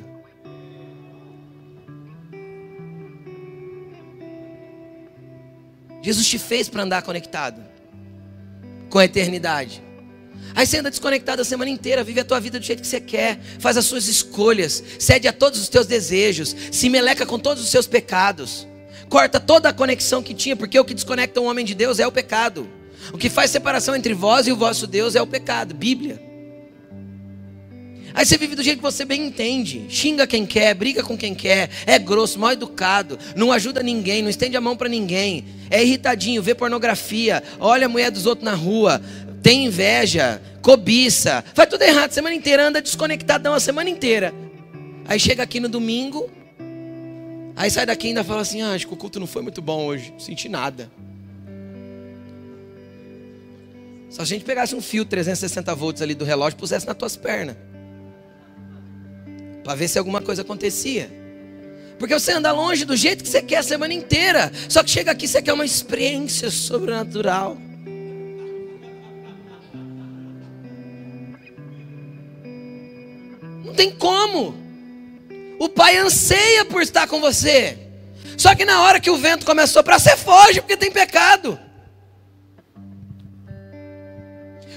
Jesus 6.03 6.28
te 6.28 6.38
fez 6.38 6.69
para 6.69 6.84
andar 6.84 7.01
conectado 7.01 7.74
com 8.96 9.00
a 9.00 9.04
eternidade. 9.04 9.84
Aí 10.56 10.66
você 10.66 10.78
anda 10.78 10.89
desconectado 10.89 11.41
a 11.41 11.43
semana 11.43 11.70
inteira, 11.70 12.02
vive 12.02 12.22
a 12.22 12.24
tua 12.24 12.39
vida 12.39 12.58
do 12.58 12.66
jeito 12.66 12.82
que 12.82 12.88
você 12.88 13.02
quer, 13.02 13.38
faz 13.60 13.76
as 13.76 13.84
suas 13.84 14.08
escolhas, 14.08 14.82
cede 14.98 15.28
a 15.28 15.34
todos 15.34 15.60
os 15.60 15.68
teus 15.68 15.86
desejos, 15.86 16.56
se 16.72 16.88
meleca 16.88 17.26
com 17.26 17.38
todos 17.38 17.62
os 17.62 17.70
seus 17.70 17.88
pecados, 17.88 18.66
corta 19.10 19.38
toda 19.38 19.68
a 19.68 19.74
conexão 19.74 20.24
que 20.24 20.34
tinha, 20.34 20.56
porque 20.56 20.80
o 20.80 20.86
que 20.86 20.93
desconecta 20.93 21.41
um 21.41 21.50
homem 21.50 21.66
de 21.66 21.76
Deus 21.76 22.00
é 22.00 22.08
o 22.08 22.12
pecado. 22.12 22.70
O 23.12 23.18
que 23.18 23.30
faz 23.30 23.52
separação 23.52 23.98
entre 23.98 24.14
vós 24.14 24.48
e 24.48 24.54
o 24.54 24.56
vosso 24.56 24.88
Deus 24.88 25.14
é 25.14 25.22
o 25.22 25.28
pecado, 25.28 25.76
Bíblia. 25.76 26.35
Aí 28.16 28.26
você 28.26 28.38
vive 28.38 28.55
do 28.55 28.63
jeito 28.63 28.78
que 28.78 28.82
você 28.82 29.03
bem 29.03 29.28
entende. 29.28 29.86
Xinga 29.89 30.26
quem 30.26 30.45
quer, 30.45 30.74
briga 30.74 31.03
com 31.03 31.18
quem 31.18 31.36
quer, 31.36 31.70
é 31.86 31.99
grosso, 31.99 32.39
mal 32.39 32.53
educado, 32.53 33.20
não 33.36 33.51
ajuda 33.51 33.84
ninguém, 33.84 34.22
não 34.22 34.30
estende 34.30 34.55
a 34.55 34.61
mão 34.61 34.78
para 34.78 34.88
ninguém, 34.88 35.43
é 35.70 35.84
irritadinho, 35.84 36.41
vê 36.41 36.55
pornografia, 36.55 37.43
olha 37.59 37.88
a 37.88 37.89
mulher 37.89 38.09
dos 38.09 38.26
outros 38.26 38.45
na 38.45 38.55
rua, 38.55 39.01
tem 39.43 39.66
inveja, 39.66 40.41
cobiça, 40.61 41.43
faz 41.53 41.68
tudo 41.68 41.82
errado 41.82 42.13
semana 42.13 42.34
inteira, 42.34 42.66
anda 42.66 42.82
desconectadão 42.82 43.53
a 43.53 43.59
semana 43.59 43.89
inteira. 43.89 44.34
Aí 45.03 45.20
chega 45.20 45.43
aqui 45.43 45.59
no 45.59 45.68
domingo, 45.68 46.32
aí 47.53 47.70
sai 47.70 47.86
daqui 47.86 48.07
e 48.07 48.09
ainda 48.09 48.24
fala 48.24 48.41
assim: 48.41 48.61
ah, 48.61 48.72
acho 48.72 48.88
que 48.88 48.93
o 48.93 48.97
culto 48.97 49.20
não 49.20 49.28
foi 49.28 49.41
muito 49.41 49.61
bom 49.61 49.86
hoje, 49.86 50.11
não 50.11 50.22
senti 50.22 50.47
nada. 50.47 50.89
Se 54.09 54.22
a 54.22 54.24
gente 54.24 54.45
pegasse 54.45 54.74
um 54.74 54.82
fio 54.82 55.03
360 55.03 55.76
volts 55.76 56.01
ali 56.01 56.16
do 56.16 56.24
relógio 56.24 56.55
e 56.55 56.59
pusesse 56.61 56.88
nas 56.88 56.95
tuas 56.95 57.18
pernas, 57.18 57.57
para 59.66 59.74
ver 59.74 59.88
se 59.88 59.97
alguma 59.97 60.22
coisa 60.22 60.43
acontecia. 60.43 61.11
Porque 61.97 62.13
você 62.13 62.34
anda 62.34 62.51
longe 62.51 62.86
do 62.86 62.95
jeito 62.95 63.24
que 63.24 63.30
você 63.30 63.41
quer 63.41 63.57
a 63.57 63.63
semana 63.63 63.93
inteira. 63.93 64.51
Só 64.70 64.84
que 64.84 64.91
chega 64.91 65.11
aqui 65.11 65.28
você 65.28 65.41
quer 65.41 65.53
uma 65.53 65.66
experiência 65.66 66.51
sobrenatural. 66.51 67.57
tem 73.76 73.91
como. 73.91 74.55
O 75.59 75.68
pai 75.68 75.97
anseia 75.97 76.63
por 76.63 76.82
estar 76.82 77.07
com 77.07 77.20
você. 77.20 77.78
Só 78.38 78.55
que 78.55 78.63
na 78.63 78.84
hora 78.84 79.01
que 79.01 79.09
o 79.09 79.18
vento 79.18 79.45
começou 79.45 79.84
para 79.84 79.99
você 79.99 80.16
foge 80.16 80.61
porque 80.61 80.78
tem 80.78 80.91
pecado. 80.91 81.59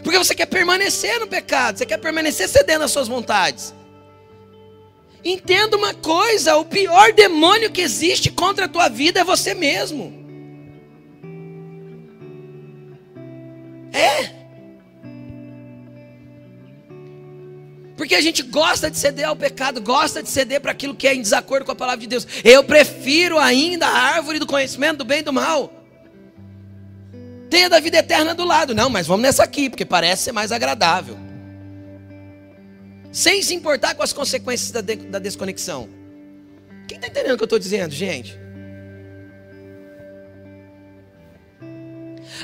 Porque 0.02 0.18
você 0.18 0.34
quer 0.34 0.46
permanecer 0.46 1.20
no 1.20 1.28
pecado, 1.28 1.78
você 1.78 1.86
quer 1.86 1.98
permanecer 1.98 2.48
cedendo 2.48 2.84
às 2.84 2.90
suas 2.90 3.06
vontades. 3.06 3.74
Entenda 5.28 5.76
uma 5.76 5.92
coisa: 5.92 6.56
o 6.56 6.64
pior 6.64 7.12
demônio 7.12 7.70
que 7.70 7.82
existe 7.82 8.30
contra 8.30 8.64
a 8.64 8.68
tua 8.68 8.88
vida 8.88 9.20
é 9.20 9.24
você 9.24 9.52
mesmo. 9.52 10.26
É. 13.92 14.38
Porque 17.94 18.14
a 18.14 18.20
gente 18.20 18.42
gosta 18.42 18.90
de 18.90 18.96
ceder 18.96 19.28
ao 19.28 19.36
pecado, 19.36 19.82
gosta 19.82 20.22
de 20.22 20.30
ceder 20.30 20.60
para 20.62 20.72
aquilo 20.72 20.94
que 20.94 21.06
é 21.06 21.14
em 21.14 21.20
desacordo 21.20 21.66
com 21.66 21.72
a 21.72 21.76
palavra 21.76 22.00
de 22.00 22.06
Deus. 22.06 22.26
Eu 22.42 22.64
prefiro 22.64 23.38
ainda 23.38 23.86
a 23.86 23.98
árvore 24.14 24.38
do 24.38 24.46
conhecimento 24.46 24.98
do 24.98 25.04
bem 25.04 25.18
e 25.18 25.22
do 25.22 25.32
mal. 25.32 25.70
Tenha 27.50 27.68
da 27.68 27.80
vida 27.80 27.98
eterna 27.98 28.34
do 28.34 28.44
lado. 28.44 28.74
Não, 28.74 28.88
mas 28.88 29.06
vamos 29.06 29.22
nessa 29.22 29.42
aqui, 29.42 29.68
porque 29.68 29.84
parece 29.84 30.24
ser 30.24 30.32
mais 30.32 30.52
agradável 30.52 31.27
sem 33.12 33.42
se 33.42 33.54
importar 33.54 33.94
com 33.94 34.02
as 34.02 34.12
consequências 34.12 34.70
da, 34.70 34.80
de, 34.80 34.96
da 34.96 35.18
desconexão. 35.18 35.88
Quem 36.86 36.96
está 36.96 37.08
entendendo 37.08 37.34
o 37.34 37.36
que 37.36 37.42
eu 37.42 37.46
estou 37.46 37.58
dizendo, 37.58 37.94
gente? 37.94 38.38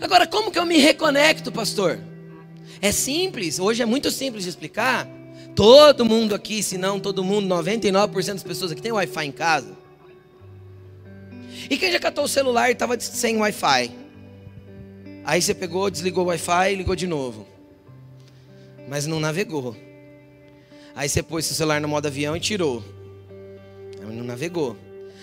Agora, 0.01 0.27
como 0.27 0.51
que 0.51 0.59
eu 0.59 0.67
me 0.67 0.79
reconecto, 0.79 1.53
pastor? 1.53 1.99
É 2.81 2.93
simples, 2.93 3.59
hoje 3.59 3.83
é 3.83 3.87
muito 3.87 4.11
simples 4.11 4.45
de 4.45 4.51
explicar. 4.51 5.09
Todo 5.55 6.05
mundo 6.05 6.35
aqui, 6.35 6.62
se 6.62 6.77
não 6.77 6.99
todo 6.99 7.23
mundo, 7.23 7.47
99% 7.47 8.33
das 8.33 8.43
pessoas 8.43 8.73
aqui 8.73 8.83
tem 8.83 8.93
Wi-Fi 8.93 9.27
em 9.27 9.33
casa. 9.33 9.77
E 11.71 11.79
quem 11.79 11.93
já 11.93 12.01
catou 12.01 12.25
o 12.25 12.29
celular 12.29 12.69
e 12.69 12.73
estava 12.73 12.99
sem 12.99 13.39
Wi-Fi? 13.39 13.91
Aí 15.25 15.41
você 15.41 15.55
pegou, 15.55 15.89
desligou 15.89 16.25
o 16.25 16.29
Wi-Fi 16.29 16.73
e 16.73 16.77
ligou 16.77 16.95
de 16.95 17.07
novo. 17.07 17.47
Mas 18.89 19.07
não 19.07 19.21
navegou. 19.21 19.75
Aí 20.95 21.09
você 21.09 21.22
pôs 21.22 21.45
seu 21.45 21.57
celular 21.57 21.80
no 21.80 21.88
modo 21.88 22.07
avião 22.07 22.36
e 22.36 22.40
tirou. 22.40 22.84
Não 24.01 24.24
navegou. 24.24 24.76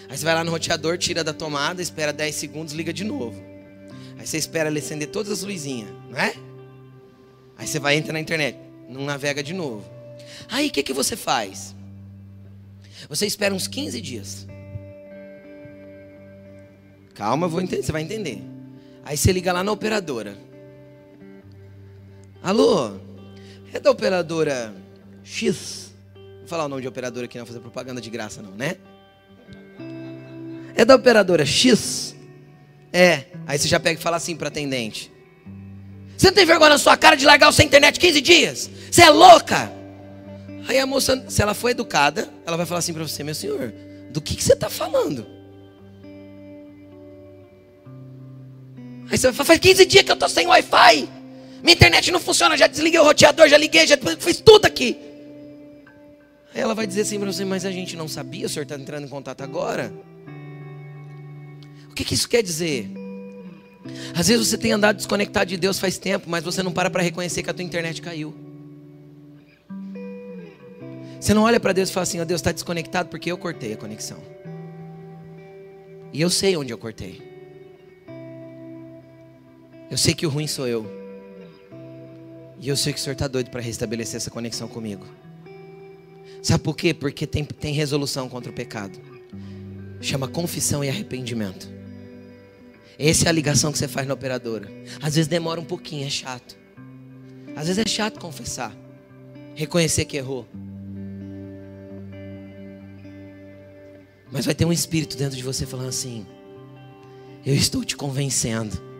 Aí 0.09 0.17
você 0.17 0.25
vai 0.25 0.35
lá 0.35 0.43
no 0.43 0.51
roteador, 0.51 0.97
tira 0.97 1.23
da 1.23 1.33
tomada, 1.33 1.81
espera 1.81 2.11
10 2.11 2.35
segundos, 2.35 2.73
liga 2.73 2.91
de 2.91 3.05
novo. 3.05 3.41
Aí 4.19 4.27
você 4.27 4.37
espera 4.37 4.69
ele 4.69 4.79
acender 4.79 5.09
todas 5.09 5.31
as 5.31 5.43
luzinhas, 5.43 5.89
não 6.09 6.19
é? 6.19 6.33
Aí 7.57 7.65
você 7.65 7.79
vai 7.79 7.95
entrar 7.95 8.13
na 8.13 8.19
internet, 8.19 8.57
não 8.89 9.05
navega 9.05 9.41
de 9.41 9.53
novo. 9.53 9.89
Aí 10.49 10.67
o 10.67 10.71
que, 10.71 10.83
que 10.83 10.93
você 10.93 11.15
faz? 11.15 11.73
Você 13.07 13.25
espera 13.25 13.53
uns 13.53 13.67
15 13.67 14.01
dias. 14.01 14.47
Calma, 17.13 17.47
vou 17.47 17.61
entender, 17.61 17.83
você 17.83 17.91
vai 17.91 18.01
entender. 18.01 18.43
Aí 19.05 19.15
você 19.15 19.31
liga 19.31 19.53
lá 19.53 19.63
na 19.63 19.71
operadora. 19.71 20.37
Alô? 22.43 22.97
É 23.73 23.79
da 23.79 23.91
operadora 23.91 24.73
X? 25.23 25.93
Vou 26.39 26.47
falar 26.47 26.65
o 26.65 26.69
nome 26.69 26.81
de 26.81 26.87
operadora 26.87 27.25
aqui, 27.25 27.37
não 27.37 27.45
fazer 27.45 27.59
propaganda 27.59 28.01
de 28.01 28.09
graça, 28.09 28.41
não, 28.41 28.51
né? 28.51 28.77
É 30.75 30.83
da 30.83 30.95
operadora 30.95 31.45
X? 31.45 32.15
É. 32.91 33.25
Aí 33.45 33.57
você 33.57 33.67
já 33.67 33.79
pega 33.79 33.99
e 33.99 34.03
fala 34.03 34.17
assim 34.17 34.35
para 34.35 34.47
atendente: 34.47 35.11
Você 36.17 36.27
não 36.27 36.33
tem 36.33 36.45
vergonha 36.45 36.71
na 36.71 36.77
sua 36.77 36.97
cara 36.97 37.15
de 37.15 37.25
largar 37.25 37.49
o 37.49 37.51
seu 37.51 37.65
internet 37.65 37.99
15 37.99 38.21
dias? 38.21 38.69
Você 38.89 39.03
é 39.03 39.09
louca? 39.09 39.71
Aí 40.67 40.79
a 40.79 40.85
moça, 40.85 41.23
se 41.27 41.41
ela 41.41 41.53
for 41.53 41.69
educada, 41.69 42.29
ela 42.45 42.57
vai 42.57 42.65
falar 42.65 42.79
assim 42.79 42.93
para 42.93 43.03
você: 43.03 43.23
Meu 43.23 43.35
senhor, 43.35 43.73
do 44.11 44.21
que, 44.21 44.35
que 44.35 44.43
você 44.43 44.53
está 44.53 44.69
falando? 44.69 45.25
Aí 49.09 49.17
você 49.17 49.27
vai 49.27 49.33
falar: 49.33 49.47
Faz 49.47 49.59
15 49.59 49.85
dias 49.85 50.03
que 50.03 50.11
eu 50.11 50.15
estou 50.15 50.29
sem 50.29 50.47
Wi-Fi. 50.47 51.09
Minha 51.63 51.73
internet 51.73 52.11
não 52.11 52.19
funciona, 52.19 52.57
já 52.57 52.65
desliguei 52.65 52.99
o 52.99 53.03
roteador, 53.03 53.47
já 53.47 53.57
liguei, 53.57 53.85
já 53.85 53.97
fiz 54.19 54.41
tudo 54.41 54.65
aqui. 54.65 55.10
Ela 56.53 56.73
vai 56.73 56.85
dizer 56.85 57.01
assim 57.01 57.19
para 57.19 57.31
você: 57.31 57.45
Mas 57.45 57.65
a 57.65 57.71
gente 57.71 57.95
não 57.95 58.07
sabia, 58.07 58.45
o 58.45 58.49
senhor 58.49 58.63
está 58.63 58.75
entrando 58.75 59.05
em 59.05 59.09
contato 59.09 59.41
agora? 59.41 59.93
O 61.89 61.93
que, 61.93 62.03
que 62.03 62.13
isso 62.13 62.27
quer 62.27 62.41
dizer? 62.41 62.89
Às 64.15 64.27
vezes 64.27 64.47
você 64.47 64.57
tem 64.57 64.71
andado 64.71 64.97
desconectado 64.97 65.47
de 65.47 65.57
Deus 65.57 65.79
faz 65.79 65.97
tempo, 65.97 66.29
mas 66.29 66.43
você 66.43 66.61
não 66.61 66.71
para 66.71 66.89
para 66.89 67.01
reconhecer 67.01 67.41
que 67.41 67.49
a 67.49 67.53
tua 67.53 67.63
internet 67.63 68.01
caiu. 68.01 68.33
Você 71.19 71.33
não 71.33 71.43
olha 71.43 71.59
para 71.59 71.73
Deus 71.73 71.89
e 71.89 71.93
fala 71.93 72.03
assim: 72.03 72.19
oh, 72.19 72.25
Deus 72.25 72.39
está 72.39 72.51
desconectado 72.51 73.09
porque 73.09 73.31
eu 73.31 73.37
cortei 73.37 73.73
a 73.73 73.77
conexão. 73.77 74.17
E 76.13 76.21
eu 76.21 76.29
sei 76.29 76.57
onde 76.57 76.73
eu 76.73 76.77
cortei. 76.77 77.21
Eu 79.89 79.97
sei 79.97 80.13
que 80.13 80.25
o 80.25 80.29
ruim 80.29 80.47
sou 80.47 80.67
eu. 80.67 80.85
E 82.59 82.69
eu 82.69 82.77
sei 82.77 82.93
que 82.93 82.99
o 82.99 83.01
Senhor 83.01 83.13
está 83.13 83.27
doido 83.27 83.49
para 83.49 83.61
restabelecer 83.61 84.17
essa 84.17 84.29
conexão 84.29 84.67
comigo. 84.67 85.05
Sabe 86.41 86.63
por 86.63 86.75
quê? 86.75 86.93
Porque 86.93 87.27
tem, 87.27 87.43
tem 87.43 87.73
resolução 87.73 88.27
contra 88.27 88.51
o 88.51 88.53
pecado. 88.53 88.99
Chama 89.99 90.27
confissão 90.27 90.83
e 90.83 90.89
arrependimento. 90.89 91.69
Essa 92.97 93.25
é 93.25 93.29
a 93.29 93.31
ligação 93.31 93.71
que 93.71 93.77
você 93.77 93.87
faz 93.87 94.07
na 94.07 94.13
operadora. 94.13 94.71
Às 95.01 95.15
vezes 95.15 95.27
demora 95.27 95.59
um 95.59 95.65
pouquinho, 95.65 96.05
é 96.05 96.09
chato. 96.09 96.57
Às 97.55 97.67
vezes 97.67 97.77
é 97.77 97.87
chato 97.87 98.19
confessar, 98.19 98.75
reconhecer 99.55 100.05
que 100.05 100.17
errou. 100.17 100.47
Mas 104.31 104.45
vai 104.45 104.55
ter 104.55 104.65
um 104.65 104.71
espírito 104.71 105.17
dentro 105.17 105.35
de 105.35 105.43
você 105.43 105.65
falando 105.65 105.89
assim: 105.89 106.25
Eu 107.45 107.53
estou 107.53 107.83
te 107.83 107.97
convencendo 107.97 108.90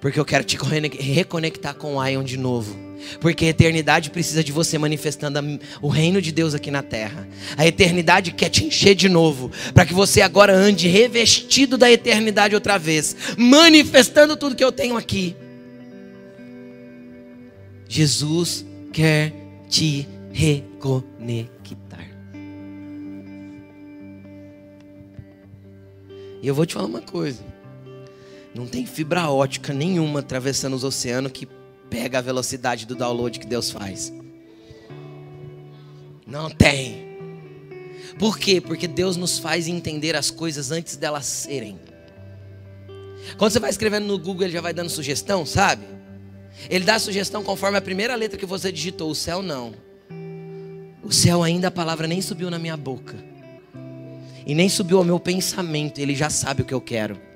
porque 0.00 0.18
eu 0.18 0.24
quero 0.24 0.44
te 0.44 0.56
reconectar 0.98 1.74
com 1.74 1.96
o 1.96 2.06
Ion 2.06 2.22
de 2.22 2.36
novo. 2.36 2.88
Porque 3.20 3.46
a 3.46 3.48
eternidade 3.48 4.10
precisa 4.10 4.42
de 4.42 4.52
você 4.52 4.76
manifestando 4.76 5.38
o 5.80 5.88
reino 5.88 6.20
de 6.20 6.32
Deus 6.32 6.54
aqui 6.54 6.70
na 6.70 6.82
terra. 6.82 7.28
A 7.56 7.66
eternidade 7.66 8.32
quer 8.32 8.48
te 8.48 8.64
encher 8.64 8.94
de 8.94 9.08
novo, 9.08 9.50
para 9.72 9.86
que 9.86 9.94
você 9.94 10.20
agora 10.20 10.54
ande 10.54 10.88
revestido 10.88 11.78
da 11.78 11.90
eternidade 11.90 12.54
outra 12.54 12.78
vez, 12.78 13.16
manifestando 13.36 14.36
tudo 14.36 14.56
que 14.56 14.64
eu 14.64 14.72
tenho 14.72 14.96
aqui. 14.96 15.36
Jesus 17.88 18.66
quer 18.92 19.32
te 19.68 20.06
reconectar. 20.32 21.58
E 26.40 26.46
eu 26.46 26.54
vou 26.54 26.64
te 26.64 26.74
falar 26.74 26.86
uma 26.86 27.00
coisa. 27.00 27.42
Não 28.58 28.66
tem 28.66 28.84
fibra 28.84 29.30
ótica 29.30 29.72
nenhuma 29.72 30.18
atravessando 30.18 30.74
os 30.74 30.82
oceanos 30.82 31.30
que 31.30 31.46
pega 31.88 32.18
a 32.18 32.20
velocidade 32.20 32.86
do 32.86 32.96
download 32.96 33.38
que 33.38 33.46
Deus 33.46 33.70
faz. 33.70 34.12
Não 36.26 36.50
tem. 36.50 37.06
Por 38.18 38.36
quê? 38.36 38.60
Porque 38.60 38.88
Deus 38.88 39.16
nos 39.16 39.38
faz 39.38 39.68
entender 39.68 40.16
as 40.16 40.28
coisas 40.28 40.72
antes 40.72 40.96
delas 40.96 41.24
serem. 41.24 41.78
Quando 43.36 43.52
você 43.52 43.60
vai 43.60 43.70
escrevendo 43.70 44.08
no 44.08 44.18
Google, 44.18 44.42
ele 44.42 44.54
já 44.54 44.60
vai 44.60 44.74
dando 44.74 44.90
sugestão, 44.90 45.46
sabe? 45.46 45.86
Ele 46.68 46.84
dá 46.84 46.98
sugestão 46.98 47.44
conforme 47.44 47.78
a 47.78 47.80
primeira 47.80 48.16
letra 48.16 48.36
que 48.36 48.44
você 48.44 48.72
digitou. 48.72 49.08
O 49.08 49.14
céu 49.14 49.40
não. 49.40 49.72
O 51.00 51.12
céu 51.12 51.44
ainda 51.44 51.68
a 51.68 51.70
palavra 51.70 52.08
nem 52.08 52.20
subiu 52.20 52.50
na 52.50 52.58
minha 52.58 52.76
boca. 52.76 53.14
E 54.44 54.52
nem 54.52 54.68
subiu 54.68 54.98
ao 54.98 55.04
meu 55.04 55.20
pensamento. 55.20 56.00
Ele 56.00 56.16
já 56.16 56.28
sabe 56.28 56.62
o 56.62 56.64
que 56.64 56.74
eu 56.74 56.80
quero. 56.80 57.27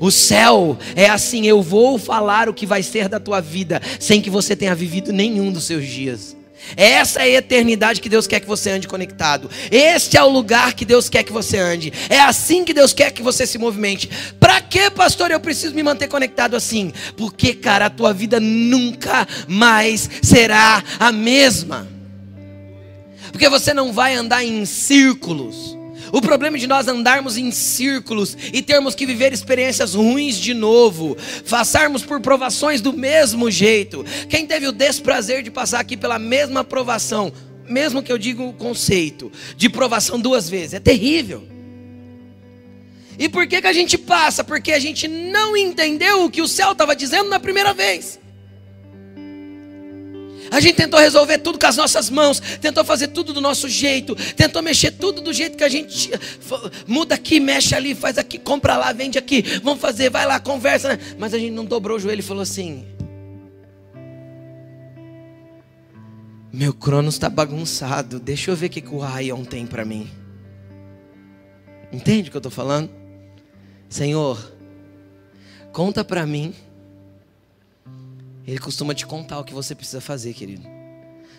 O 0.00 0.10
céu 0.10 0.78
é 0.94 1.08
assim: 1.08 1.46
eu 1.46 1.62
vou 1.62 1.98
falar 1.98 2.48
o 2.48 2.54
que 2.54 2.66
vai 2.66 2.82
ser 2.82 3.08
da 3.08 3.20
tua 3.20 3.40
vida, 3.40 3.80
sem 3.98 4.20
que 4.20 4.30
você 4.30 4.56
tenha 4.56 4.74
vivido 4.74 5.12
nenhum 5.12 5.52
dos 5.52 5.64
seus 5.64 5.86
dias. 5.86 6.36
Essa 6.76 7.20
é 7.20 7.22
a 7.22 7.38
eternidade 7.38 8.00
que 8.00 8.08
Deus 8.08 8.26
quer 8.26 8.40
que 8.40 8.46
você 8.46 8.70
ande 8.70 8.88
conectado. 8.88 9.50
Este 9.70 10.16
é 10.16 10.22
o 10.22 10.30
lugar 10.30 10.72
que 10.72 10.84
Deus 10.84 11.08
quer 11.08 11.22
que 11.22 11.32
você 11.32 11.58
ande. 11.58 11.92
É 12.08 12.18
assim 12.20 12.64
que 12.64 12.72
Deus 12.72 12.92
quer 12.92 13.10
que 13.10 13.22
você 13.22 13.46
se 13.46 13.58
movimente. 13.58 14.08
Para 14.40 14.60
que, 14.60 14.90
pastor, 14.90 15.30
eu 15.30 15.40
preciso 15.40 15.74
me 15.74 15.82
manter 15.82 16.08
conectado 16.08 16.56
assim? 16.56 16.92
Porque, 17.16 17.54
cara, 17.54 17.86
a 17.86 17.90
tua 17.90 18.12
vida 18.12 18.40
nunca 18.40 19.26
mais 19.46 20.08
será 20.22 20.82
a 20.98 21.12
mesma. 21.12 21.86
Porque 23.30 23.48
você 23.48 23.74
não 23.74 23.92
vai 23.92 24.14
andar 24.14 24.44
em 24.44 24.64
círculos. 24.64 25.76
O 26.14 26.22
problema 26.22 26.56
de 26.56 26.68
nós 26.68 26.86
andarmos 26.86 27.36
em 27.36 27.50
círculos 27.50 28.36
e 28.52 28.62
termos 28.62 28.94
que 28.94 29.04
viver 29.04 29.32
experiências 29.32 29.94
ruins 29.94 30.36
de 30.36 30.54
novo, 30.54 31.16
passarmos 31.50 32.04
por 32.04 32.20
provações 32.20 32.80
do 32.80 32.92
mesmo 32.92 33.50
jeito. 33.50 34.04
Quem 34.28 34.46
teve 34.46 34.68
o 34.68 34.70
desprazer 34.70 35.42
de 35.42 35.50
passar 35.50 35.80
aqui 35.80 35.96
pela 35.96 36.16
mesma 36.16 36.62
provação, 36.62 37.32
mesmo 37.68 38.00
que 38.00 38.12
eu 38.12 38.16
diga 38.16 38.44
o 38.44 38.52
conceito 38.52 39.32
de 39.56 39.68
provação 39.68 40.20
duas 40.20 40.48
vezes, 40.48 40.74
é 40.74 40.78
terrível. 40.78 41.48
E 43.18 43.28
por 43.28 43.48
que, 43.48 43.60
que 43.60 43.66
a 43.66 43.72
gente 43.72 43.98
passa? 43.98 44.44
Porque 44.44 44.70
a 44.70 44.78
gente 44.78 45.08
não 45.08 45.56
entendeu 45.56 46.24
o 46.24 46.30
que 46.30 46.40
o 46.40 46.46
céu 46.46 46.70
estava 46.70 46.94
dizendo 46.94 47.28
na 47.28 47.40
primeira 47.40 47.74
vez. 47.74 48.20
A 50.50 50.60
gente 50.60 50.76
tentou 50.76 50.98
resolver 50.98 51.38
tudo 51.38 51.58
com 51.58 51.66
as 51.66 51.76
nossas 51.76 52.10
mãos, 52.10 52.40
tentou 52.60 52.84
fazer 52.84 53.08
tudo 53.08 53.32
do 53.32 53.40
nosso 53.40 53.68
jeito, 53.68 54.14
tentou 54.34 54.62
mexer 54.62 54.92
tudo 54.92 55.20
do 55.20 55.32
jeito 55.32 55.56
que 55.56 55.64
a 55.64 55.68
gente 55.68 56.10
muda 56.86 57.14
aqui, 57.14 57.40
mexe 57.40 57.74
ali, 57.74 57.94
faz 57.94 58.18
aqui, 58.18 58.38
compra 58.38 58.76
lá, 58.76 58.92
vende 58.92 59.18
aqui, 59.18 59.42
vamos 59.62 59.80
fazer, 59.80 60.10
vai 60.10 60.26
lá, 60.26 60.38
conversa. 60.38 60.90
Né? 60.90 60.98
Mas 61.18 61.34
a 61.34 61.38
gente 61.38 61.52
não 61.52 61.64
dobrou 61.64 61.96
o 61.96 62.00
joelho 62.00 62.20
e 62.20 62.22
falou 62.22 62.42
assim: 62.42 62.84
Meu 66.52 66.72
Cronos 66.72 67.14
está 67.14 67.28
bagunçado, 67.28 68.20
deixa 68.20 68.50
eu 68.50 68.56
ver 68.56 68.66
o 68.66 68.70
que, 68.70 68.84
o 68.88 69.18
Ion 69.18 69.44
tem 69.44 69.66
para 69.66 69.84
mim. 69.84 70.08
Entende 71.92 72.28
o 72.28 72.30
que 72.30 72.36
eu 72.36 72.40
estou 72.40 72.52
falando? 72.52 72.90
Senhor, 73.88 74.52
conta 75.72 76.04
para 76.04 76.26
mim 76.26 76.54
ele 78.46 78.58
costuma 78.58 78.94
te 78.94 79.06
contar 79.06 79.38
o 79.40 79.44
que 79.44 79.54
você 79.54 79.74
precisa 79.74 80.00
fazer, 80.00 80.34
querido. 80.34 80.74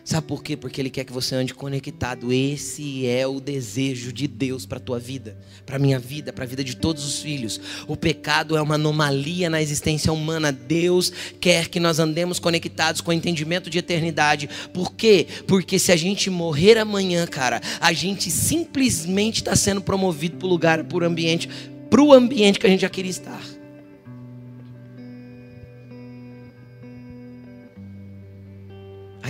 Sabe 0.06 0.28
por 0.28 0.44
quê? 0.44 0.56
Porque 0.56 0.80
ele 0.80 0.92
quer 0.92 1.04
que 1.04 1.12
você 1.12 1.34
ande 1.34 1.52
conectado. 1.52 2.32
Esse 2.32 3.08
é 3.08 3.26
o 3.26 3.40
desejo 3.40 4.14
de 4.14 4.28
Deus 4.28 4.64
para 4.64 4.80
tua 4.80 5.00
vida, 5.00 5.36
para 5.66 5.80
minha 5.80 5.98
vida, 5.98 6.32
para 6.32 6.44
a 6.44 6.48
vida 6.48 6.64
de 6.64 6.76
todos 6.76 7.04
os 7.04 7.24
filhos. 7.24 7.60
O 7.88 7.98
pecado 7.98 8.56
é 8.56 8.62
uma 8.62 8.76
anomalia 8.76 9.50
na 9.50 9.64
existência 9.64 10.14
humana. 10.14 10.52
Deus 10.52 11.12
quer 11.40 11.70
que 11.70 11.80
nós 11.80 11.98
andemos 11.98 12.38
conectados 12.38 13.02
com 13.02 13.10
o 13.10 13.14
entendimento 13.16 13.68
de 13.68 13.80
eternidade. 13.80 14.48
Por 14.72 14.94
quê? 14.94 15.26
Porque 15.48 15.80
se 15.80 15.92
a 15.92 15.96
gente 15.96 16.30
morrer 16.30 16.78
amanhã, 16.78 17.26
cara, 17.26 17.60
a 17.82 17.92
gente 17.92 18.30
simplesmente 18.30 19.38
está 19.38 19.56
sendo 19.56 19.82
promovido 19.82 20.38
para 20.38 20.46
o 20.46 20.50
lugar, 20.52 20.84
para 20.84 21.00
o 21.00 21.04
ambiente, 21.04 21.50
para 21.90 22.04
o 22.04 22.14
ambiente 22.14 22.60
que 22.60 22.68
a 22.68 22.70
gente 22.70 22.82
já 22.82 22.90
queria 22.90 23.10
estar. 23.10 23.55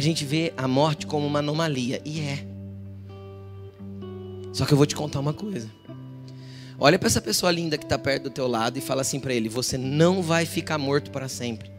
Gente 0.06 0.24
vê 0.24 0.54
a 0.56 0.68
morte 0.68 1.06
como 1.06 1.26
uma 1.26 1.40
anomalia. 1.40 2.02
E 2.06 2.22
é. 2.22 2.46
Só 4.54 4.66
que 4.66 4.74
eu 4.74 4.78
vou 4.78 4.86
te 4.86 4.96
contar 4.96 5.20
uma 5.20 5.34
coisa. 5.34 5.70
Olha 6.80 7.00
para 7.00 7.08
essa 7.08 7.22
pessoa 7.22 7.52
linda 7.52 7.78
que 7.78 7.86
está 7.86 7.98
perto 7.98 8.24
do 8.24 8.30
teu 8.30 8.48
lado 8.48 8.78
e 8.78 8.82
fala 8.82 9.02
assim 9.02 9.20
para 9.20 9.34
ele: 9.34 9.50
Você 9.50 9.78
não 9.78 10.22
vai 10.22 10.46
ficar 10.46 10.78
morto 10.78 11.12
para 11.12 11.28
sempre. 11.28 11.70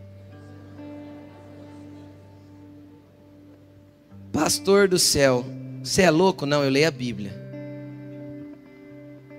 Pastor 4.33 4.89
do 4.89 4.99
céu, 4.99 5.45
você 5.83 6.03
é 6.03 6.11
louco? 6.11 6.45
Não, 6.45 6.63
eu 6.63 6.71
leio 6.71 6.89
a 6.89 6.91
Bíblia. 6.91 7.33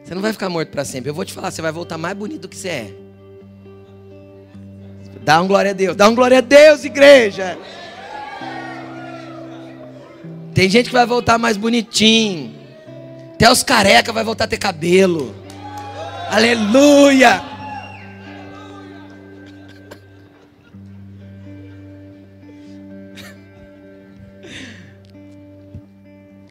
Você 0.04 0.16
não 0.16 0.22
vai 0.22 0.32
ficar 0.32 0.50
morto 0.50 0.70
para 0.70 0.86
sempre. 0.86 1.10
Eu 1.10 1.14
vou 1.14 1.26
te 1.26 1.34
falar, 1.34 1.52
você 1.52 1.62
vai 1.62 1.72
voltar 1.72 1.98
mais 1.98 2.18
bonito 2.18 2.42
do 2.42 2.48
que 2.48 2.56
você 2.56 2.70
é. 2.70 2.94
Dá 5.24 5.42
um 5.42 5.48
glória 5.48 5.72
a 5.72 5.74
Deus, 5.74 5.96
dá 5.96 6.08
um 6.08 6.16
glória 6.16 6.38
a 6.38 6.42
Deus, 6.42 6.86
igreja. 6.86 7.60
Tem 10.58 10.68
gente 10.68 10.88
que 10.88 10.94
vai 10.94 11.06
voltar 11.06 11.38
mais 11.38 11.56
bonitinho. 11.56 12.52
Até 13.36 13.48
os 13.52 13.62
careca 13.62 14.12
vai 14.12 14.24
voltar 14.24 14.46
a 14.46 14.48
ter 14.48 14.58
cabelo. 14.58 15.36
Aleluia! 16.32 17.44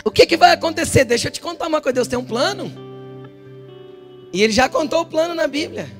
O 0.05 0.11
que, 0.13 0.25
que 0.25 0.37
vai 0.37 0.53
acontecer? 0.53 1.05
Deixa 1.05 1.27
eu 1.27 1.33
te 1.33 1.41
contar 1.41 1.67
uma 1.67 1.81
coisa. 1.81 1.95
Deus 1.95 2.07
tem 2.07 2.17
um 2.17 2.25
plano. 2.25 2.71
E 4.33 4.41
ele 4.41 4.53
já 4.53 4.69
contou 4.69 5.01
o 5.01 5.07
plano 5.07 5.35
na 5.35 5.49
Bíblia. 5.49 5.91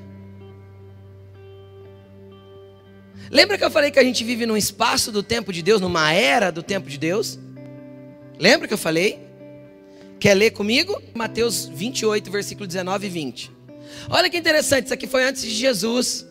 Lembra 3.29 3.57
que 3.57 3.65
eu 3.65 3.69
falei 3.69 3.91
que 3.91 3.99
a 3.99 4.03
gente 4.05 4.23
vive 4.23 4.45
num 4.45 4.55
espaço 4.55 5.11
do 5.11 5.21
tempo 5.21 5.51
de 5.51 5.61
Deus, 5.61 5.81
numa 5.81 6.13
era 6.13 6.53
do 6.53 6.63
tempo 6.63 6.89
de 6.89 6.97
Deus? 6.97 7.37
Lembra 8.39 8.67
que 8.67 8.73
eu 8.73 8.77
falei? 8.77 9.19
Quer 10.19 10.33
ler 10.33 10.51
comigo? 10.51 11.01
Mateus 11.13 11.65
28, 11.65 12.31
versículo 12.31 12.67
19 12.67 13.07
e 13.07 13.09
20. 13.09 13.51
Olha 14.09 14.29
que 14.29 14.37
interessante, 14.37 14.85
isso 14.85 14.93
aqui 14.93 15.07
foi 15.07 15.23
antes 15.23 15.41
de 15.43 15.49
Jesus 15.49 16.25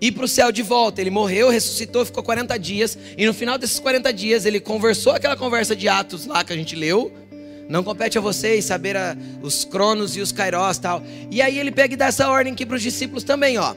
ir 0.00 0.12
para 0.12 0.24
o 0.24 0.28
céu 0.28 0.52
de 0.52 0.62
volta. 0.62 1.00
Ele 1.00 1.10
morreu, 1.10 1.48
ressuscitou, 1.48 2.04
ficou 2.04 2.22
40 2.22 2.58
dias. 2.58 2.98
E 3.16 3.24
no 3.26 3.32
final 3.32 3.56
desses 3.56 3.78
40 3.78 4.12
dias, 4.12 4.44
ele 4.44 4.60
conversou 4.60 5.12
aquela 5.12 5.36
conversa 5.36 5.74
de 5.74 5.88
Atos 5.88 6.26
lá 6.26 6.44
que 6.44 6.52
a 6.52 6.56
gente 6.56 6.76
leu. 6.76 7.12
Não 7.68 7.82
compete 7.82 8.18
a 8.18 8.20
vocês 8.20 8.64
saber 8.66 8.96
a, 8.96 9.16
os 9.42 9.64
cronos 9.64 10.16
e 10.16 10.20
os 10.20 10.32
kairós 10.32 10.78
tal. 10.78 11.02
E 11.30 11.40
aí 11.40 11.58
ele 11.58 11.70
pega 11.70 11.94
e 11.94 11.96
dá 11.96 12.06
essa 12.06 12.28
ordem 12.28 12.52
aqui 12.52 12.66
para 12.66 12.76
os 12.76 12.82
discípulos 12.82 13.24
também, 13.24 13.56
ó. 13.56 13.74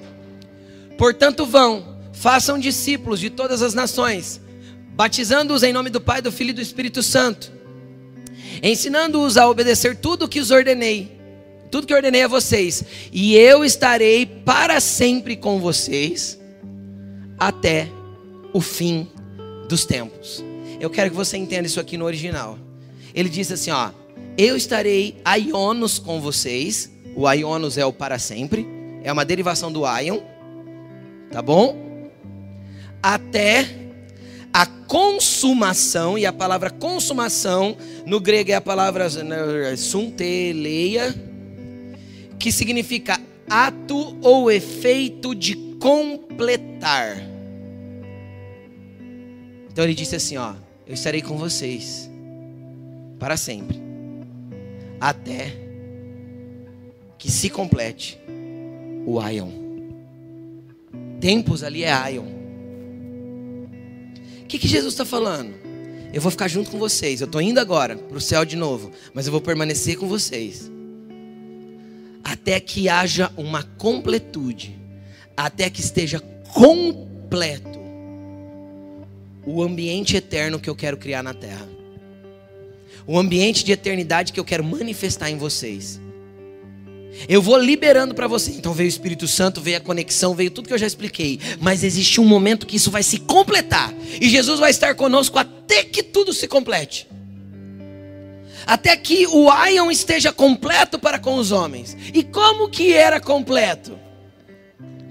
Portanto, 0.97 1.45
vão, 1.45 1.97
façam 2.11 2.59
discípulos 2.59 3.19
de 3.19 3.29
todas 3.29 3.61
as 3.61 3.73
nações, 3.73 4.41
batizando-os 4.97 5.63
em 5.63 5.71
nome 5.71 5.89
do 5.89 6.01
Pai, 6.01 6.21
do 6.21 6.33
Filho 6.33 6.49
e 6.49 6.53
do 6.53 6.61
Espírito 6.61 7.01
Santo 7.01 7.55
ensinando-os 8.61 9.37
a 9.37 9.47
obedecer 9.47 9.95
tudo 9.95 10.25
o 10.25 10.27
que 10.27 10.39
os 10.39 10.51
ordenei, 10.51 11.11
tudo 11.71 11.87
que 11.87 11.93
ordenei 11.93 12.23
a 12.23 12.27
vocês, 12.27 12.83
e 13.11 13.35
eu 13.35 13.63
estarei 13.63 14.25
para 14.25 14.79
sempre 14.79 15.35
com 15.35 15.59
vocês 15.59 16.39
até 17.37 17.87
o 18.53 18.61
fim 18.61 19.07
dos 19.67 19.85
tempos. 19.85 20.43
Eu 20.79 20.89
quero 20.89 21.09
que 21.09 21.15
você 21.15 21.37
entenda 21.37 21.67
isso 21.67 21.79
aqui 21.79 21.97
no 21.97 22.05
original. 22.05 22.57
Ele 23.13 23.29
diz 23.29 23.51
assim, 23.51 23.71
ó: 23.71 23.89
Eu 24.37 24.55
estarei 24.55 25.19
aionos 25.25 25.97
com 25.97 26.21
vocês. 26.21 26.91
O 27.15 27.25
aionos 27.25 27.79
é 27.79 27.85
o 27.85 27.91
para 27.91 28.19
sempre, 28.19 28.67
é 29.03 29.11
uma 29.11 29.25
derivação 29.25 29.71
do 29.71 29.87
aion, 29.87 30.19
tá 31.31 31.41
bom? 31.41 31.75
Até 33.01 33.86
a 34.57 34.65
consumação, 34.65 36.17
e 36.17 36.25
a 36.25 36.33
palavra 36.33 36.71
consumação 36.71 37.77
no 38.07 38.19
grego 38.19 38.49
é 38.49 38.55
a 38.55 38.61
palavra 38.61 39.07
né, 39.07 39.75
sunteleia, 39.75 41.13
que 42.39 42.51
significa 42.51 43.21
ato 43.47 44.17
ou 44.19 44.49
efeito 44.49 45.35
de 45.35 45.53
completar. 45.79 47.17
Então 49.71 49.83
ele 49.83 49.93
disse 49.93 50.15
assim: 50.15 50.37
Ó, 50.37 50.55
eu 50.87 50.95
estarei 50.95 51.21
com 51.21 51.37
vocês 51.37 52.09
para 53.19 53.37
sempre, 53.37 53.79
até 54.99 55.55
que 57.19 57.29
se 57.29 57.47
complete 57.47 58.17
o 59.05 59.19
Aion. 59.19 59.51
Tempos 61.19 61.61
ali 61.61 61.83
é 61.83 61.91
Aion. 61.91 62.36
O 64.47 64.49
que, 64.49 64.57
que 64.57 64.67
Jesus 64.67 64.93
está 64.93 65.03
falando? 65.03 65.53
Eu 66.13 66.21
vou 66.21 66.31
ficar 66.31 66.47
junto 66.47 66.71
com 66.71 66.79
vocês. 66.79 67.19
Eu 67.19 67.25
estou 67.25 67.41
indo 67.41 67.59
agora 67.59 67.97
para 67.97 68.17
o 68.17 68.21
céu 68.21 68.45
de 68.45 68.55
novo, 68.55 68.93
mas 69.13 69.25
eu 69.25 69.31
vou 69.33 69.41
permanecer 69.41 69.97
com 69.97 70.07
vocês 70.07 70.71
até 72.23 72.57
que 72.57 72.87
haja 72.87 73.29
uma 73.35 73.61
completude, 73.61 74.73
até 75.35 75.69
que 75.69 75.81
esteja 75.81 76.21
completo 76.53 77.77
o 79.45 79.61
ambiente 79.61 80.15
eterno 80.15 80.61
que 80.61 80.69
eu 80.69 80.75
quero 80.77 80.95
criar 80.95 81.21
na 81.21 81.33
terra, 81.33 81.67
o 83.05 83.19
ambiente 83.19 83.65
de 83.65 83.73
eternidade 83.73 84.31
que 84.31 84.39
eu 84.39 84.45
quero 84.45 84.63
manifestar 84.63 85.29
em 85.29 85.37
vocês. 85.37 85.99
Eu 87.27 87.41
vou 87.41 87.57
liberando 87.57 88.13
para 88.13 88.27
você. 88.27 88.51
Então 88.51 88.73
veio 88.73 88.87
o 88.87 88.89
Espírito 88.89 89.27
Santo, 89.27 89.61
veio 89.61 89.77
a 89.77 89.81
conexão, 89.81 90.35
veio 90.35 90.51
tudo 90.51 90.67
que 90.67 90.73
eu 90.73 90.77
já 90.77 90.85
expliquei. 90.85 91.39
Mas 91.59 91.83
existe 91.83 92.19
um 92.21 92.25
momento 92.25 92.67
que 92.67 92.75
isso 92.75 92.91
vai 92.91 93.03
se 93.03 93.19
completar. 93.19 93.93
E 94.19 94.29
Jesus 94.29 94.59
vai 94.59 94.69
estar 94.69 94.93
conosco 94.95 95.39
até 95.39 95.83
que 95.83 96.03
tudo 96.03 96.33
se 96.33 96.47
complete. 96.47 97.07
Até 98.65 98.95
que 98.97 99.25
o 99.27 99.49
Aion 99.49 99.89
esteja 99.89 100.31
completo 100.31 100.99
para 100.99 101.17
com 101.17 101.35
os 101.35 101.51
homens. 101.51 101.95
E 102.13 102.21
como 102.23 102.69
que 102.69 102.93
era 102.93 103.19
completo? 103.19 103.97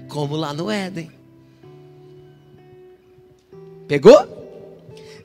Como 0.07 0.35
lá 0.35 0.53
no 0.53 0.69
Éden. 0.69 1.11
Pegou? 3.87 4.35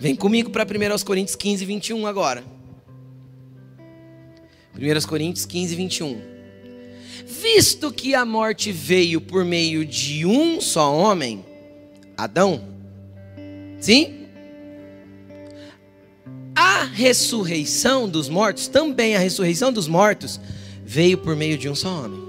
Vem 0.00 0.16
comigo 0.16 0.50
para 0.50 0.64
1 0.64 1.04
Coríntios 1.04 1.36
15, 1.36 1.64
21 1.64 2.06
agora. 2.06 2.42
1 4.74 5.06
Coríntios 5.06 5.44
15, 5.44 5.76
21 5.76 6.31
visto 7.26 7.92
que 7.92 8.14
a 8.14 8.24
morte 8.24 8.72
veio 8.72 9.20
por 9.20 9.44
meio 9.44 9.84
de 9.84 10.24
um 10.26 10.60
só 10.60 10.94
homem, 10.94 11.44
Adão, 12.16 12.62
sim? 13.80 14.26
A 16.54 16.84
ressurreição 16.84 18.08
dos 18.08 18.28
mortos, 18.28 18.68
também 18.68 19.16
a 19.16 19.18
ressurreição 19.18 19.72
dos 19.72 19.88
mortos, 19.88 20.40
veio 20.84 21.18
por 21.18 21.34
meio 21.34 21.56
de 21.56 21.68
um 21.68 21.74
só 21.74 22.04
homem, 22.04 22.22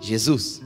Jesus. 0.00 0.62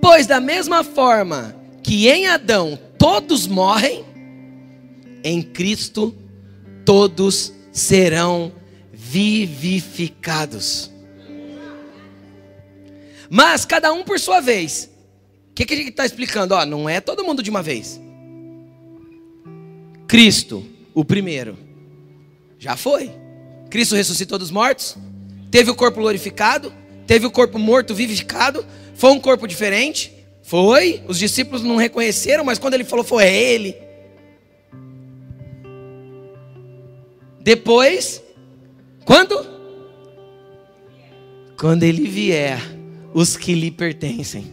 Pois 0.00 0.26
da 0.26 0.40
mesma 0.40 0.82
forma 0.82 1.54
que 1.82 2.08
em 2.08 2.26
Adão 2.26 2.78
todos 2.98 3.46
morrem, 3.46 4.04
em 5.22 5.42
Cristo 5.42 6.14
todos 6.84 7.52
serão 7.72 8.52
vivificados. 8.92 10.90
Mas 13.30 13.64
cada 13.64 13.92
um 13.92 14.04
por 14.04 14.18
sua 14.18 14.40
vez. 14.40 14.90
O 15.50 15.54
que, 15.54 15.64
que 15.64 15.74
a 15.74 15.76
gente 15.76 15.90
está 15.90 16.04
explicando? 16.04 16.54
Ó, 16.54 16.64
não 16.66 16.88
é 16.88 17.00
todo 17.00 17.24
mundo 17.24 17.42
de 17.42 17.50
uma 17.50 17.62
vez. 17.62 18.00
Cristo, 20.06 20.64
o 20.94 21.04
primeiro, 21.04 21.58
já 22.58 22.76
foi. 22.76 23.10
Cristo 23.68 23.94
ressuscitou 23.94 24.38
dos 24.38 24.50
mortos, 24.50 24.96
teve 25.50 25.70
o 25.70 25.74
corpo 25.74 26.00
glorificado, 26.00 26.72
teve 27.06 27.26
o 27.26 27.30
corpo 27.30 27.58
morto 27.58 27.94
vivificado, 27.94 28.64
foi 28.94 29.10
um 29.10 29.20
corpo 29.20 29.46
diferente, 29.46 30.12
foi. 30.42 31.02
Os 31.08 31.18
discípulos 31.18 31.62
não 31.62 31.76
reconheceram, 31.76 32.44
mas 32.44 32.58
quando 32.58 32.74
ele 32.74 32.84
falou, 32.84 33.04
foi 33.04 33.26
ele. 33.26 33.76
Depois, 37.40 38.22
quando? 39.04 39.46
Quando 41.56 41.82
ele 41.82 42.06
vier 42.08 42.75
os 43.16 43.34
que 43.34 43.54
lhe 43.54 43.70
pertencem. 43.70 44.52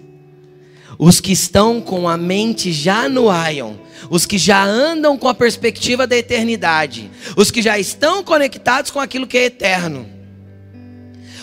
Os 0.98 1.20
que 1.20 1.34
estão 1.34 1.82
com 1.82 2.08
a 2.08 2.16
mente 2.16 2.72
já 2.72 3.10
no 3.10 3.26
Ion, 3.30 3.74
os 4.10 4.26
que 4.26 4.38
já 4.38 4.64
andam 4.64 5.18
com 5.18 5.28
a 5.28 5.34
perspectiva 5.34 6.08
da 6.08 6.16
eternidade, 6.16 7.12
os 7.36 7.52
que 7.52 7.62
já 7.62 7.78
estão 7.78 8.24
conectados 8.24 8.90
com 8.90 9.02
aquilo 9.02 9.28
que 9.28 9.38
é 9.38 9.46
eterno. 9.46 10.08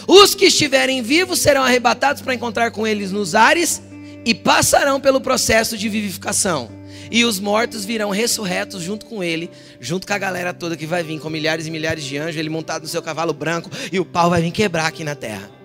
Os 0.09 0.35
que 0.35 0.47
estiverem 0.47 1.03
vivos 1.03 1.41
serão 1.41 1.63
arrebatados 1.63 2.23
para 2.23 2.33
encontrar 2.33 2.71
com 2.71 2.87
eles 2.87 3.13
nos 3.13 3.35
ares 3.35 3.83
e 4.25 4.35
passarão 4.35 4.99
pelo 4.99 5.21
processo 5.21 5.77
de 5.77 5.91
vivificação. 5.91 6.71
E 7.11 7.27
os 7.27 7.39
mortos 7.39 7.85
virão 7.85 8.09
ressurretos 8.09 8.83
junto 8.83 9.05
com 9.05 9.23
ele, 9.23 9.51
junto 9.79 10.07
com 10.07 10.13
a 10.15 10.19
galera 10.19 10.55
toda 10.55 10.75
que 10.75 10.87
vai 10.87 11.03
vir 11.03 11.21
com 11.21 11.29
milhares 11.29 11.67
e 11.67 11.71
milhares 11.71 12.03
de 12.03 12.17
anjos, 12.17 12.37
ele 12.37 12.49
montado 12.49 12.83
no 12.83 12.89
seu 12.89 13.03
cavalo 13.03 13.35
branco, 13.35 13.69
e 13.93 14.01
o 14.01 14.07
pau 14.07 14.31
vai 14.31 14.41
vir 14.41 14.53
quebrar 14.53 14.87
aqui 14.87 15.05
na 15.05 15.15
terra. 15.15 15.60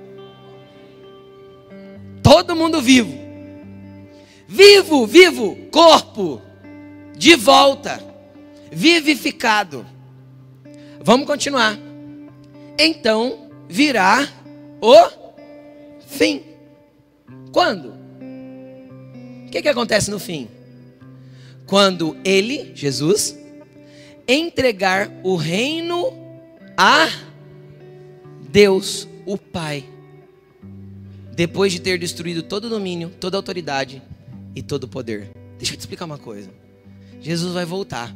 Todo 2.26 2.56
mundo 2.56 2.82
vivo. 2.82 3.14
Vivo, 4.48 5.06
vivo, 5.06 5.56
corpo. 5.70 6.42
de 7.16 7.36
volta, 7.36 8.04
vivificado. 8.72 9.86
Vamos 11.02 11.28
continuar. 11.28 11.78
Então 12.80 13.52
virá 13.70 14.28
o 14.82 14.96
fim. 16.08 16.42
Quando? 17.52 17.94
O 19.46 19.52
que, 19.52 19.62
que 19.62 19.70
acontece 19.70 20.10
no 20.10 20.18
fim? 20.18 20.50
Quando 21.68 22.18
ele, 22.26 22.72
Jesus, 22.74 23.38
entregar 24.28 25.12
o 25.24 25.36
reino 25.36 26.12
a 26.76 27.08
Deus, 28.50 29.08
o 29.28 29.38
Pai, 29.38 29.86
depois 31.36 31.74
de 31.74 31.80
ter 31.80 32.00
destruído 32.00 32.42
todo 32.42 32.70
domínio, 32.70 33.10
toda 33.20 33.38
autoridade 33.38 34.02
e 34.56 34.62
todo 34.62 34.88
poder. 34.88 35.30
Deixa 35.58 35.74
eu 35.74 35.78
te 35.78 35.82
explicar 35.82 36.06
uma 36.06 36.18
coisa. 36.18 36.50
Jesus 37.20 37.54
vai 37.54 37.66
voltar. 37.66 38.16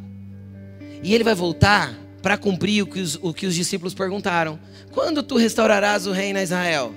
E 1.03 1.13
ele 1.13 1.24
vai 1.24 1.36
voltar 1.36 1.97
para 2.22 2.38
cumprir 2.38 2.84
o 2.84 2.88
que, 2.88 2.99
os, 2.99 3.15
o 3.22 3.34
que 3.34 3.45
os 3.45 3.55
discípulos 3.55 3.93
perguntaram: 3.93 4.59
Quando 4.91 5.22
tu 5.22 5.38
restaurarás 5.38 6.07
o 6.07 6.11
reino 6.11 6.39
a 6.39 6.43
Israel? 6.43 6.93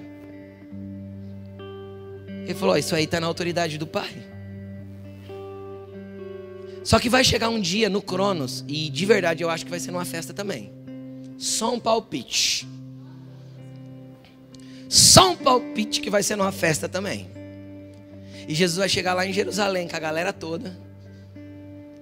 Ele 2.45 2.55
falou: 2.55 2.77
Isso 2.77 2.95
aí 2.95 3.05
está 3.05 3.21
na 3.21 3.27
autoridade 3.27 3.79
do 3.79 3.87
Pai. 3.87 4.33
Só 6.85 6.99
que 6.99 7.09
vai 7.09 7.23
chegar 7.23 7.49
um 7.49 7.61
dia 7.61 7.89
no 7.89 8.03
Cronos, 8.03 8.65
e 8.67 8.91
de 8.91 9.07
verdade 9.07 9.43
eu 9.43 9.51
acho 9.51 9.65
que 9.65 9.71
vai 9.71 9.79
ser 9.79 9.93
numa 9.93 10.05
festa 10.05 10.33
também. 10.33 10.73
Só 11.39 11.75
um 11.75 11.81
palpite. 11.81 12.67
Só 14.93 15.31
um 15.31 15.37
palpite 15.37 16.01
que 16.03 16.11
vai 16.11 16.23
ser 16.23 16.37
numa 16.37 16.53
festa 16.53 16.87
também. 16.87 17.31
E 18.47 18.55
Jesus 18.55 18.77
vai 18.77 18.89
chegar 18.89 19.15
lá 19.15 19.27
em 19.27 19.33
Jerusalém 19.33 19.89
com 19.89 19.97
a 19.97 20.01
galera 20.01 20.33
toda 20.33 20.77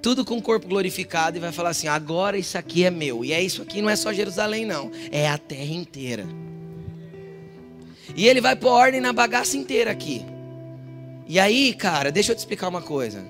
tudo 0.01 0.25
com 0.25 0.39
o 0.39 0.43
corpo 0.43 0.67
glorificado 0.67 1.37
e 1.37 1.41
vai 1.41 1.53
falar 1.53 1.71
assim: 1.71 1.89
agora 1.89 2.39
isso 2.39 2.57
aqui 2.57 2.85
é 2.85 2.91
meu. 2.91 3.25
E 3.25 3.33
é 3.33 3.43
isso 3.43 3.63
aqui, 3.63 3.81
não 3.83 3.91
é 3.91 3.97
só 3.97 4.13
Jerusalém, 4.13 4.65
não, 4.65 4.91
é 5.11 5.29
a 5.29 5.39
terra 5.39 5.73
inteira. 5.73 6.27
E 8.17 8.27
ele 8.27 8.41
vai 8.41 8.57
pôr 8.57 8.71
ordem 8.71 9.01
na 9.01 9.13
bagaça 9.13 9.57
inteira 9.57 9.91
aqui. 9.91 10.25
E 11.29 11.39
aí, 11.39 11.73
cara, 11.75 12.11
deixa 12.11 12.33
eu 12.33 12.37
te 12.37 12.41
explicar 12.41 12.69
uma 12.69 12.83
coisa: 12.83 13.25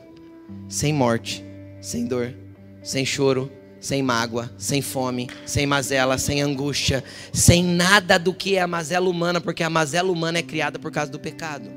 sem 0.68 0.92
morte, 0.92 1.44
sem 1.80 2.06
dor, 2.06 2.34
sem 2.82 3.04
choro, 3.04 3.50
sem 3.80 4.02
mágoa, 4.02 4.52
sem 4.58 4.82
fome, 4.82 5.28
sem 5.46 5.66
mazela, 5.66 6.18
sem 6.18 6.42
angústia, 6.42 7.02
sem 7.32 7.64
nada 7.64 8.18
do 8.18 8.34
que 8.34 8.56
é 8.56 8.60
a 8.60 8.66
mazela 8.66 9.08
humana, 9.08 9.40
porque 9.40 9.62
a 9.62 9.70
mazela 9.70 10.12
humana 10.12 10.38
é 10.38 10.42
criada 10.42 10.78
por 10.78 10.92
causa 10.92 11.10
do 11.10 11.18
pecado. 11.18 11.70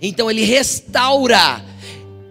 Então 0.00 0.30
ele 0.30 0.44
restaura 0.44 1.62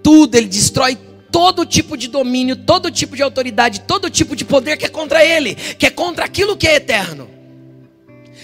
tudo, 0.01 0.35
ele 0.35 0.47
destrói 0.47 0.97
todo 1.31 1.65
tipo 1.65 1.97
de 1.97 2.07
domínio, 2.07 2.55
todo 2.55 2.89
tipo 2.89 3.15
de 3.15 3.23
autoridade, 3.23 3.81
todo 3.81 4.09
tipo 4.09 4.35
de 4.35 4.45
poder 4.45 4.77
que 4.77 4.85
é 4.85 4.89
contra 4.89 5.25
ele, 5.25 5.55
que 5.55 5.85
é 5.85 5.89
contra 5.89 6.25
aquilo 6.25 6.55
que 6.55 6.67
é 6.67 6.75
eterno. 6.75 7.29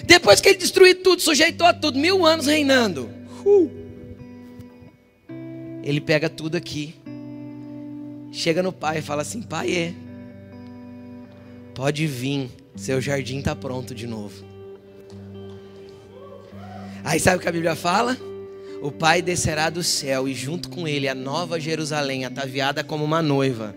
Depois 0.05 0.41
que 0.41 0.49
ele 0.49 0.57
destruiu 0.57 0.95
tudo, 1.03 1.21
sujeitou 1.21 1.67
a 1.67 1.73
tudo, 1.73 1.99
mil 1.99 2.25
anos 2.25 2.47
reinando, 2.47 3.09
uh, 3.45 3.71
ele 5.84 6.01
pega 6.01 6.30
tudo 6.30 6.55
aqui, 6.55 6.95
chega 8.32 8.63
no 8.63 8.71
pai 8.71 8.99
e 8.99 9.01
fala 9.01 9.21
assim: 9.21 9.41
Pai, 9.41 9.75
é, 9.75 9.93
pode 11.73 12.07
vir, 12.07 12.49
seu 12.75 13.01
jardim 13.01 13.39
está 13.39 13.55
pronto 13.55 13.93
de 13.93 14.07
novo. 14.07 14.43
Aí 17.03 17.19
sabe 17.19 17.38
o 17.38 17.39
que 17.39 17.49
a 17.49 17.51
Bíblia 17.51 17.75
fala? 17.75 18.17
o 18.82 18.91
Pai 18.91 19.21
descerá 19.21 19.69
do 19.69 19.84
céu 19.84 20.27
e 20.27 20.34
junto 20.34 20.69
com 20.69 20.88
ele 20.88 21.07
a 21.07 21.15
nova 21.15 21.59
Jerusalém, 21.59 22.25
ataviada 22.25 22.84
como 22.84 23.03
uma 23.03 23.21
noiva. 23.21 23.75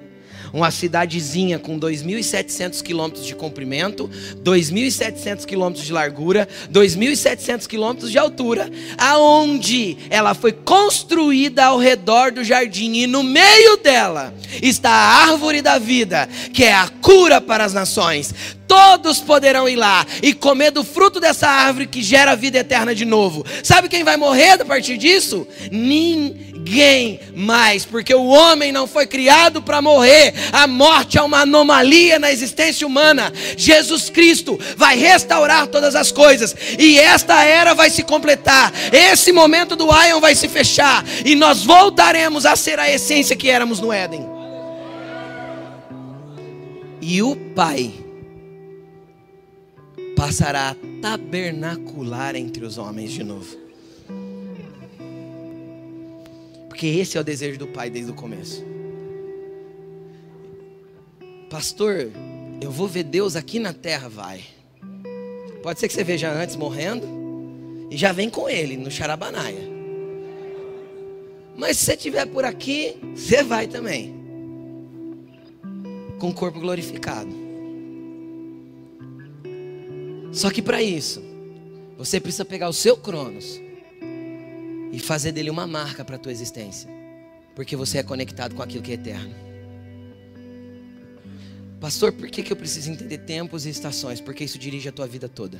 Uma 0.52 0.70
cidadezinha 0.70 1.58
com 1.58 1.78
2.700 1.78 2.82
quilômetros 2.82 3.26
de 3.26 3.34
comprimento, 3.34 4.10
2.700 4.42 5.44
quilômetros 5.44 5.86
de 5.86 5.92
largura, 5.92 6.48
2.700 6.70 7.66
quilômetros 7.66 8.10
de 8.10 8.18
altura, 8.18 8.70
aonde 8.98 9.96
ela 10.10 10.34
foi 10.34 10.52
construída 10.52 11.66
ao 11.66 11.78
redor 11.78 12.32
do 12.32 12.44
jardim 12.44 12.94
e 12.96 13.06
no 13.06 13.22
meio 13.22 13.78
dela 13.78 14.34
está 14.62 14.90
a 14.90 15.30
árvore 15.30 15.62
da 15.62 15.78
vida, 15.78 16.28
que 16.52 16.64
é 16.64 16.74
a 16.74 16.88
cura 17.00 17.40
para 17.40 17.64
as 17.64 17.72
nações 17.72 18.34
todos 18.72 19.20
poderão 19.20 19.68
ir 19.68 19.76
lá 19.76 20.06
e 20.22 20.32
comer 20.32 20.70
do 20.70 20.82
fruto 20.82 21.20
dessa 21.20 21.46
árvore 21.46 21.86
que 21.86 22.02
gera 22.02 22.34
vida 22.34 22.58
eterna 22.58 22.94
de 22.94 23.04
novo. 23.04 23.44
Sabe 23.62 23.86
quem 23.86 24.02
vai 24.02 24.16
morrer 24.16 24.62
a 24.62 24.64
partir 24.64 24.96
disso? 24.96 25.46
Ninguém 25.70 26.51
mais, 27.34 27.84
porque 27.84 28.14
o 28.14 28.26
homem 28.26 28.72
não 28.72 28.86
foi 28.86 29.06
criado 29.06 29.62
para 29.62 29.82
morrer. 29.82 30.34
A 30.52 30.66
morte 30.66 31.18
é 31.18 31.22
uma 31.22 31.40
anomalia 31.40 32.18
na 32.18 32.32
existência 32.32 32.86
humana. 32.86 33.32
Jesus 33.56 34.08
Cristo 34.08 34.58
vai 34.76 34.96
restaurar 34.96 35.66
todas 35.66 35.94
as 35.94 36.10
coisas 36.10 36.54
e 36.78 36.98
esta 36.98 37.42
era 37.44 37.74
vai 37.74 37.90
se 37.90 38.02
completar. 38.02 38.72
Esse 38.92 39.32
momento 39.32 39.76
do 39.76 39.86
Ion 39.86 40.20
vai 40.20 40.34
se 40.34 40.48
fechar 40.48 41.04
e 41.24 41.34
nós 41.34 41.64
voltaremos 41.64 42.46
a 42.46 42.56
ser 42.56 42.78
a 42.78 42.90
essência 42.90 43.36
que 43.36 43.48
éramos 43.48 43.80
no 43.80 43.92
Éden. 43.92 44.26
E 47.00 47.22
o 47.22 47.34
Pai 47.54 47.92
passará 50.16 50.70
a 50.70 50.76
tabernacular 51.00 52.36
entre 52.36 52.64
os 52.64 52.78
homens 52.78 53.12
de 53.12 53.24
novo. 53.24 53.61
Porque 56.72 56.86
esse 56.86 57.18
é 57.18 57.20
o 57.20 57.24
desejo 57.24 57.58
do 57.58 57.66
Pai 57.66 57.90
desde 57.90 58.10
o 58.10 58.14
começo. 58.14 58.64
Pastor, 61.50 62.10
eu 62.62 62.70
vou 62.70 62.88
ver 62.88 63.02
Deus 63.02 63.36
aqui 63.36 63.58
na 63.58 63.74
terra, 63.74 64.08
vai. 64.08 64.42
Pode 65.62 65.78
ser 65.78 65.86
que 65.86 65.92
você 65.92 66.02
veja 66.02 66.32
antes 66.32 66.56
morrendo 66.56 67.06
e 67.90 67.96
já 67.98 68.10
vem 68.10 68.30
com 68.30 68.48
ele 68.48 68.78
no 68.78 68.90
Charabanaia. 68.90 69.68
Mas 71.58 71.76
se 71.76 71.84
você 71.84 71.92
estiver 71.92 72.24
por 72.24 72.42
aqui, 72.42 72.96
você 73.14 73.42
vai 73.42 73.66
também. 73.66 74.14
Com 76.18 76.30
o 76.30 76.34
corpo 76.34 76.58
glorificado. 76.58 77.36
Só 80.32 80.50
que 80.50 80.62
para 80.62 80.80
isso, 80.80 81.22
você 81.98 82.18
precisa 82.18 82.46
pegar 82.46 82.70
o 82.70 82.72
seu 82.72 82.96
Cronos 82.96 83.60
e 84.92 85.00
fazer 85.00 85.32
dele 85.32 85.50
uma 85.50 85.66
marca 85.66 86.04
para 86.04 86.16
a 86.16 86.18
tua 86.18 86.30
existência, 86.30 86.88
porque 87.54 87.74
você 87.74 87.98
é 87.98 88.02
conectado 88.02 88.54
com 88.54 88.62
aquilo 88.62 88.82
que 88.82 88.92
é 88.92 88.94
eterno. 88.94 89.34
Pastor, 91.80 92.12
por 92.12 92.28
que, 92.30 92.42
que 92.42 92.52
eu 92.52 92.56
preciso 92.56 92.92
entender 92.92 93.18
tempos 93.18 93.66
e 93.66 93.70
estações? 93.70 94.20
Porque 94.20 94.44
isso 94.44 94.58
dirige 94.58 94.88
a 94.88 94.92
tua 94.92 95.06
vida 95.06 95.28
toda. 95.28 95.58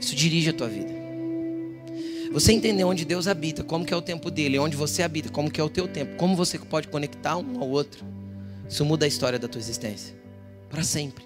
Isso 0.00 0.16
dirige 0.16 0.50
a 0.50 0.52
tua 0.52 0.68
vida. 0.68 0.92
Você 2.32 2.52
entender 2.52 2.82
onde 2.82 3.04
Deus 3.04 3.28
habita, 3.28 3.62
como 3.62 3.84
que 3.84 3.94
é 3.94 3.96
o 3.96 4.02
tempo 4.02 4.32
dele, 4.32 4.58
onde 4.58 4.76
você 4.76 5.04
habita, 5.04 5.28
como 5.28 5.48
que 5.48 5.60
é 5.60 5.64
o 5.64 5.68
teu 5.68 5.86
tempo, 5.86 6.16
como 6.16 6.34
você 6.34 6.58
pode 6.58 6.88
conectar 6.88 7.36
um 7.36 7.60
ao 7.60 7.68
outro. 7.68 8.04
Isso 8.68 8.84
muda 8.84 9.04
a 9.04 9.08
história 9.08 9.38
da 9.38 9.46
tua 9.46 9.60
existência 9.60 10.24
para 10.74 10.82
sempre. 10.82 11.24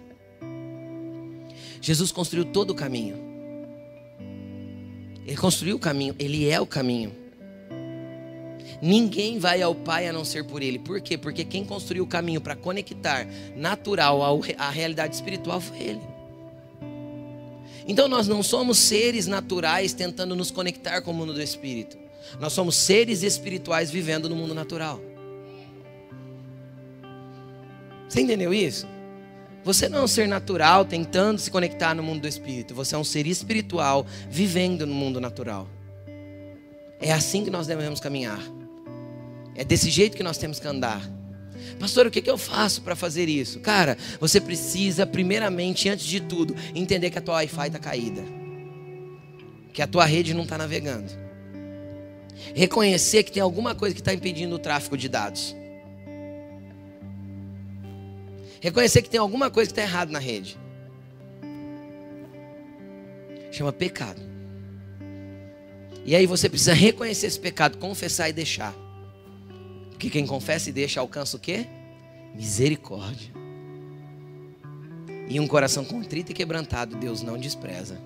Jesus 1.81 2.13
construiu 2.13 2.45
todo 2.45 2.73
o 2.73 2.75
caminho. 2.75 3.28
Ele 5.29 5.37
construiu 5.37 5.77
o 5.77 5.79
caminho, 5.79 6.17
ele 6.19 6.49
é 6.49 6.59
o 6.59 6.65
caminho. 6.65 7.15
Ninguém 8.81 9.39
vai 9.39 9.61
ao 9.61 9.75
Pai 9.75 10.09
a 10.09 10.13
não 10.13 10.25
ser 10.25 10.43
por 10.43 10.63
Ele. 10.63 10.79
Por 10.79 11.03
quê? 11.03 11.19
Porque 11.19 11.45
quem 11.45 11.67
construiu 11.67 12.05
o 12.05 12.07
caminho 12.07 12.41
para 12.41 12.57
conectar 12.57 13.27
natural 13.55 14.23
à 14.57 14.71
realidade 14.71 15.15
espiritual 15.15 15.61
foi 15.61 15.79
Ele. 15.81 16.01
Então 17.87 18.09
nós 18.09 18.27
não 18.27 18.43
somos 18.43 18.79
seres 18.79 19.27
naturais 19.27 19.93
tentando 19.93 20.35
nos 20.35 20.51
conectar 20.51 21.03
com 21.03 21.11
o 21.11 21.15
mundo 21.15 21.35
do 21.35 21.43
Espírito. 21.43 21.99
Nós 22.41 22.55
somos 22.55 22.75
seres 22.75 23.23
espirituais 23.23 23.91
vivendo 23.91 24.31
no 24.31 24.37
mundo 24.37 24.55
natural. 24.55 24.99
Você 28.09 28.23
entendeu 28.23 28.55
isso? 28.55 28.87
Você 29.65 29.89
não 29.89 29.99
é 29.99 30.03
um 30.03 30.09
ser 30.09 30.29
natural 30.29 30.85
tentando 30.85 31.39
se 31.39 31.51
conectar 31.51 31.95
no 31.95 32.03
mundo 32.03 32.23
do 32.23 32.29
espírito. 32.29 32.75
Você 32.75 32.95
é 32.95 32.99
um 32.99 33.05
ser 33.05 33.27
espiritual 33.27 34.07
vivendo 34.31 34.87
no 34.87 34.95
mundo 34.95 35.21
natural. 35.21 35.69
É 37.01 37.13
assim 37.13 37.45
que 37.45 37.51
nós 37.51 37.67
devemos 37.67 38.01
caminhar. 38.01 38.41
É 39.55 39.65
desse 39.65 39.91
jeito 39.91 40.17
que 40.17 40.23
nós 40.23 40.39
temos 40.39 40.59
que 40.59 40.67
andar. 40.67 41.03
Pastor, 41.79 42.07
o 42.07 42.11
que, 42.11 42.29
eu 42.29 42.39
faço 42.39 42.83
para 42.83 42.97
fazer 42.97 43.29
isso? 43.29 43.61
Cara, 43.61 43.97
você 44.21 44.41
precisa, 44.41 45.07
primeiramente, 45.07 45.89
antes 45.89 46.07
de 46.07 46.21
tudo, 46.21 46.55
entender 46.75 47.11
que 47.11 47.19
a 47.19 47.21
tua 47.21 47.35
Wi-Fi 47.35 47.67
está 47.67 47.79
caída, 47.79 48.23
que 49.73 49.83
a 49.83 49.87
tua 49.87 50.05
rede 50.05 50.35
não 50.35 50.43
está 50.43 50.59
navegando. 50.59 51.11
Reconhecer 52.55 53.23
que 53.23 53.33
tem 53.33 53.43
alguma 53.43 53.75
coisa 53.75 53.95
que 53.95 54.01
está 54.01 54.15
impedindo 54.15 54.55
o 54.55 54.59
tráfego 54.59 54.97
de 54.97 55.09
dados. 55.09 55.55
Reconhecer 58.61 59.03
que 59.03 59.11
tem 59.11 59.21
alguma 59.21 59.51
coisa 59.51 59.69
que 59.69 59.79
está 59.79 59.83
errada 59.83 60.11
na 60.11 60.19
rede. 60.19 60.59
Chama 63.51 63.73
pecado. 63.73 64.21
E 66.05 66.15
aí 66.15 66.27
você 66.27 66.49
precisa 66.49 66.73
reconhecer 66.73 67.27
esse 67.27 67.39
pecado, 67.39 67.79
confessar 67.79 68.29
e 68.29 68.33
deixar. 68.33 68.75
Porque 69.91 70.11
quem 70.11 70.27
confessa 70.27 70.71
e 70.71 70.73
deixa 70.73 71.01
alcança 71.01 71.37
o 71.37 71.41
quê? 71.41 71.67
Misericórdia. 72.35 73.33
E 75.29 75.39
um 75.39 75.47
coração 75.47 75.85
contrito 75.85 76.33
e 76.33 76.35
quebrantado, 76.35 76.97
Deus 76.97 77.21
não 77.21 77.37
despreza. 77.37 78.01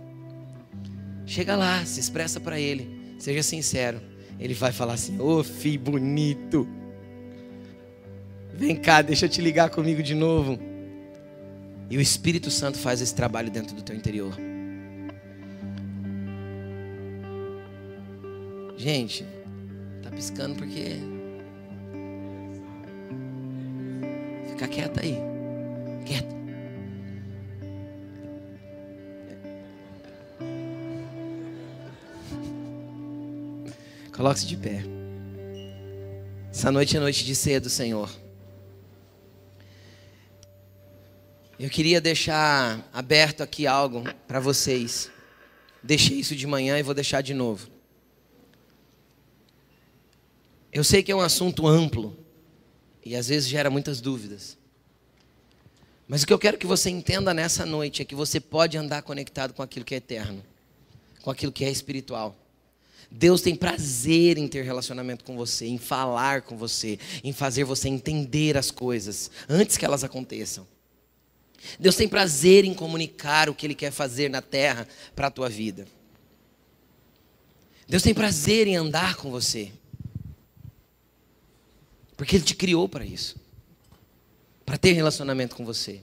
Chega 1.24 1.54
lá, 1.54 1.84
se 1.84 2.00
expressa 2.00 2.40
para 2.40 2.58
Ele, 2.58 3.14
seja 3.18 3.42
sincero. 3.42 4.00
Ele 4.40 4.54
vai 4.54 4.72
falar 4.72 4.94
assim: 4.94 5.20
Ô 5.20 5.38
oh, 5.38 5.44
filho 5.44 5.78
bonito, 5.78 6.66
vem 8.54 8.76
cá, 8.76 9.02
deixa 9.02 9.26
eu 9.26 9.28
te 9.28 9.40
ligar 9.40 9.70
comigo 9.70 10.02
de 10.02 10.14
novo. 10.14 10.58
E 11.90 11.96
o 11.96 12.00
Espírito 12.00 12.50
Santo 12.50 12.78
faz 12.78 13.00
esse 13.00 13.14
trabalho 13.14 13.50
dentro 13.50 13.74
do 13.76 13.82
teu 13.82 13.94
interior. 13.94 14.34
Gente, 18.76 19.26
tá 20.02 20.10
piscando 20.10 20.56
porque. 20.56 20.96
Fica 24.48 24.66
quieta 24.68 25.00
aí. 25.02 25.18
Quieta. 26.04 26.34
Coloque-se 34.12 34.46
de 34.46 34.56
pé. 34.56 34.82
Essa 36.50 36.70
noite 36.70 36.96
é 36.96 37.00
noite 37.00 37.24
de 37.24 37.34
cedo, 37.34 37.68
Senhor. 37.70 38.21
Eu 41.62 41.70
queria 41.70 42.00
deixar 42.00 42.90
aberto 42.92 43.40
aqui 43.40 43.68
algo 43.68 44.02
para 44.26 44.40
vocês. 44.40 45.08
Deixei 45.80 46.18
isso 46.18 46.34
de 46.34 46.44
manhã 46.44 46.76
e 46.76 46.82
vou 46.82 46.92
deixar 46.92 47.20
de 47.20 47.32
novo. 47.32 47.68
Eu 50.72 50.82
sei 50.82 51.04
que 51.04 51.12
é 51.12 51.14
um 51.14 51.20
assunto 51.20 51.68
amplo 51.68 52.18
e 53.04 53.14
às 53.14 53.28
vezes 53.28 53.48
gera 53.48 53.70
muitas 53.70 54.00
dúvidas. 54.00 54.58
Mas 56.08 56.24
o 56.24 56.26
que 56.26 56.32
eu 56.32 56.38
quero 56.40 56.58
que 56.58 56.66
você 56.66 56.90
entenda 56.90 57.32
nessa 57.32 57.64
noite 57.64 58.02
é 58.02 58.04
que 58.04 58.16
você 58.16 58.40
pode 58.40 58.76
andar 58.76 59.02
conectado 59.02 59.54
com 59.54 59.62
aquilo 59.62 59.84
que 59.84 59.94
é 59.94 59.98
eterno, 59.98 60.44
com 61.22 61.30
aquilo 61.30 61.52
que 61.52 61.64
é 61.64 61.70
espiritual. 61.70 62.36
Deus 63.08 63.40
tem 63.40 63.54
prazer 63.54 64.36
em 64.36 64.48
ter 64.48 64.64
relacionamento 64.64 65.22
com 65.22 65.36
você, 65.36 65.66
em 65.66 65.78
falar 65.78 66.42
com 66.42 66.56
você, 66.56 66.98
em 67.22 67.32
fazer 67.32 67.62
você 67.62 67.88
entender 67.88 68.56
as 68.58 68.72
coisas 68.72 69.30
antes 69.48 69.76
que 69.76 69.84
elas 69.84 70.02
aconteçam. 70.02 70.66
Deus 71.78 71.96
tem 71.96 72.08
prazer 72.08 72.64
em 72.64 72.74
comunicar 72.74 73.48
o 73.48 73.54
que 73.54 73.66
Ele 73.66 73.74
quer 73.74 73.90
fazer 73.90 74.28
na 74.28 74.42
terra 74.42 74.86
para 75.14 75.28
a 75.28 75.30
tua 75.30 75.48
vida. 75.48 75.86
Deus 77.88 78.02
tem 78.02 78.14
prazer 78.14 78.66
em 78.66 78.76
andar 78.76 79.16
com 79.16 79.30
você, 79.30 79.70
porque 82.16 82.36
Ele 82.36 82.44
te 82.44 82.54
criou 82.54 82.88
para 82.88 83.04
isso 83.04 83.42
para 84.64 84.78
ter 84.78 84.92
relacionamento 84.92 85.54
com 85.54 85.66
você. 85.66 86.00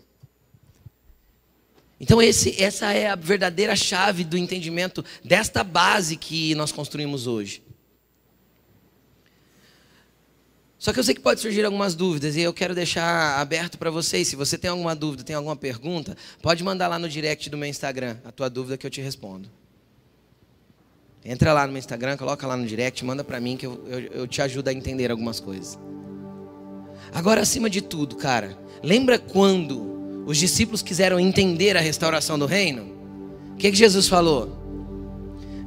Então, 1.99 2.22
esse, 2.22 2.62
essa 2.62 2.93
é 2.93 3.07
a 3.07 3.16
verdadeira 3.16 3.76
chave 3.76 4.24
do 4.24 4.38
entendimento 4.38 5.03
desta 5.24 5.64
base 5.64 6.16
que 6.16 6.53
nós 6.55 6.72
construímos 6.72 7.26
hoje. 7.26 7.64
Só 10.80 10.93
que 10.93 10.99
eu 10.99 11.03
sei 11.03 11.13
que 11.13 11.19
pode 11.19 11.41
surgir 11.41 11.65
algumas 11.65 11.93
dúvidas 11.93 12.38
e 12.38 12.41
eu 12.41 12.53
quero 12.53 12.73
deixar 12.73 13.38
aberto 13.38 13.77
para 13.77 13.91
vocês. 13.91 14.30
Se 14.30 14.38
você 14.38 14.57
tem 14.57 14.71
alguma 14.71 14.95
dúvida, 14.95 15.25
tem 15.25 15.36
alguma 15.36 15.55
pergunta, 15.55 16.15
pode 16.41 16.63
mandar 16.63 16.88
lá 16.88 16.97
no 16.97 17.09
direct 17.09 17.49
do 17.49 17.57
meu 17.57 17.67
Instagram 17.67 18.15
a 18.23 18.32
tua 18.32 18.49
dúvida 18.49 18.77
que 18.77 18.88
eu 18.88 18.89
te 18.89 19.01
respondo. 19.01 19.49
Entra 21.23 21.51
lá 21.51 21.65
no 21.67 21.73
meu 21.73 21.80
Instagram, 21.80 22.15
coloca 22.15 22.47
lá 22.47 22.55
no 22.55 22.65
direct, 22.65 23.03
manda 23.03 23.25
para 23.25 23.41
mim 23.41 23.57
que 23.57 23.65
eu, 23.65 23.86
eu, 23.89 23.99
eu 23.99 24.27
te 24.27 24.41
ajudo 24.41 24.69
a 24.69 24.73
entender 24.73 25.11
algumas 25.11 25.41
coisas. 25.41 25.77
Agora, 27.11 27.41
acima 27.41 27.69
de 27.69 27.82
tudo, 27.82 28.15
cara, 28.15 28.57
lembra 28.82 29.19
quando 29.19 30.23
os 30.25 30.38
discípulos 30.38 30.82
quiseram 30.82 31.19
entender 31.19 31.75
a 31.75 31.82
restauração 31.82 32.39
do 32.39 32.45
reino, 32.45 32.95
o 33.51 33.57
que, 33.57 33.69
que 33.69 33.77
Jesus 33.77 34.07
falou? 34.07 34.57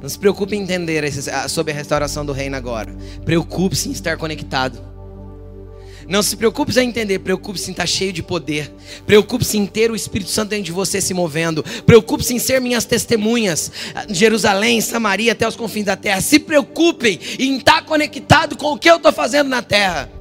Não 0.01 0.09
se 0.09 0.17
preocupe 0.17 0.55
em 0.55 0.61
entender 0.63 1.03
sobre 1.47 1.71
a 1.71 1.75
restauração 1.75 2.25
do 2.25 2.33
reino 2.33 2.57
agora. 2.57 2.93
Preocupe-se 3.23 3.87
em 3.87 3.91
estar 3.91 4.17
conectado. 4.17 4.92
Não 6.07 6.21
se 6.21 6.35
preocupe 6.35 6.77
em 6.79 6.89
entender, 6.89 7.19
preocupe-se 7.19 7.69
em 7.69 7.71
estar 7.71 7.87
cheio 7.87 8.11
de 8.11 8.21
poder. 8.21 8.71
Preocupe-se 9.05 9.57
em 9.57 9.65
ter 9.65 9.89
o 9.89 9.95
Espírito 9.95 10.29
Santo 10.29 10.49
dentro 10.49 10.65
de 10.65 10.71
você 10.71 10.99
se 10.99 11.13
movendo. 11.13 11.63
Preocupe-se 11.85 12.33
em 12.33 12.39
ser 12.39 12.59
minhas 12.59 12.85
testemunhas. 12.85 13.71
Jerusalém, 14.09 14.81
Samaria, 14.81 15.31
até 15.31 15.47
os 15.47 15.55
confins 15.55 15.85
da 15.85 15.95
terra. 15.95 16.21
Se 16.21 16.39
preocupem 16.39 17.19
em 17.39 17.57
estar 17.57 17.83
conectado 17.85 18.57
com 18.57 18.73
o 18.73 18.77
que 18.77 18.89
eu 18.89 18.97
estou 18.97 19.13
fazendo 19.13 19.49
na 19.49 19.61
terra. 19.61 20.11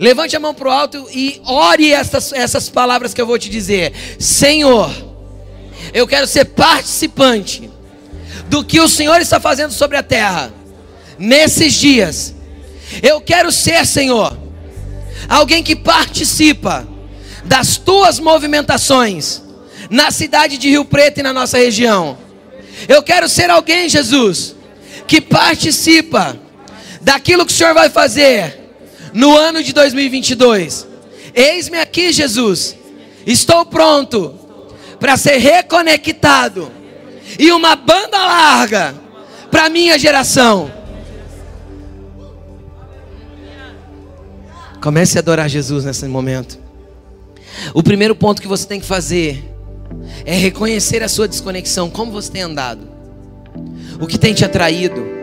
Levante 0.00 0.36
a 0.36 0.40
mão 0.40 0.54
para 0.54 0.68
o 0.68 0.70
alto 0.70 1.06
e 1.12 1.40
ore 1.46 1.92
essas, 1.92 2.32
essas 2.32 2.68
palavras 2.68 3.14
que 3.14 3.20
eu 3.20 3.26
vou 3.26 3.38
te 3.38 3.48
dizer. 3.48 3.92
Senhor, 4.18 4.90
eu 5.92 6.06
quero 6.06 6.26
ser 6.26 6.46
participante 6.46 7.70
do 8.48 8.64
que 8.64 8.80
o 8.80 8.88
Senhor 8.88 9.20
está 9.20 9.38
fazendo 9.38 9.72
sobre 9.72 9.96
a 9.96 10.02
terra 10.02 10.52
nesses 11.18 11.74
dias. 11.74 12.34
Eu 13.02 13.20
quero 13.20 13.52
ser, 13.52 13.86
Senhor, 13.86 14.36
alguém 15.28 15.62
que 15.62 15.76
participa 15.76 16.88
das 17.44 17.76
tuas 17.76 18.18
movimentações 18.18 19.42
na 19.90 20.10
cidade 20.10 20.58
de 20.58 20.68
Rio 20.70 20.84
Preto 20.84 21.20
e 21.20 21.22
na 21.22 21.32
nossa 21.32 21.58
região. 21.58 22.18
Eu 22.88 23.02
quero 23.02 23.28
ser 23.28 23.50
alguém, 23.50 23.88
Jesus, 23.88 24.54
que 25.06 25.20
participa 25.20 26.38
daquilo 27.00 27.44
que 27.44 27.52
o 27.52 27.54
Senhor 27.54 27.74
vai 27.74 27.88
fazer 27.88 28.58
no 29.12 29.36
ano 29.36 29.62
de 29.62 29.72
2022. 29.72 30.86
Eis-me 31.34 31.78
aqui, 31.78 32.12
Jesus. 32.12 32.76
Estou 33.26 33.64
pronto 33.66 34.34
para 34.98 35.16
ser 35.16 35.38
reconectado 35.38 36.72
e 37.38 37.52
uma 37.52 37.76
banda 37.76 38.18
larga 38.18 38.94
para 39.50 39.68
minha 39.68 39.98
geração. 39.98 40.77
Comece 44.80 45.18
a 45.18 45.20
adorar 45.20 45.48
Jesus 45.48 45.84
nesse 45.84 46.06
momento. 46.06 46.58
O 47.74 47.82
primeiro 47.82 48.14
ponto 48.14 48.40
que 48.40 48.48
você 48.48 48.66
tem 48.66 48.80
que 48.80 48.86
fazer 48.86 49.44
é 50.24 50.36
reconhecer 50.36 51.02
a 51.02 51.08
sua 51.08 51.26
desconexão, 51.26 51.90
como 51.90 52.12
você 52.12 52.30
tem 52.30 52.42
andado, 52.42 52.86
o 54.00 54.06
que 54.06 54.18
tem 54.18 54.34
te 54.34 54.44
atraído 54.44 55.18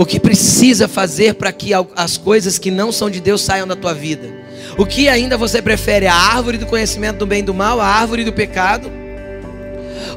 o 0.00 0.06
que 0.06 0.20
precisa 0.20 0.86
fazer 0.86 1.34
para 1.34 1.50
que 1.50 1.72
as 1.96 2.16
coisas 2.16 2.56
que 2.56 2.70
não 2.70 2.92
são 2.92 3.10
de 3.10 3.18
Deus 3.18 3.42
saiam 3.42 3.66
da 3.66 3.74
tua 3.74 3.92
vida. 3.92 4.32
O 4.78 4.86
que 4.86 5.08
ainda 5.08 5.36
você 5.36 5.60
prefere, 5.60 6.06
a 6.06 6.14
árvore 6.14 6.56
do 6.56 6.66
conhecimento 6.66 7.18
do 7.18 7.26
bem 7.26 7.40
e 7.40 7.42
do 7.42 7.52
mal, 7.52 7.80
a 7.80 7.84
árvore 7.84 8.22
do 8.22 8.32
pecado? 8.32 8.88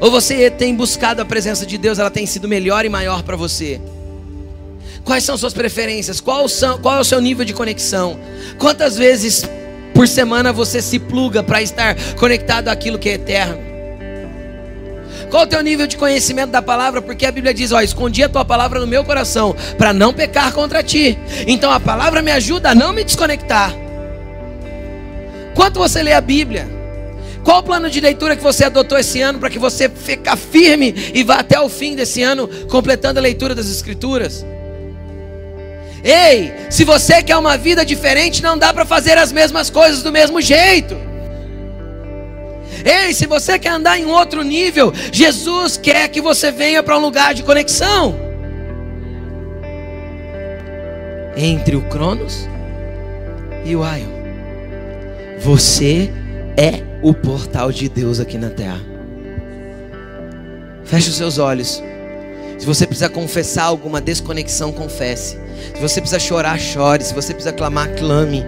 Ou 0.00 0.08
você 0.08 0.48
tem 0.48 0.72
buscado 0.72 1.20
a 1.20 1.24
presença 1.24 1.66
de 1.66 1.76
Deus, 1.76 1.98
ela 1.98 2.10
tem 2.10 2.26
sido 2.26 2.46
melhor 2.46 2.84
e 2.84 2.88
maior 2.88 3.24
para 3.24 3.34
você? 3.36 3.80
Quais 5.04 5.24
são 5.24 5.36
suas 5.36 5.52
preferências? 5.52 6.20
Qual, 6.20 6.48
são, 6.48 6.78
qual 6.78 6.96
é 6.96 7.00
o 7.00 7.04
seu 7.04 7.20
nível 7.20 7.44
de 7.44 7.52
conexão? 7.52 8.18
Quantas 8.58 8.96
vezes 8.96 9.48
por 9.94 10.06
semana 10.06 10.52
você 10.52 10.80
se 10.80 10.98
pluga 10.98 11.42
para 11.42 11.60
estar 11.60 11.96
conectado 12.14 12.68
àquilo 12.68 12.98
que 12.98 13.08
é 13.08 13.14
eterno? 13.14 13.72
Qual 15.28 15.44
o 15.44 15.46
teu 15.46 15.62
nível 15.62 15.86
de 15.86 15.96
conhecimento 15.96 16.50
da 16.50 16.60
palavra? 16.60 17.00
Porque 17.00 17.26
a 17.26 17.32
Bíblia 17.32 17.54
diz: 17.54 17.72
Ó, 17.72 17.80
escondi 17.80 18.22
a 18.22 18.28
tua 18.28 18.44
palavra 18.44 18.78
no 18.78 18.86
meu 18.86 19.02
coração 19.02 19.56
para 19.78 19.92
não 19.92 20.12
pecar 20.12 20.52
contra 20.52 20.82
ti. 20.82 21.18
Então 21.46 21.72
a 21.72 21.80
palavra 21.80 22.20
me 22.20 22.30
ajuda 22.30 22.70
a 22.70 22.74
não 22.74 22.92
me 22.92 23.02
desconectar. 23.02 23.74
Quanto 25.54 25.78
você 25.78 26.02
lê 26.02 26.12
a 26.12 26.20
Bíblia? 26.20 26.68
Qual 27.42 27.58
o 27.58 27.62
plano 27.62 27.90
de 27.90 27.98
leitura 28.00 28.36
que 28.36 28.42
você 28.42 28.64
adotou 28.64 28.96
esse 28.96 29.20
ano 29.20 29.38
para 29.38 29.50
que 29.50 29.58
você 29.58 29.88
fique 29.88 30.36
firme 30.36 30.94
e 31.12 31.24
vá 31.24 31.36
até 31.36 31.58
o 31.58 31.68
fim 31.68 31.96
desse 31.96 32.22
ano 32.22 32.46
completando 32.68 33.18
a 33.18 33.22
leitura 33.22 33.54
das 33.54 33.68
Escrituras? 33.68 34.44
Ei, 36.04 36.52
se 36.68 36.84
você 36.84 37.22
quer 37.22 37.36
uma 37.36 37.56
vida 37.56 37.84
diferente, 37.84 38.42
não 38.42 38.58
dá 38.58 38.72
para 38.72 38.84
fazer 38.84 39.16
as 39.16 39.30
mesmas 39.30 39.70
coisas 39.70 40.02
do 40.02 40.10
mesmo 40.10 40.40
jeito. 40.40 40.96
Ei, 42.84 43.14
se 43.14 43.26
você 43.26 43.58
quer 43.58 43.70
andar 43.70 43.98
em 43.98 44.06
outro 44.06 44.42
nível, 44.42 44.92
Jesus 45.12 45.76
quer 45.76 46.08
que 46.08 46.20
você 46.20 46.50
venha 46.50 46.82
para 46.82 46.98
um 46.98 47.00
lugar 47.00 47.34
de 47.34 47.44
conexão. 47.44 48.18
Entre 51.36 51.76
o 51.76 51.82
Cronos 51.82 52.48
e 53.64 53.76
o 53.76 53.84
Aion. 53.84 54.10
Você 55.38 56.12
é 56.56 56.82
o 57.00 57.14
portal 57.14 57.70
de 57.70 57.88
Deus 57.88 58.18
aqui 58.18 58.36
na 58.36 58.50
terra. 58.50 58.80
Feche 60.84 61.08
os 61.08 61.16
seus 61.16 61.38
olhos. 61.38 61.82
Se 62.62 62.66
você 62.66 62.86
precisa 62.86 63.08
confessar 63.08 63.64
alguma 63.64 64.00
desconexão, 64.00 64.70
confesse. 64.70 65.36
Se 65.74 65.80
você 65.80 66.00
precisa 66.00 66.20
chorar, 66.20 66.56
chore. 66.60 67.02
Se 67.02 67.12
você 67.12 67.34
precisa 67.34 67.52
clamar, 67.52 67.88
clame. 67.98 68.46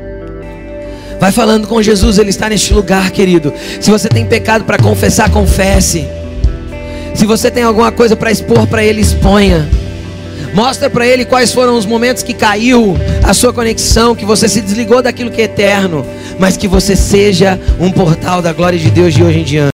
Vai 1.18 1.32
falando 1.32 1.66
com 1.66 1.82
Jesus, 1.82 2.16
Ele 2.16 2.30
está 2.30 2.48
neste 2.48 2.72
lugar, 2.72 3.10
querido. 3.10 3.52
Se 3.80 3.90
você 3.90 4.08
tem 4.08 4.24
pecado 4.24 4.62
para 4.62 4.78
confessar, 4.78 5.32
confesse. 5.32 6.06
Se 7.12 7.26
você 7.26 7.50
tem 7.50 7.64
alguma 7.64 7.90
coisa 7.90 8.14
para 8.14 8.30
expor 8.30 8.68
para 8.68 8.84
Ele, 8.84 9.00
exponha. 9.00 9.68
Mostra 10.54 10.88
para 10.88 11.04
ele 11.04 11.24
quais 11.24 11.52
foram 11.52 11.76
os 11.76 11.84
momentos 11.84 12.22
que 12.22 12.32
caiu 12.32 12.96
a 13.24 13.34
sua 13.34 13.52
conexão, 13.52 14.14
que 14.14 14.24
você 14.24 14.48
se 14.48 14.60
desligou 14.60 15.02
daquilo 15.02 15.28
que 15.28 15.40
é 15.40 15.46
eterno, 15.46 16.06
mas 16.38 16.56
que 16.56 16.68
você 16.68 16.94
seja 16.94 17.58
um 17.80 17.90
portal 17.90 18.40
da 18.40 18.52
glória 18.52 18.78
de 18.78 18.88
Deus 18.92 19.12
de 19.12 19.24
hoje 19.24 19.40
em 19.40 19.42
diante. 19.42 19.72